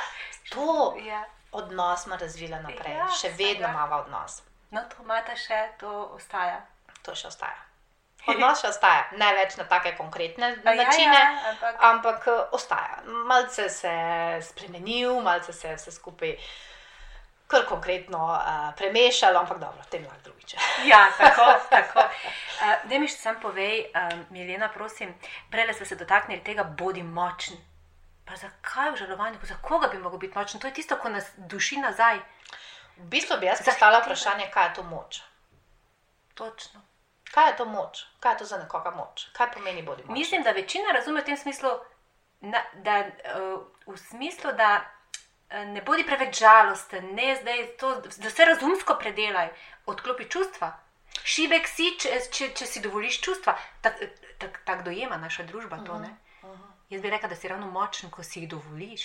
To 0.53 0.95
Ja. 1.01 1.25
Odnos 1.55 2.03
smo 2.03 2.17
razvila 2.17 2.59
naprej, 2.61 2.93
Ja, 2.93 2.99
ja, 2.99 3.09
še 3.11 3.29
vedno 3.31 3.45
seveda. 3.47 3.71
imamo 3.71 3.97
odnos. 3.97 4.43
No, 4.71 4.83
to 4.91 5.03
imate 5.03 5.37
še, 5.37 5.69
to 5.79 5.91
ostaja. 6.13 6.61
To 7.03 7.15
še 7.15 7.29
ostaja. 7.29 7.61
Odnos 8.31 8.61
še 8.61 8.69
ostaja, 8.69 9.03
ne 9.13 9.33
več 9.35 9.57
na 9.57 9.65
take 9.65 9.91
konkretne 9.97 10.47
A 10.57 10.71
ja, 10.71 10.77
načine, 10.79 11.17
ja, 11.17 11.51
ampak- 11.51 11.81
ampak 11.81 12.27
eh, 12.27 12.45
ostaja. 12.53 13.03
Malce 13.29 13.69
se 13.71 13.91
je 13.91 14.43
spremenil, 14.43 15.21
malce 15.21 15.53
se 15.53 15.69
je 15.69 15.77
vse 15.77 15.93
skupaj 15.93 16.33
kar 17.47 17.67
konkretno 17.69 18.19
uh, 18.25 18.41
premešalo, 18.75 19.39
ampak 19.39 19.59
dobro, 19.59 19.83
tem 19.91 20.03
lahko 20.03 20.23
drugiče. 20.25 20.57
Ja, 20.91 21.03
tako. 21.19 21.45
tako. 21.71 22.01
Uh, 22.01 22.89
da 22.89 22.99
mi 22.99 23.07
še 23.07 23.19
sam 23.19 23.37
povej, 23.39 23.91
um, 23.93 24.25
Milena, 24.31 24.69
prosim, 24.69 25.13
prej 25.51 25.75
ste 25.75 25.85
se 25.85 25.97
dotaknili 25.97 26.41
tega, 26.43 26.65
bodi 26.65 27.03
močen. 27.03 27.61
Pa 28.25 28.37
zakaj 28.37 28.91
v 28.91 28.97
žalovanju, 28.97 29.39
za 29.43 29.57
koga 29.63 29.89
bi 29.89 29.99
lahko 29.99 30.19
bil 30.19 30.33
močen? 30.35 30.61
To 30.61 30.67
je 30.67 30.75
tisto, 30.75 30.97
ko 30.97 31.09
nas 31.09 31.29
duši 31.37 31.77
nazaj. 31.77 32.19
V 32.97 33.09
bistvu 33.11 33.37
bi 33.41 33.47
jaz 33.47 33.59
Zahteva. 33.59 33.73
postavila 33.73 34.01
vprašanje, 34.01 34.51
kaj 34.55 34.69
je 34.69 34.75
to 34.75 34.83
moč. 34.83 35.21
Točno. 36.35 36.81
Kaj 37.35 37.51
je 37.51 37.57
to 37.57 37.65
moč? 37.65 38.05
Kaj 38.21 38.33
je 38.33 38.39
to 38.39 38.45
za 38.45 38.59
nekoga 38.59 38.91
moč? 38.91 39.27
Kaj 39.33 39.51
pomeni 39.53 39.83
bodi 39.83 40.05
moč? 40.07 40.19
Mislim, 40.19 40.43
da 40.43 40.51
večina 40.51 40.93
razume 40.93 41.21
v 41.21 41.25
tem 41.25 41.37
smislu, 41.37 41.71
na, 42.41 42.63
da, 42.75 42.99
uh, 43.35 43.61
v 43.87 43.99
smislu, 43.99 44.53
da 44.53 44.81
uh, 44.81 45.67
ne 45.69 45.83
bodi 45.83 46.07
preveč 46.07 46.39
žalosten, 46.39 47.15
ne 47.15 47.37
zdaj 47.43 47.67
to, 47.77 47.95
da 48.17 48.31
se 48.31 48.45
razumsko 48.45 48.95
predelaj, 49.01 49.51
odklopi 49.87 50.29
čustva. 50.31 50.73
Šibek 51.25 51.69
si, 51.69 51.93
če, 51.99 52.21
če, 52.31 52.53
če 52.55 52.67
si 52.67 52.81
dovoliš 52.81 53.21
čustva. 53.21 53.57
Tako 53.83 54.07
tak, 54.39 54.61
tak 54.65 54.83
dojema 54.85 55.17
naša 55.17 55.47
družba 55.49 55.79
to. 55.87 55.99
Ne? 55.99 56.17
Jaz 56.91 57.03
bi 57.03 57.11
rekla, 57.11 57.29
da 57.29 57.37
si 57.37 57.49
ravno 57.49 57.67
močen, 57.69 58.11
ko 58.11 58.23
si 58.23 58.41
jih 58.41 58.49
dovoliš, 58.49 59.05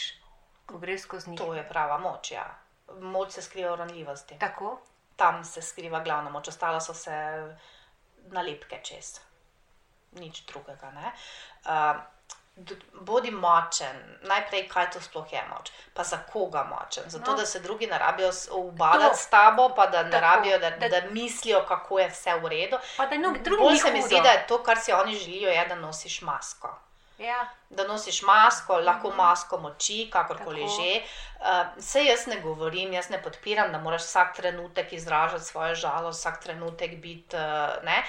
ko 0.66 0.78
greš 0.78 1.02
skozi 1.02 1.30
njih. 1.30 1.40
To 1.40 1.54
je 1.54 1.70
prava 1.70 1.98
moč. 1.98 2.32
Ja. 2.32 2.46
Moč 2.92 3.32
se 3.32 3.42
skriva 3.42 3.72
v 3.72 3.76
ranljivosti. 3.76 4.40
Tako. 4.40 4.80
Tam 5.16 5.44
se 5.44 5.62
skriva 5.62 6.00
glavna 6.00 6.30
moč, 6.30 6.48
ostalo 6.48 6.80
so 6.82 6.94
se 6.94 7.12
nalepke 8.28 8.80
čez. 8.84 9.20
Nič 10.12 10.42
drugega. 10.42 10.92
ne. 10.92 11.12
Uh, 11.66 12.02
Bodi 12.94 13.32
močen, 13.32 13.96
najprej 14.22 14.68
kaj 14.68 14.90
to 14.92 15.02
sploh 15.02 15.34
je 15.34 15.40
moč, 15.50 15.70
pa 15.94 16.04
za 16.04 16.18
koga 16.24 16.64
močen. 16.66 17.04
Zato, 17.08 17.32
No. 17.32 17.38
da 17.38 17.46
se 17.46 17.60
drugi 17.60 17.88
ne 17.88 17.98
rabijo 17.98 18.30
ubadati 18.52 19.10
To. 19.10 19.16
s 19.16 19.30
tabo, 19.30 19.70
pa 19.70 19.86
da 19.86 20.04
ne 20.04 20.12
Tako, 20.12 20.22
rabijo, 20.22 20.60
da, 20.60 20.70
da- 20.72 20.90
da... 20.90 21.02
mislijo, 21.10 21.66
kako 21.68 22.00
je 22.00 22.10
vse 22.10 22.34
v 22.36 22.48
redu. 22.48 22.78
Pa 22.98 23.06
da 23.06 23.18
no, 23.18 23.32
drugi 23.34 23.64
Bolj 23.64 23.74
ni 23.74 23.80
se 23.80 23.92
mi 23.92 24.02
zdi, 24.02 24.20
da 24.24 24.30
je 24.30 24.48
to, 24.48 24.64
kar 24.64 24.78
si 24.78 24.94
oni 24.94 25.16
želijo, 25.16 25.50
je, 25.50 25.66
da 25.66 25.76
nosiš 25.76 26.22
masko. 26.22 26.76
Ja. 27.20 27.50
da 27.70 27.84
nosiš 27.84 28.22
masko, 28.22 28.78
lahko 28.80 29.12
masko 29.12 29.58
moči, 29.58 30.10
kakorkoli 30.10 30.62
Tako. 30.62 30.76
že. 30.76 31.02
Uh, 31.36 31.46
Vse 31.78 32.04
jaz 32.04 32.28
ne 32.28 32.40
govorim, 32.40 32.94
jaz 32.94 33.10
ne 33.10 33.20
podpiram, 33.20 33.72
da 33.72 33.78
moraš 33.78 34.02
vsak 34.04 34.36
trenutek 34.36 34.94
izražati 34.94 35.44
svojo 35.46 35.76
žalost, 35.76 36.20
vsak 36.20 36.44
trenutek 36.44 36.96
biti. 36.98 37.36
Uh, 37.36 37.42
ne. 37.84 38.04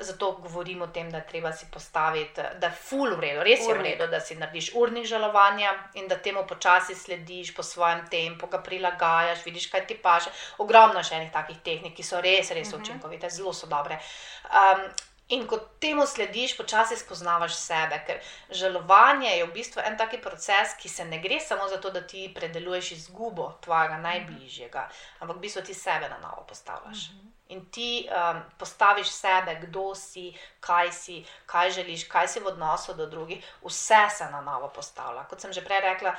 Zato 0.00 0.32
govorim 0.32 0.82
o 0.82 0.86
tem, 0.88 1.10
da 1.10 1.16
je 1.16 1.26
treba 1.26 1.52
si 1.52 1.66
postaviti, 1.70 2.42
da 2.54 2.66
je 2.66 2.72
ful 2.74 3.10
v 3.10 3.20
redu, 3.20 3.42
res 3.42 3.60
je 3.60 3.66
v 3.66 3.70
Urnik. 3.70 3.86
redu, 3.92 4.06
da 4.08 4.20
si 4.20 4.34
narediš 4.34 4.72
urnik 4.74 5.06
žalovanja 5.06 5.70
in 5.94 6.08
da 6.08 6.16
temu 6.18 6.42
počasi 6.44 6.94
slediš 6.94 7.54
po 7.54 7.62
svojem 7.62 8.06
tempu, 8.08 8.46
ga 8.48 8.58
prilagajaš, 8.60 9.44
vidiš, 9.44 9.66
kaj 9.66 9.86
ti 9.86 9.94
paše. 9.96 10.30
Ogromno 10.58 10.98
še 11.00 11.14
enih 11.14 11.30
takih 11.32 11.60
tehnik, 11.60 11.94
ki 11.94 12.02
so 12.02 12.20
res, 12.20 12.50
res 12.50 12.68
Mhm. 12.68 12.82
učinkovite, 12.82 13.30
zelo 13.30 13.52
so 13.52 13.66
dobre. 13.68 14.00
Um, 14.46 14.82
In 15.28 15.46
ko 15.48 15.56
temu 15.80 16.04
slediš, 16.06 16.52
počasi 16.56 16.98
spoznavaš 17.00 17.54
sebe, 17.56 17.96
ker 18.06 18.18
žalovanje 18.52 19.30
je 19.30 19.44
v 19.46 19.52
bistvu 19.54 19.80
en 19.80 19.96
taki 19.96 20.18
proces, 20.20 20.74
ki 20.76 20.88
se 20.88 21.04
ne 21.08 21.16
gre 21.18 21.38
samo 21.40 21.64
zato, 21.68 21.88
da 21.90 22.02
ti 22.04 22.26
predeluješ 22.34 22.90
izgubo 22.92 23.54
tvojega 23.64 23.96
najbližjega, 24.04 24.82
ampak 25.20 25.36
v 25.36 25.44
bistvu 25.46 25.62
ti 25.64 25.74
sebe 25.74 26.10
na 26.12 26.18
novo 26.20 26.44
postavljaš. 26.48 27.06
In 27.48 27.64
ti 27.72 28.04
um, 28.04 28.42
postaviš 28.60 29.08
sebe, 29.16 29.56
kdo 29.62 29.94
si, 29.94 30.26
kaj 30.60 30.92
si, 30.92 31.22
kaj 31.46 31.70
želiš, 31.70 32.04
kaj 32.08 32.28
si 32.28 32.40
v 32.40 32.52
odnosu 32.52 32.92
do 32.94 33.06
drugih, 33.06 33.40
vse 33.64 34.04
se 34.12 34.28
na 34.28 34.40
novo 34.44 34.68
postavlja. 34.68 35.24
Kot 35.24 35.40
sem 35.40 35.52
že 35.52 35.64
prej 35.64 35.80
rekla, 35.88 36.12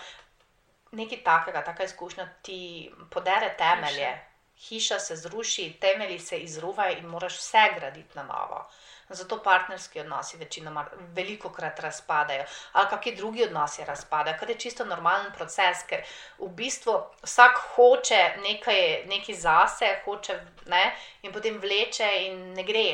nekaj 0.98 1.22
takega, 1.24 1.62
taka 1.62 1.84
izkušnja 1.84 2.28
ti 2.42 2.90
podere 3.10 3.54
temelje. 3.58 4.18
Hiša 4.66 5.00
se 5.00 5.16
zruši, 5.16 5.78
temelji 5.82 6.20
se 6.20 6.38
izruvajo 6.38 6.98
in 6.98 7.06
moraš 7.06 7.38
vse 7.38 7.70
graditi 7.78 8.18
na 8.18 8.24
novo. 8.24 8.66
Zato 9.10 9.38
partnerski 9.44 10.00
odnosi 10.00 10.38
večinoma 10.38 10.86
veliko 11.14 11.50
krat 11.54 11.80
razpadajo, 11.80 12.46
ali 12.72 12.90
kakšni 12.90 13.16
drugi 13.16 13.44
odnosi 13.44 13.86
razpadajo, 13.86 14.38
kar 14.40 14.50
je 14.50 14.56
čisto 14.60 14.86
normalen 14.86 15.32
proces, 15.34 15.84
ker 15.90 16.02
v 16.40 16.50
bistvu 16.50 16.96
vsak 17.24 17.60
hoče 17.76 18.22
nekaj, 18.44 18.82
nekaj 19.06 19.36
zase, 19.36 19.92
hoče 20.06 20.40
ne, 20.66 20.96
in 21.22 21.34
potem 21.34 21.60
vleče 21.62 22.10
in 22.26 22.42
ne 22.54 22.64
gre. 22.64 22.88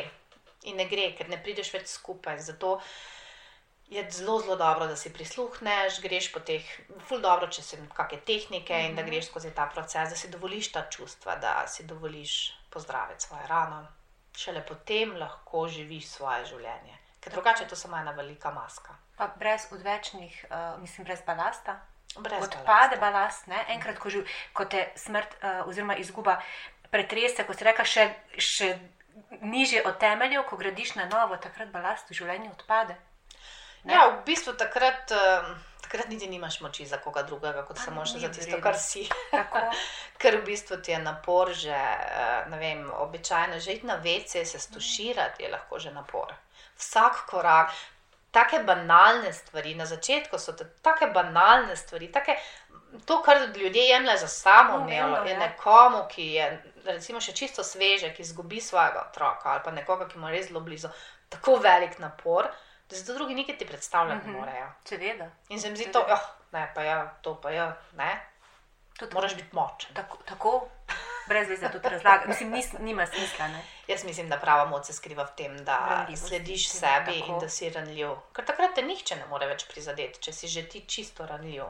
In 0.64 0.76
ne 0.78 0.86
gre, 0.86 1.14
ker 1.18 1.30
ne 1.30 1.40
prideš 1.44 1.72
več 1.74 1.88
skupaj. 1.88 2.38
Zato 2.40 2.76
je 3.92 4.04
zelo, 4.12 4.40
zelo 4.42 4.56
dobro, 4.56 4.88
da 4.88 4.96
si 4.96 5.14
prisluhneš, 5.14 6.02
greš 6.04 6.30
po 6.34 6.40
teh, 6.40 6.68
ful 7.08 7.24
dobro, 7.24 7.48
če 7.48 7.64
se 7.64 7.80
kakšne 7.96 8.22
tehnike 8.28 8.84
in 8.90 9.00
da 9.00 9.08
greš 9.08 9.32
skozi 9.32 9.56
ta 9.56 9.66
proces, 9.72 10.12
da 10.12 10.20
si 10.20 10.30
dovoliš 10.32 10.72
ta 10.76 10.86
čustva, 10.92 11.40
da 11.40 11.56
si 11.68 11.88
dovoliš 11.88 12.38
pozdraviti 12.70 13.28
svoje 13.28 13.48
rano. 13.48 14.01
Šele 14.38 14.66
potem 14.66 15.16
lahko 15.18 15.68
živiš 15.68 16.08
svoje 16.08 16.46
življenje. 16.46 16.98
ker 17.22 17.34
drugače 17.34 17.64
je 17.64 17.68
to 17.70 17.76
samo 17.76 17.98
ena 17.98 18.12
velika 18.12 18.52
maska. 18.52 18.96
Pa 19.18 19.28
brez 19.28 19.68
odvečnih, 19.72 20.46
uh, 20.50 20.82
mislim, 20.82 21.06
brez 21.06 21.22
balasta. 21.26 21.80
Brez 22.18 22.44
Odpade 22.44 22.98
balast, 22.98 23.48
ne? 23.48 23.66
enkrat, 23.70 24.00
ko, 24.00 24.10
živ, 24.10 24.28
ko 24.54 24.66
te 24.66 24.90
smrt 24.96 25.38
uh, 25.38 25.68
oziroma 25.68 25.96
izguba 25.96 26.42
pretrese, 26.92 27.46
ko 27.48 27.54
se 27.54 27.66
reka, 27.66 27.86
še, 27.86 28.08
še 28.38 28.72
nižje 29.42 29.84
od 29.86 30.00
temeljev, 30.02 30.44
ko 30.50 30.58
gradiš 30.58 30.96
na 30.96 31.06
novo, 31.06 31.38
takrat 31.38 31.72
balast 31.72 32.10
v 32.10 32.18
življenju 32.20 32.52
odpade. 32.52 32.98
Ne? 33.84 33.94
Ja, 33.94 34.08
v 34.10 34.26
bistvu 34.26 34.54
takrat, 34.54 35.12
uh, 35.12 35.48
takrat 35.82 36.10
niti 36.10 36.28
nimaš 36.30 36.60
moči 36.62 36.86
za 36.86 36.98
koga 37.02 37.24
drugega, 37.24 37.64
kot 37.66 37.80
samo 37.82 38.06
še 38.06 38.22
za 38.22 38.30
tisto, 38.34 38.60
kar 38.62 38.78
si. 38.78 39.08
Ker 40.22 40.38
v 40.42 40.46
bistvu 40.52 40.78
ti 40.86 40.94
je 40.94 41.00
napor 41.02 41.50
že, 41.54 41.74
eh, 41.74 42.46
ne 42.52 42.60
vem, 42.62 42.86
običajno 43.06 43.60
že 43.60 43.80
iti 43.80 43.90
na 43.90 43.98
vece, 43.98 44.46
se 44.46 44.60
stuširati 44.60 45.44
je 45.44 45.50
lahko 45.50 45.80
že 45.80 45.92
napor. 45.92 46.34
Vsak 46.78 47.26
korak, 47.30 47.74
take 48.32 48.62
banalne 48.64 49.34
stvari, 49.34 49.76
na 49.76 49.86
začetku 49.86 50.40
so 50.40 50.54
te 50.54 50.70
take 50.82 51.10
banalne 51.12 51.76
stvari, 51.76 52.12
take, 52.14 52.38
to, 53.06 53.22
kar 53.26 53.50
ljudje 53.50 53.90
jemljejo 53.90 54.18
za 54.18 54.28
samoumevno, 54.28 55.16
Samoumevno, 55.16 55.30
je 55.30 55.38
nekomu, 55.38 56.04
ki 56.10 56.28
je 56.38 56.48
recimo 56.86 57.22
še 57.22 57.34
čisto 57.34 57.64
sveže, 57.64 58.14
ki 58.14 58.22
izgubi 58.22 58.62
svojega 58.62 59.08
otroka 59.10 59.52
ali 59.52 59.66
pa 59.66 59.72
nekoga, 59.72 60.08
ki 60.08 60.20
mu 60.20 60.30
je 60.30 60.38
res 60.38 60.48
zelo 60.48 60.62
blizu, 60.62 60.90
tako 61.30 61.58
velik 61.58 62.00
napor, 62.00 62.48
da 62.48 62.71
se 62.92 63.06
to 63.06 63.14
drugi 63.14 63.36
nikoli 63.36 63.58
ti 63.58 63.68
predstavljati 63.68 64.18
Mhm. 64.20 64.32
ne 64.32 64.40
morejo. 64.40 64.68
Seveda. 64.86 65.30
In 65.50 65.62
se 65.62 65.70
mi 65.70 65.78
zdi 65.78 65.92
to, 65.92 66.00
oh, 66.02 66.20
ne, 66.52 66.72
pa 66.76 66.84
ja, 66.84 67.18
to 67.22 67.42
pa 67.42 67.52
ja, 67.52 67.68
ne, 67.94 68.26
Tudi, 68.94 69.14
moraš 69.14 69.36
biti 69.36 69.50
močen. 69.52 69.94
tako, 69.94 70.18
tako, 70.26 70.68
brez 71.28 71.50
veze 71.50 71.70
tudi 71.70 71.90
razlagati. 71.90 72.28
Mislim, 72.28 72.52
nis, 72.52 72.74
nima 72.74 73.06
smisla. 73.08 73.48
Ne? 73.48 73.64
Jaz 73.88 74.04
mislim, 74.04 74.30
da 74.30 74.38
prava 74.38 74.66
moč 74.66 74.86
se 74.86 74.94
skriva 74.94 75.24
v 75.24 75.36
tem, 75.36 75.58
da 75.60 75.78
Ranljivost, 75.90 76.28
slediš 76.28 76.66
mislim, 76.66 76.80
sebi 76.82 77.20
tako. 77.20 77.34
in 77.34 77.40
da 77.40 77.50
si 77.50 77.70
ranljiv. 77.70 78.10
Ker 78.34 78.46
takrat 78.46 78.76
te 78.76 78.82
nihče 78.82 79.16
ne 79.16 79.26
more 79.26 79.48
več 79.48 79.66
prizadeti, 79.66 80.20
če 80.20 80.34
si 80.34 80.48
že 80.48 80.64
ti 80.64 80.82
čisto 80.82 81.26
ranljiv. 81.26 81.64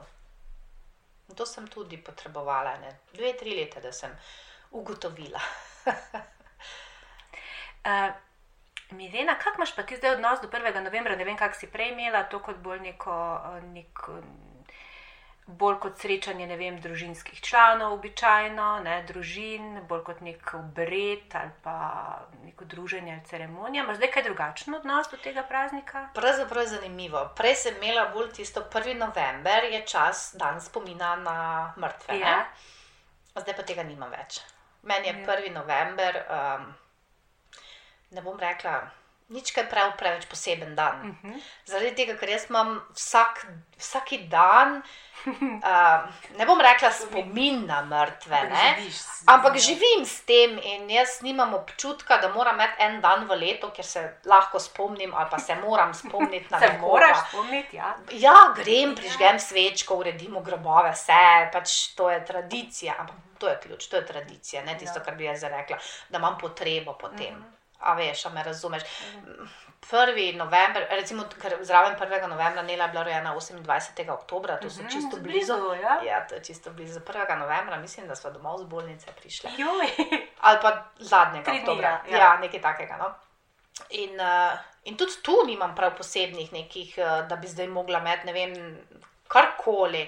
In 1.29 1.35
to 1.35 1.45
sem 1.45 1.67
tudi 1.67 1.97
potrebovala, 1.99 2.77
ne? 2.77 2.91
dve, 3.13 3.33
tri 3.33 3.55
leta, 3.55 3.79
da 3.79 3.91
sem 3.93 4.17
ugotovila. 4.71 5.39
Uh, 7.85 8.11
Milena, 8.91 9.35
kak 9.39 9.57
imaš 9.57 9.75
pa 9.75 9.83
ti 9.83 9.95
zdaj 9.95 10.15
odnos 10.15 10.41
do 10.41 10.47
1. 10.47 10.83
novembra? 10.83 11.15
Ne 11.15 11.25
vem, 11.25 11.37
kak 11.37 11.55
si 11.55 11.67
prej 11.67 11.91
imela, 11.93 12.23
to 12.23 12.39
kot 12.39 12.57
bolj 12.57 12.79
neko, 12.79 13.13
eh, 13.57 13.61
nek, 13.73 14.07
mm, 14.07 14.51
bolj 15.47 15.77
kot 15.79 15.97
srečanje, 15.99 16.47
ne 16.47 16.57
vem, 16.57 16.79
družinskih 16.81 17.41
članov, 17.41 17.93
običajno, 17.93 18.67
ne, 18.83 18.97
družin, 19.07 19.81
bolj 19.87 20.03
kot 20.03 20.21
nek 20.21 20.53
obred 20.53 21.35
ali 21.35 21.51
pa 21.63 21.75
neko 22.43 22.65
druženje 22.65 23.13
ali 23.13 23.25
ceremonija. 23.25 23.83
Imaš 23.83 23.97
zdaj 23.97 24.11
kaj 24.11 24.23
drugačen 24.23 24.75
odnos 24.75 25.11
do 25.11 25.17
tega 25.17 25.43
praznika? 25.43 26.09
Pravzaprav 26.13 26.63
je 26.63 26.67
zanimivo. 26.75 27.29
Prej 27.35 27.55
sem 27.55 27.75
imela 27.75 28.09
bolj 28.13 28.31
tisto 28.31 28.61
1. 28.61 28.97
november, 28.97 29.63
je 29.63 29.85
čas 29.85 30.35
dan 30.37 30.61
spomina 30.61 31.15
na 31.15 31.73
mrtve. 31.77 32.19
Ja. 32.19 32.37
ne? 32.37 32.45
Zdaj 33.35 33.55
pa 33.55 33.63
tega 33.63 33.83
nimam 33.83 34.11
več. 34.11 34.41
Meni 34.83 35.07
je 35.07 35.13
Ja. 35.13 35.35
1. 35.35 35.53
november, 35.53 36.23
um, 36.29 36.73
ne 38.11 38.21
bom 38.21 38.39
rekla, 38.39 38.81
nič 39.31 39.51
kaj 39.55 39.69
prav 39.71 39.93
preveč 39.97 40.25
poseben 40.27 40.75
dan. 40.75 41.09
Uh 41.09 41.15
-huh. 41.23 41.41
Zaradi 41.65 41.95
tega, 41.95 42.17
ker 42.19 42.29
jaz 42.29 42.49
imam 42.49 42.81
vsak, 42.95 43.45
vsak 43.77 44.09
dan, 44.27 44.81
uh, 45.25 46.09
ne 46.37 46.45
bom 46.45 46.59
rekla 46.61 46.91
spomin 46.91 47.65
na 47.65 47.81
mrtve, 47.81 48.41
ne? 48.49 48.75
ampak 49.25 49.57
živim 49.57 50.05
s 50.05 50.21
tem 50.25 50.59
in 50.63 50.89
jaz 50.89 51.21
nimam 51.21 51.53
občutka, 51.53 52.17
da 52.17 52.29
moram 52.29 52.55
imeti 52.55 52.73
en 52.83 53.01
dan 53.01 53.27
v 53.27 53.35
letu, 53.35 53.69
kjer 53.71 53.85
se 53.85 54.17
lahko 54.25 54.59
spomnim 54.59 55.13
ali 55.15 55.29
pa 55.31 55.39
se 55.39 55.55
moram 55.55 55.93
spomniti 55.93 56.47
na 56.49 56.59
nekoga. 56.59 56.81
moraš 56.81 57.17
spomniti, 57.29 57.75
ja. 57.75 57.95
Ja, 58.11 58.53
grem, 58.55 58.95
prižgem 58.95 59.39
svečko, 59.39 59.95
uredimo 59.95 60.41
grobove, 60.41 60.91
vse, 60.91 61.49
pač 61.53 61.87
to 61.95 62.09
je 62.09 62.25
tradicija. 62.25 62.95
Ampak 62.99 63.15
to 63.39 63.47
je 63.47 63.59
ključ, 63.61 63.87
to 63.87 63.95
je 63.95 64.05
tradicija, 64.05 64.63
ne 64.63 64.77
tisto, 64.77 64.99
Ja. 64.99 65.03
kar 65.05 65.15
bi 65.15 65.23
jaz 65.23 65.43
rekla, 65.43 65.77
da 66.09 66.17
imam 66.17 66.37
potrebo 66.37 66.93
po 66.93 67.07
tem. 67.07 67.33
Mhm. 67.35 67.60
A 67.81 67.93
veš, 67.93 68.25
a 68.25 68.29
me 68.29 68.43
razumeš. 68.43 68.83
Prvi 69.81 70.33
november, 70.33 70.85
recimo, 70.91 71.23
ker 71.41 71.57
zraven 71.61 71.95
1. 71.95 72.27
novembra 72.27 72.61
Nela 72.61 72.85
je 72.85 72.91
bila 72.91 73.03
rojena 73.03 73.33
28. 73.33 73.65
oktobra, 74.09 74.57
to 74.57 74.69
so 74.69 74.81
Mhm, 74.81 74.89
čisto 74.89 75.17
blizu. 75.17 75.53
blizu, 75.57 75.73
ja. 75.75 75.99
ja, 76.05 76.27
to 76.27 76.35
je 76.35 76.43
čisto 76.43 76.71
blizu. 76.71 76.99
1. 76.99 77.37
novembra 77.37 77.77
mislim, 77.77 78.07
da 78.07 78.15
smo 78.15 78.29
domov 78.31 78.57
z 78.57 78.63
bolnice 78.65 79.07
prišli. 79.11 79.49
Joj. 79.57 79.87
Ali 80.41 80.57
pa 80.61 80.71
zadnjega 80.99 81.43
Tri 81.45 81.59
oktobra. 81.59 81.89
ja, 81.89 82.01
Ja, 82.07 82.17
ja. 82.17 82.23
ja 82.23 82.37
nekaj 82.37 82.61
takega. 82.61 82.97
No? 82.97 83.09
In, 83.89 84.13
uh, 84.15 84.53
in 84.83 84.97
tudi 84.97 85.11
tu 85.21 85.35
nimam 85.45 85.75
prav 85.75 85.97
posebnih 85.97 86.53
nekih, 86.53 86.93
uh, 86.97 87.27
da 87.27 87.35
bi 87.35 87.47
zdaj 87.47 87.67
mogla 87.67 87.99
imeti, 87.99 88.25
ne 88.25 88.33
vem, 88.33 88.53
karkoli. 89.27 90.05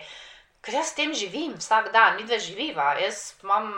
Ker 0.62 0.74
jaz 0.74 0.88
s 0.88 0.96
tem 0.96 1.14
živim 1.14 1.58
vsak 1.58 1.92
dan, 1.92 2.16
mi 2.16 2.24
dve 2.24 2.40
živiva. 2.40 2.94
Jaz 2.94 3.34
imam, 3.44 3.74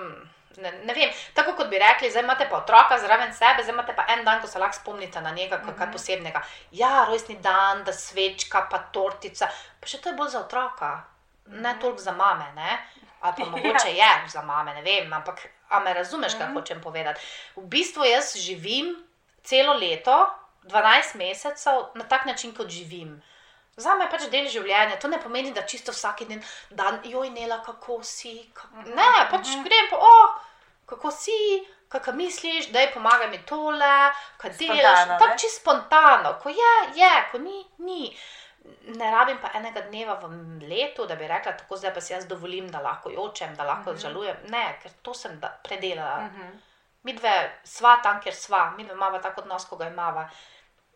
ne, 0.58 0.72
ne 0.84 0.94
vem, 0.94 1.10
tako 1.34 1.54
kot 1.54 1.68
bi 1.68 1.80
rekli, 1.80 2.10
zdaj 2.10 2.24
imate 2.24 2.50
pa 2.50 2.58
otroka 2.58 2.98
zraven 2.98 3.34
sebe, 3.34 3.64
zdaj 3.64 3.74
imate 3.74 3.94
pa 3.94 4.06
en 4.08 4.26
dan, 4.26 4.42
ko 4.42 4.48
se 4.48 4.60
lahko 4.60 4.76
spomnite 4.76 5.22
na 5.22 5.32
njega, 5.32 5.58
kot 5.58 5.76
kaj 5.76 5.86
Mhm. 5.86 5.94
posebnega. 5.94 6.42
Ja, 6.72 7.06
rojstni 7.06 7.38
dan, 7.38 7.84
da 7.84 7.94
svečka, 7.94 8.68
pa 8.70 8.80
tortica, 8.80 9.48
pa 9.82 9.88
še 9.88 9.98
to 9.98 10.10
je 10.10 10.16
bolj 10.16 10.30
za 10.30 10.40
otroka, 10.40 11.04
ne 11.48 11.72
Mhm. 11.72 11.80
toliko 11.80 12.00
za 12.00 12.12
mame. 12.14 12.46
Ne? 12.56 12.78
Ali 13.22 13.34
pa 13.34 13.44
Ja. 13.44 13.50
mogoče 13.50 13.90
je 13.92 14.28
za 14.28 14.42
mame, 14.42 14.74
ne 14.74 14.82
vem, 14.82 15.14
ampak 15.14 15.40
a 15.70 15.80
me 15.80 15.94
razumeš, 15.94 16.34
kaj 16.34 16.48
Mhm. 16.48 16.54
hočem 16.54 16.82
povedati. 16.82 17.22
V 17.56 17.62
bistvu 17.64 18.04
jaz 18.06 18.36
živim 18.38 18.96
celo 19.44 19.74
leto, 19.74 20.30
12 20.64 21.16
mesecev, 21.16 21.74
na 21.96 22.04
tak 22.04 22.26
način, 22.26 22.52
kot 22.52 22.68
živim. 22.70 23.22
Za 23.78 23.96
me 23.96 24.06
je 24.06 24.12
pač 24.12 24.28
del 24.32 24.46
življenja, 24.48 24.96
to 25.00 25.10
ne 25.12 25.20
pomeni, 25.20 25.52
da 25.52 25.66
čisto 25.68 25.92
vsak 25.92 26.22
dan, 26.30 26.44
dan 26.72 27.00
joj, 27.04 27.30
nela, 27.36 27.60
kako 27.64 28.00
si. 28.04 28.38
Kako... 28.56 28.86
Ne, 28.96 29.10
pač 29.32 29.50
mhm. 29.52 29.64
grem 29.68 29.90
po, 29.92 30.00
oh, 30.00 30.38
kako 30.88 31.12
si, 31.12 31.36
kako 31.92 32.14
misliš, 32.16 32.70
da 32.72 32.80
je 32.86 32.94
pomagaj 32.94 33.30
mi 33.34 33.42
tole, 33.48 33.92
kaj 34.38 34.56
delaš. 34.60 35.04
Tako 35.20 35.38
čisto 35.38 35.62
spontano, 35.62 36.38
ko 36.44 36.50
je, 36.50 36.74
je, 36.96 37.12
ko 37.32 37.42
ni, 37.44 37.66
ni. 37.84 38.16
Ne 38.96 39.12
rabim 39.12 39.38
pa 39.42 39.52
enega 39.60 39.84
dneva 39.90 40.16
v 40.24 40.32
letu, 40.70 41.06
da 41.06 41.16
bi 41.20 41.28
rekla, 41.30 41.54
tako 41.60 41.78
zdaj 41.78 41.94
pa 41.94 42.02
si 42.02 42.14
jaz 42.14 42.26
dovolim, 42.26 42.72
da 42.72 42.80
lahko 42.82 43.12
jočem, 43.14 43.54
da 43.56 43.68
lahko 43.68 43.92
Mhm. 43.92 44.00
žalujem. 44.00 44.38
Ne, 44.50 44.80
ker 44.82 44.92
to 45.04 45.14
sem 45.14 45.40
da, 45.40 45.52
predelala. 45.64 46.32
Mhm. 46.32 46.56
Mi 47.04 47.14
dve 47.14 47.60
sva 47.64 48.00
tam, 48.04 48.22
kjer 48.22 48.34
sva, 48.34 48.72
mi 48.78 48.84
dve 48.84 48.96
imamo 48.96 49.20
tako 49.20 49.42
odnos, 49.42 49.66
kot 49.70 49.80
ga 49.80 49.88
imamo. 49.92 50.30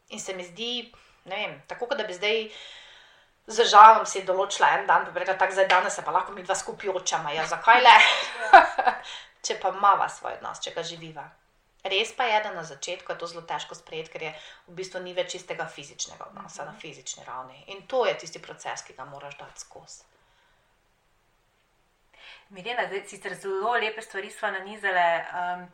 In 0.09 0.19
se 0.19 0.33
mi 0.33 0.43
zdi, 0.43 0.71
ne 0.81 1.08
vem, 1.25 1.61
tako 1.67 1.89
da 1.95 2.03
bi 2.03 2.13
zdaj 2.13 2.45
z 3.49 3.65
žalom 3.65 4.05
si 4.05 4.21
določila 4.25 4.69
en 4.77 4.87
dan, 4.87 5.05
pa 5.05 5.11
bi 5.11 5.23
rekla, 5.23 5.35
tako 5.41 5.57
zdaj 5.57 5.67
danes 5.71 5.95
se 5.97 6.05
pa 6.05 6.13
lahko 6.13 6.35
mi 6.35 6.45
dva 6.45 6.55
skupaj 6.55 6.93
očema. 7.01 7.33
Ja, 7.33 7.47
zakaj 7.49 7.81
le? 7.81 7.95
če 9.45 9.57
pa 9.61 9.73
imamo 9.73 10.07
svoj 10.09 10.37
odnos, 10.37 10.61
če 10.63 10.75
ga 10.75 10.83
živiva. 10.85 11.25
Res 11.89 12.11
pa 12.11 12.27
je, 12.27 12.39
da 12.43 12.51
na 12.51 12.65
začetku 12.67 13.13
je 13.13 13.17
to 13.17 13.27
zelo 13.31 13.45
težko 13.47 13.75
sprejeti, 13.75 14.11
ker 14.11 14.23
je 14.27 14.31
v 14.67 14.75
bistvu 14.81 14.99
ni 14.99 15.15
več 15.15 15.31
čistega 15.37 15.65
fizičnega 15.71 16.27
odnosa 16.27 16.67
na 16.67 16.75
fizični 16.75 17.23
ravni. 17.23 17.63
In 17.71 17.85
to 17.87 18.03
je 18.05 18.17
tisti 18.19 18.41
proces, 18.43 18.83
ki 18.83 18.97
ga 18.97 19.07
moraš 19.07 19.37
dati 19.39 19.63
skozi. 19.63 20.08
Milena, 22.49 22.87
zdaj 22.87 23.03
sicer 23.05 23.35
zelo 23.35 23.73
lepe 23.73 24.01
stvari 24.01 24.31
smo 24.31 24.49
nanizale, 24.51 25.25
um, 25.33 25.67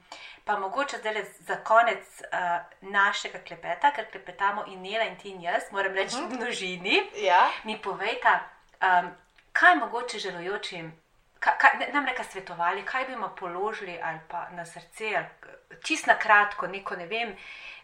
pa 0.44 0.58
mogoče 0.60 0.98
zdaj 0.98 1.24
za 1.40 1.56
konec 1.56 2.22
uh, 2.22 2.90
našega 2.92 3.40
klepeta, 3.48 3.92
ker 3.96 4.10
klepetamo 4.12 4.66
in 4.68 4.82
Nela 4.82 5.06
in 5.06 5.16
ti 5.18 5.30
in 5.30 5.42
jaz, 5.42 5.72
moram 5.72 5.94
reči 5.94 6.16
v 6.16 6.36
množini. 6.36 7.00
Ja, 7.24 7.48
Mi 7.64 7.78
povejta, 7.82 8.40
um, 8.82 9.10
kaj 9.52 9.76
mogoče 9.76 10.20
želujočim, 10.20 10.92
kaj, 11.40 11.58
kaj, 11.58 11.90
nam 11.94 12.06
reka 12.06 12.24
svetovali, 12.24 12.86
kaj 12.86 13.06
bi 13.06 13.12
jim 13.12 13.24
položili 13.40 14.00
ali 14.04 14.20
pa 14.28 14.50
na 14.50 14.66
srce, 14.66 15.16
ali 15.16 15.80
čist 15.84 16.08
na 16.08 16.20
kratko, 16.20 16.68
neko 16.68 16.96
ne 16.96 17.06
vem, 17.06 17.36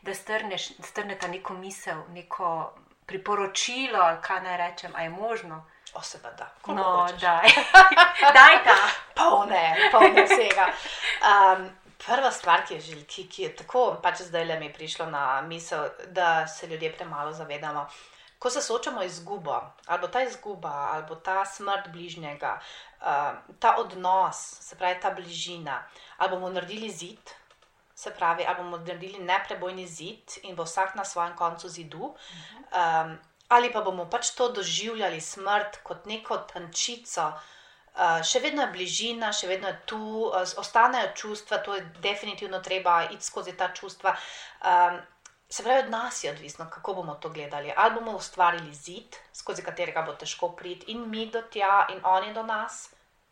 da 0.01 0.13
strneš, 0.13 0.67
strneta 0.83 1.27
neko 1.27 1.53
misel, 1.53 2.03
neko 2.09 2.73
priporočilo 3.05 3.99
ali 3.99 4.17
kaj 4.21 4.41
naj 4.43 4.57
rečem, 4.57 4.91
a 4.95 5.03
je 5.03 5.09
možno. 5.09 5.65
O 5.93 6.01
seveda. 6.01 6.47
No, 6.67 7.07
daj, 7.19 7.49
daj 8.37 8.63
ta. 8.63 8.77
polne, 9.15 9.75
polne 9.91 10.23
vsega. 10.25 10.67
Um, 11.21 11.67
prva 12.05 12.31
stvar, 12.31 12.63
ki 12.65 12.77
je, 12.77 12.81
žel, 12.81 13.03
ki, 13.07 13.27
ki 13.29 13.43
je 13.43 13.51
tako, 13.63 13.83
pač 14.03 14.23
zdaj 14.29 14.45
le 14.47 14.59
mi 14.59 14.69
je 14.69 14.73
prišlo 14.73 15.05
na 15.11 15.41
misel, 15.41 15.89
da 16.15 16.47
se 16.47 16.67
ljudje 16.67 16.93
premalo 16.95 17.33
zavedamo. 17.33 17.85
Ko 18.41 18.49
se 18.49 18.61
soočamo 18.61 19.03
z 19.03 19.05
izgubo, 19.05 19.59
ali 19.85 20.11
ta 20.11 20.23
izguba, 20.25 20.71
ali 20.93 21.17
ta 21.23 21.43
smrt 21.45 21.91
bližnjega, 21.93 22.55
uh, 23.01 23.35
ta 23.59 23.75
odnos, 23.77 24.39
se 24.61 24.75
pravi 24.75 24.99
ta 25.01 25.11
bližina, 25.11 25.83
ali 26.17 26.31
bomo 26.31 26.49
naredili 26.49 26.89
zid, 26.89 27.35
se 27.95 28.13
pravi, 28.15 28.45
ali 28.47 28.57
bomo 28.57 28.77
naredili 28.77 29.19
neprebojni 29.19 29.85
zid 29.87 30.39
in 30.43 30.55
bo 30.55 30.63
vsak 30.63 30.95
na 30.95 31.05
svojem 31.05 31.35
koncu 31.35 31.69
zidu. 31.69 32.15
Um, 32.71 33.19
ali 33.51 33.71
pa 33.71 33.81
bomo 33.85 34.07
pač 34.09 34.31
to 34.37 34.49
doživljali 34.55 35.21
smrt 35.21 35.81
kot 35.83 36.05
neko 36.09 36.37
tančico, 36.51 37.27
uh, 37.31 38.19
še 38.23 38.39
vedno 38.43 38.65
je 38.65 38.73
bližina, 38.75 39.31
še 39.35 39.49
vedno 39.51 39.71
je 39.71 39.79
tu, 39.91 40.01
uh, 40.29 40.43
ostanejo 40.63 41.13
čustva, 41.23 41.59
to 41.65 41.75
je 41.75 41.87
definitivno 42.03 42.59
treba 42.63 43.03
iti 43.11 43.25
skozi 43.25 43.57
ta 43.57 43.73
čustva. 43.75 44.15
Um, 44.63 45.01
Se 45.51 45.63
pravi, 45.63 45.81
od 45.83 45.89
nas 45.91 46.23
je 46.23 46.29
odvisno, 46.31 46.63
kako 46.71 46.93
bomo 46.93 47.17
to 47.19 47.29
gledali. 47.29 47.73
Ali 47.75 47.95
bomo 47.95 48.13
ustvarili 48.15 48.71
zid, 48.73 49.17
skozi 49.35 49.65
katerega 49.65 50.05
bo 50.07 50.13
težko 50.15 50.53
priti, 50.55 50.93
in 50.93 51.01
mi 51.09 51.25
do 51.27 51.41
tja, 51.41 51.87
in 51.91 51.99
oni 52.07 52.31
do 52.33 52.43
nas, 52.47 52.85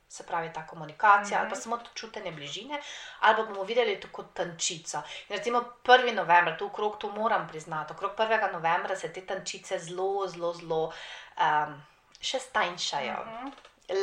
se 0.10 0.26
pravi 0.26 0.54
ta 0.54 0.68
komunikacija, 0.68 1.38
mm 1.38 1.42
-hmm. 1.42 1.42
ali 1.42 1.50
pa 1.50 1.56
samo 1.56 1.78
to 1.78 1.90
čutenje 1.94 2.32
bližine, 2.32 2.82
ali 3.20 3.36
pa 3.36 3.44
bomo 3.44 3.64
videli 3.64 4.00
to 4.00 4.08
kot 4.12 4.34
tančico. 4.34 4.98
In 4.98 5.38
recimo 5.38 5.64
1. 5.84 6.16
novembra, 6.16 6.58
tu 6.58 6.66
okrog, 6.66 6.98
to 6.98 7.10
moram 7.10 7.48
priznati, 7.48 7.94
okrog 7.94 8.12
1. 8.18 8.52
novembra 8.52 8.96
se 8.96 9.14
te 9.14 9.26
tančice 9.26 9.80
zelo, 9.80 10.28
zelo, 10.28 10.54
zelo 10.54 10.86
um, 10.86 11.84
še 12.22 12.40
stanjšajo. 12.40 13.26
Mm 13.26 13.48
-hmm. 13.48 13.52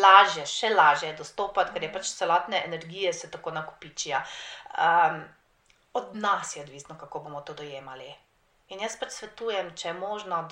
Lažje, 0.03 0.47
še 0.47 0.69
lažje 0.69 1.09
je 1.09 1.17
dostopati, 1.17 1.73
ker 1.73 1.83
je 1.83 1.93
pač 1.93 2.07
celotne 2.07 2.63
energije 2.65 3.13
se 3.13 3.31
tako 3.31 3.51
nakupičijo. 3.51 4.19
Um, 4.79 5.25
od 5.93 6.17
nas 6.17 6.57
je 6.57 6.63
odvisno, 6.63 6.99
kako 6.99 7.19
bomo 7.19 7.41
to 7.41 7.55
dojemali. 7.55 8.15
In 8.69 8.81
jaz 8.81 8.97
pač 8.99 9.11
svetujem, 9.11 9.77
če 9.77 9.89
je 9.89 9.95
možno, 9.95 10.49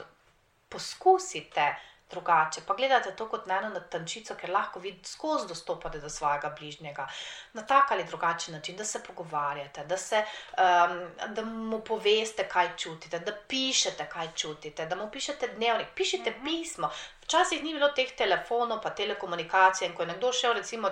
poskusite 0.68 1.76
drugače. 2.10 2.60
Pa 2.66 2.74
gledate 2.74 3.16
to 3.16 3.28
kot 3.28 3.48
eno 3.48 3.80
tančico, 3.90 4.34
ker 4.34 4.50
lahko 4.50 4.80
vi 4.80 5.00
skozi 5.04 5.48
dostopate 5.48 5.98
do 5.98 6.08
svojega 6.08 6.54
bližnjega 6.58 7.06
na 7.52 7.62
tak 7.62 7.92
ali 7.92 8.04
drugačen 8.04 8.54
način, 8.54 8.76
da 8.76 8.84
se 8.84 9.02
pogovarjate, 9.02 9.84
da, 9.84 9.96
se, 9.96 10.24
um, 10.58 11.34
da 11.34 11.42
mu 11.42 11.80
poveste, 11.80 12.48
kaj 12.48 12.76
čutite, 12.76 13.18
da 13.18 13.32
pišete, 13.48 14.08
kaj 14.12 14.28
čutite, 14.34 14.86
da 14.86 14.96
mu 14.96 15.10
pišete 15.10 15.48
dnevnik, 15.56 15.88
pišite 15.94 16.30
-hmm. 16.30 16.44
pismo. 16.44 16.90
Včasih 17.24 17.62
ni 17.62 17.72
bilo 17.72 17.88
teh 17.96 18.12
telefonov, 18.16 18.82
pa 18.82 18.90
telekomunikacije. 18.90 19.88
In 19.88 19.96
ko 19.96 20.02
je 20.02 20.12
nekdo 20.12 20.32
šel, 20.32 20.52
recimo, 20.60 20.90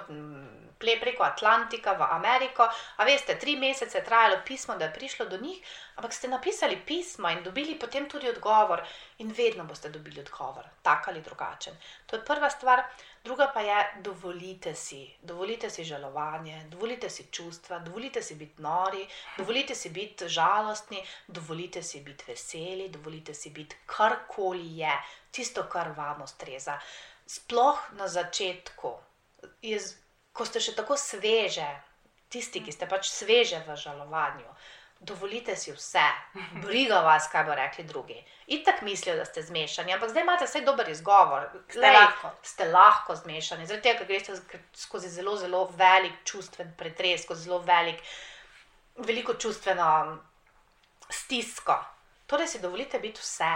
preko 0.82 1.22
Atlantika 1.22 1.92
v 1.92 2.02
Ameriko, 2.10 2.66
a 2.96 3.04
veste, 3.04 3.38
tri 3.38 3.56
mesece 3.56 3.98
je 3.98 4.04
trajalo 4.04 4.40
pismo, 4.46 4.76
da 4.76 4.84
je 4.84 4.94
prišlo 4.94 5.26
do 5.26 5.38
njih, 5.38 5.60
ampak 5.96 6.12
ste 6.12 6.28
napisali 6.28 6.80
pismo 6.86 7.30
in 7.30 7.42
dobili 7.44 7.78
potem 7.78 8.08
tudi 8.08 8.28
odgovor, 8.28 8.82
in 9.18 9.32
vedno 9.36 9.64
boste 9.64 9.88
dobili 9.88 10.20
odgovor, 10.20 10.64
tak 10.82 11.08
ali 11.08 11.22
drugačen. 11.22 11.76
To 12.06 12.16
je 12.16 12.24
prva 12.24 12.50
stvar. 12.50 12.82
Druga 13.24 13.50
pa 13.54 13.60
je, 13.60 14.02
dovolite 14.02 14.74
si, 14.74 15.14
dovolite 15.22 15.70
si 15.70 15.84
žalovanje, 15.84 16.64
dovolite 16.70 17.10
si 17.10 17.26
čustva, 17.30 17.78
dovolite 17.78 18.22
si 18.22 18.34
biti 18.34 18.62
nori, 18.62 19.06
dovolite 19.38 19.74
si 19.74 19.90
biti 19.90 20.28
žalostni, 20.28 21.04
dovolite 21.28 21.82
si 21.82 22.00
biti 22.00 22.24
veseli, 22.26 22.88
dovolite 22.88 23.34
si 23.34 23.50
biti 23.50 23.76
karkoli 23.86 24.78
je, 24.78 24.96
tisto, 25.30 25.62
kar 25.70 25.94
vam 25.96 26.22
ustreza. 26.22 26.78
Sploh 27.26 27.78
na 27.92 28.08
začetku, 28.08 28.90
jaz, 29.62 29.94
ko 30.32 30.44
ste 30.44 30.60
še 30.60 30.74
tako 30.74 30.98
sveže, 30.98 31.70
tisti, 32.28 32.64
ki 32.64 32.74
ste 32.74 32.90
pač 32.90 33.06
sveže 33.06 33.62
v 33.68 33.76
žalovanju 33.76 34.50
dovolite 35.02 35.56
si 35.56 35.72
vse, 35.72 36.04
briga 36.62 37.00
vas, 37.00 37.26
kaj 37.32 37.44
bo 37.44 37.54
rekli 37.54 37.84
drugi. 37.84 38.16
In 38.46 38.64
tako 38.64 38.84
mislijo, 38.84 39.16
da 39.16 39.24
ste 39.24 39.42
zmešani, 39.42 39.94
ampak 39.94 40.10
zdaj 40.10 40.22
imate 40.22 40.46
vse 40.46 40.60
dober 40.60 40.88
izgovor. 40.88 41.48
Ste 41.68 41.80
Lej, 41.80 41.96
lahko. 41.96 42.30
Ste 42.42 42.68
lahko 42.70 43.16
zmešani, 43.16 43.66
zaradi 43.66 43.88
tega, 43.88 43.98
ker 43.98 44.06
greste 44.06 44.60
skozi 44.74 45.10
zelo, 45.10 45.36
zelo 45.36 45.64
velik 45.76 46.22
čustven 46.24 46.74
pretres, 46.78 47.24
skozi 47.26 47.48
zelo 47.48 47.58
velik, 47.66 47.98
veliko 48.96 49.34
čustveno 49.34 50.18
stisko. 51.10 51.76
Torej 52.26 52.48
si 52.48 52.62
dovolite 52.62 52.98
biti 52.98 53.20
vse. 53.20 53.54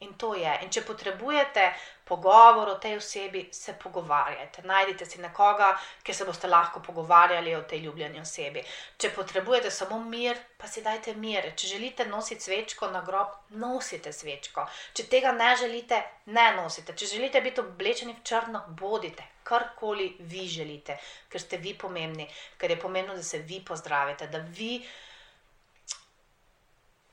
In 0.00 0.14
to 0.14 0.34
je. 0.38 0.58
In 0.62 0.70
če 0.70 0.84
potrebujete 0.86 1.72
pogovor 2.08 2.68
o 2.68 2.74
tej 2.74 2.96
osebi, 2.96 3.48
se 3.52 3.74
pogovarjajte. 3.82 4.62
Najdite 4.62 5.06
si 5.06 5.20
nekoga, 5.20 5.72
ki 6.02 6.14
se 6.14 6.24
boste 6.24 6.48
lahko 6.48 6.80
pogovarjali 6.80 7.54
o 7.54 7.62
tej 7.62 7.84
ljubljeni 7.84 8.20
osebi. 8.20 8.62
Če 8.96 9.10
potrebujete 9.16 9.70
samo 9.70 9.98
mir, 10.04 10.38
pa 10.58 10.66
si 10.66 10.82
dajte 10.82 11.14
mir. 11.14 11.50
Če 11.56 11.74
želite 11.74 12.06
nositi 12.06 12.48
svečko 12.48 12.90
na 12.90 13.02
grob, 13.06 13.34
nosite 13.50 14.12
svečko. 14.12 14.66
Če 14.94 15.08
tega 15.12 15.32
ne 15.32 15.54
želite, 15.56 16.02
ne 16.26 16.48
nosite. 16.56 16.96
Če 16.96 17.12
želite 17.14 17.44
biti 17.44 17.60
oblečeni 17.60 18.16
v 18.16 18.24
črno, 18.24 18.64
bodite. 18.68 19.26
Karkoli 19.48 20.10
vi 20.18 20.44
želite, 20.48 20.98
ker 21.32 21.40
ste 21.40 21.56
vi 21.56 21.72
pomembni, 21.78 22.26
ker 22.60 22.70
je 22.70 22.80
pomembno, 22.80 23.14
da 23.16 23.22
se 23.24 23.38
vi 23.38 23.62
pozdravite, 23.64 24.26
da 24.28 24.42
vi 24.44 24.82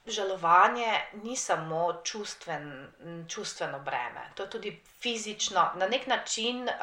žalovanje 0.05 1.01
ni 1.23 1.35
samo 1.35 2.01
čustven, 2.03 2.93
čustveno 3.29 3.79
breme, 3.79 4.29
to 4.35 4.43
je 4.43 4.49
tudi 4.49 4.81
fizično. 5.01 5.71
Na 5.75 5.87
nek 5.87 6.07
način 6.07 6.63
uh, 6.63 6.73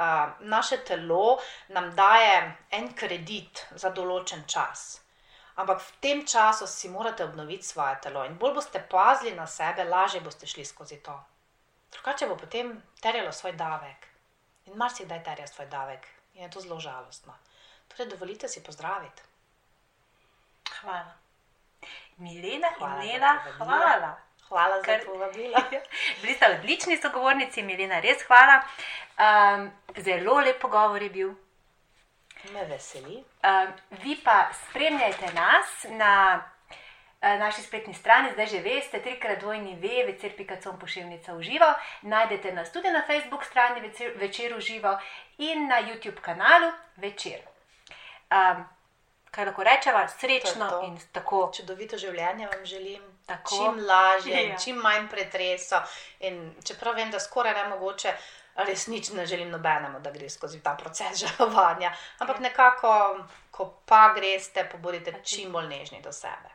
naše 0.41 0.77
telo 0.77 1.39
nam 1.69 1.95
daje 1.95 2.57
en 2.71 2.93
kredit 2.95 3.67
za 3.71 3.91
določen 3.91 4.45
čas. 4.47 5.01
Ampak 5.55 5.81
v 5.81 5.93
tem 6.01 6.27
času 6.27 6.67
si 6.67 6.89
morate 6.89 7.25
obnoviti 7.25 7.67
svoje 7.67 8.01
telo 8.03 8.25
in 8.25 8.39
bolj 8.39 8.55
boste 8.55 8.81
pazili 8.91 9.37
na 9.37 9.47
sebe, 9.47 9.85
lažje 9.85 10.21
boste 10.21 10.47
šli 10.47 10.65
skozi 10.65 10.97
to. 10.97 11.19
Drugače 11.93 12.27
bo 12.27 12.37
potem 12.37 12.83
terjalo 13.01 13.33
svoj 13.33 13.53
davek. 13.53 14.09
In 14.67 14.79
marsikdaj 14.79 15.25
terja 15.25 15.47
svoj 15.47 15.67
davek 15.67 16.07
in 16.35 16.43
je 16.43 16.51
to 16.51 16.61
zelo 16.61 16.81
žalostno. 16.81 17.35
Torej, 17.89 18.09
dovolite 18.09 18.49
si 18.49 18.63
pozdraviti. 18.65 19.23
Hvala. 20.81 21.22
Milena 22.23 22.69
hvala 22.79 23.03
in 23.03 23.09
Nela, 23.09 23.39
hvala. 23.59 24.17
Hvala 24.49 24.83
za 24.83 24.99
povabilo. 25.07 25.59
Bili 26.23 26.35
ste 26.35 26.47
odlični 26.59 26.97
sogovornici, 26.97 27.63
Milena, 27.63 28.01
res 28.01 28.23
hvala. 28.27 28.63
Um, 29.19 29.71
zelo 29.97 30.41
lep 30.41 30.61
pogovor 30.61 31.03
je 31.03 31.11
bil. 31.11 31.35
Me 32.53 32.65
veseli. 32.65 33.25
Um, 33.43 33.73
vi 34.05 34.17
pa 34.25 34.49
spremljajte 34.53 35.33
nas 35.35 35.87
na 35.89 36.43
uh, 36.43 37.39
naši 37.39 37.63
spletni 37.63 37.95
strani, 37.95 38.33
zdaj 38.33 38.47
že 38.47 38.61
veste, 38.61 39.01
trikrat 39.03 39.41
dvojni 39.41 39.75
ve, 39.81 40.05
večer.com 40.13 40.79
pošiljnica 40.79 41.35
v 41.35 41.43
živo. 41.43 41.73
Najdete 42.03 42.53
nas 42.53 42.73
tudi 42.73 42.91
na 42.91 43.03
Facebook 43.07 43.45
strani 43.45 43.81
večer, 43.81 44.13
večer 44.17 44.55
v 44.55 44.61
živo 44.61 44.99
in 45.39 45.67
na 45.69 45.83
YouTube 45.83 46.21
kanalu 46.21 46.73
večer. 46.97 47.41
Um, 48.31 48.65
kaj 49.33 49.49
lahko 49.49 49.65
rečemo, 49.65 50.05
srečno 50.19 50.69
to 50.69 50.79
to. 50.79 50.87
in 50.87 50.99
tako. 51.13 51.41
Čudovito 51.57 51.99
življenje 51.99 52.49
vam 52.53 52.65
želim, 52.65 53.03
tako. 53.27 53.57
čim 53.57 53.85
lažje, 53.87 54.49
ja. 54.49 54.59
čim 54.59 54.77
manj 54.77 55.09
pretreso. 55.09 55.81
In 56.21 56.55
čeprav 56.65 56.95
vem, 57.01 57.11
da 57.11 57.21
skoraj 57.21 57.55
ne 57.55 57.69
mogoče, 57.69 58.13
resnično 58.69 59.17
ne 59.17 59.27
želim 59.27 59.51
nobenemu, 59.51 60.01
da 60.01 60.11
gre 60.11 60.29
skozi 60.31 60.61
ta 60.63 60.75
proces 60.77 61.19
žalovanja. 61.25 61.95
Ampak 62.19 62.37
ja. 62.37 62.49
nekako, 62.49 62.93
ko 63.51 63.71
pa 63.87 64.13
greste, 64.17 64.69
pobudite 64.73 65.15
čim 65.25 65.53
bolj 65.53 65.69
nežni 65.69 66.03
do 66.03 66.13
sebe. 66.13 66.53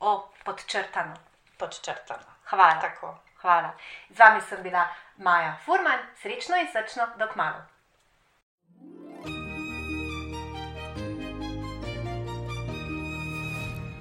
O, 0.00 0.30
podčrtano. 0.44 1.16
Podčrtano. 1.58 2.38
Hvala. 2.50 2.78
Tako. 2.80 3.18
Hvala. 3.40 3.74
Z 4.10 4.18
vami 4.18 4.40
sem 4.40 4.62
bila 4.62 4.86
Maja 5.16 5.56
Furman, 5.64 5.98
srečno 6.22 6.56
in 6.56 6.68
srčno, 6.72 7.08
dok 7.18 7.34
malo. 7.36 7.64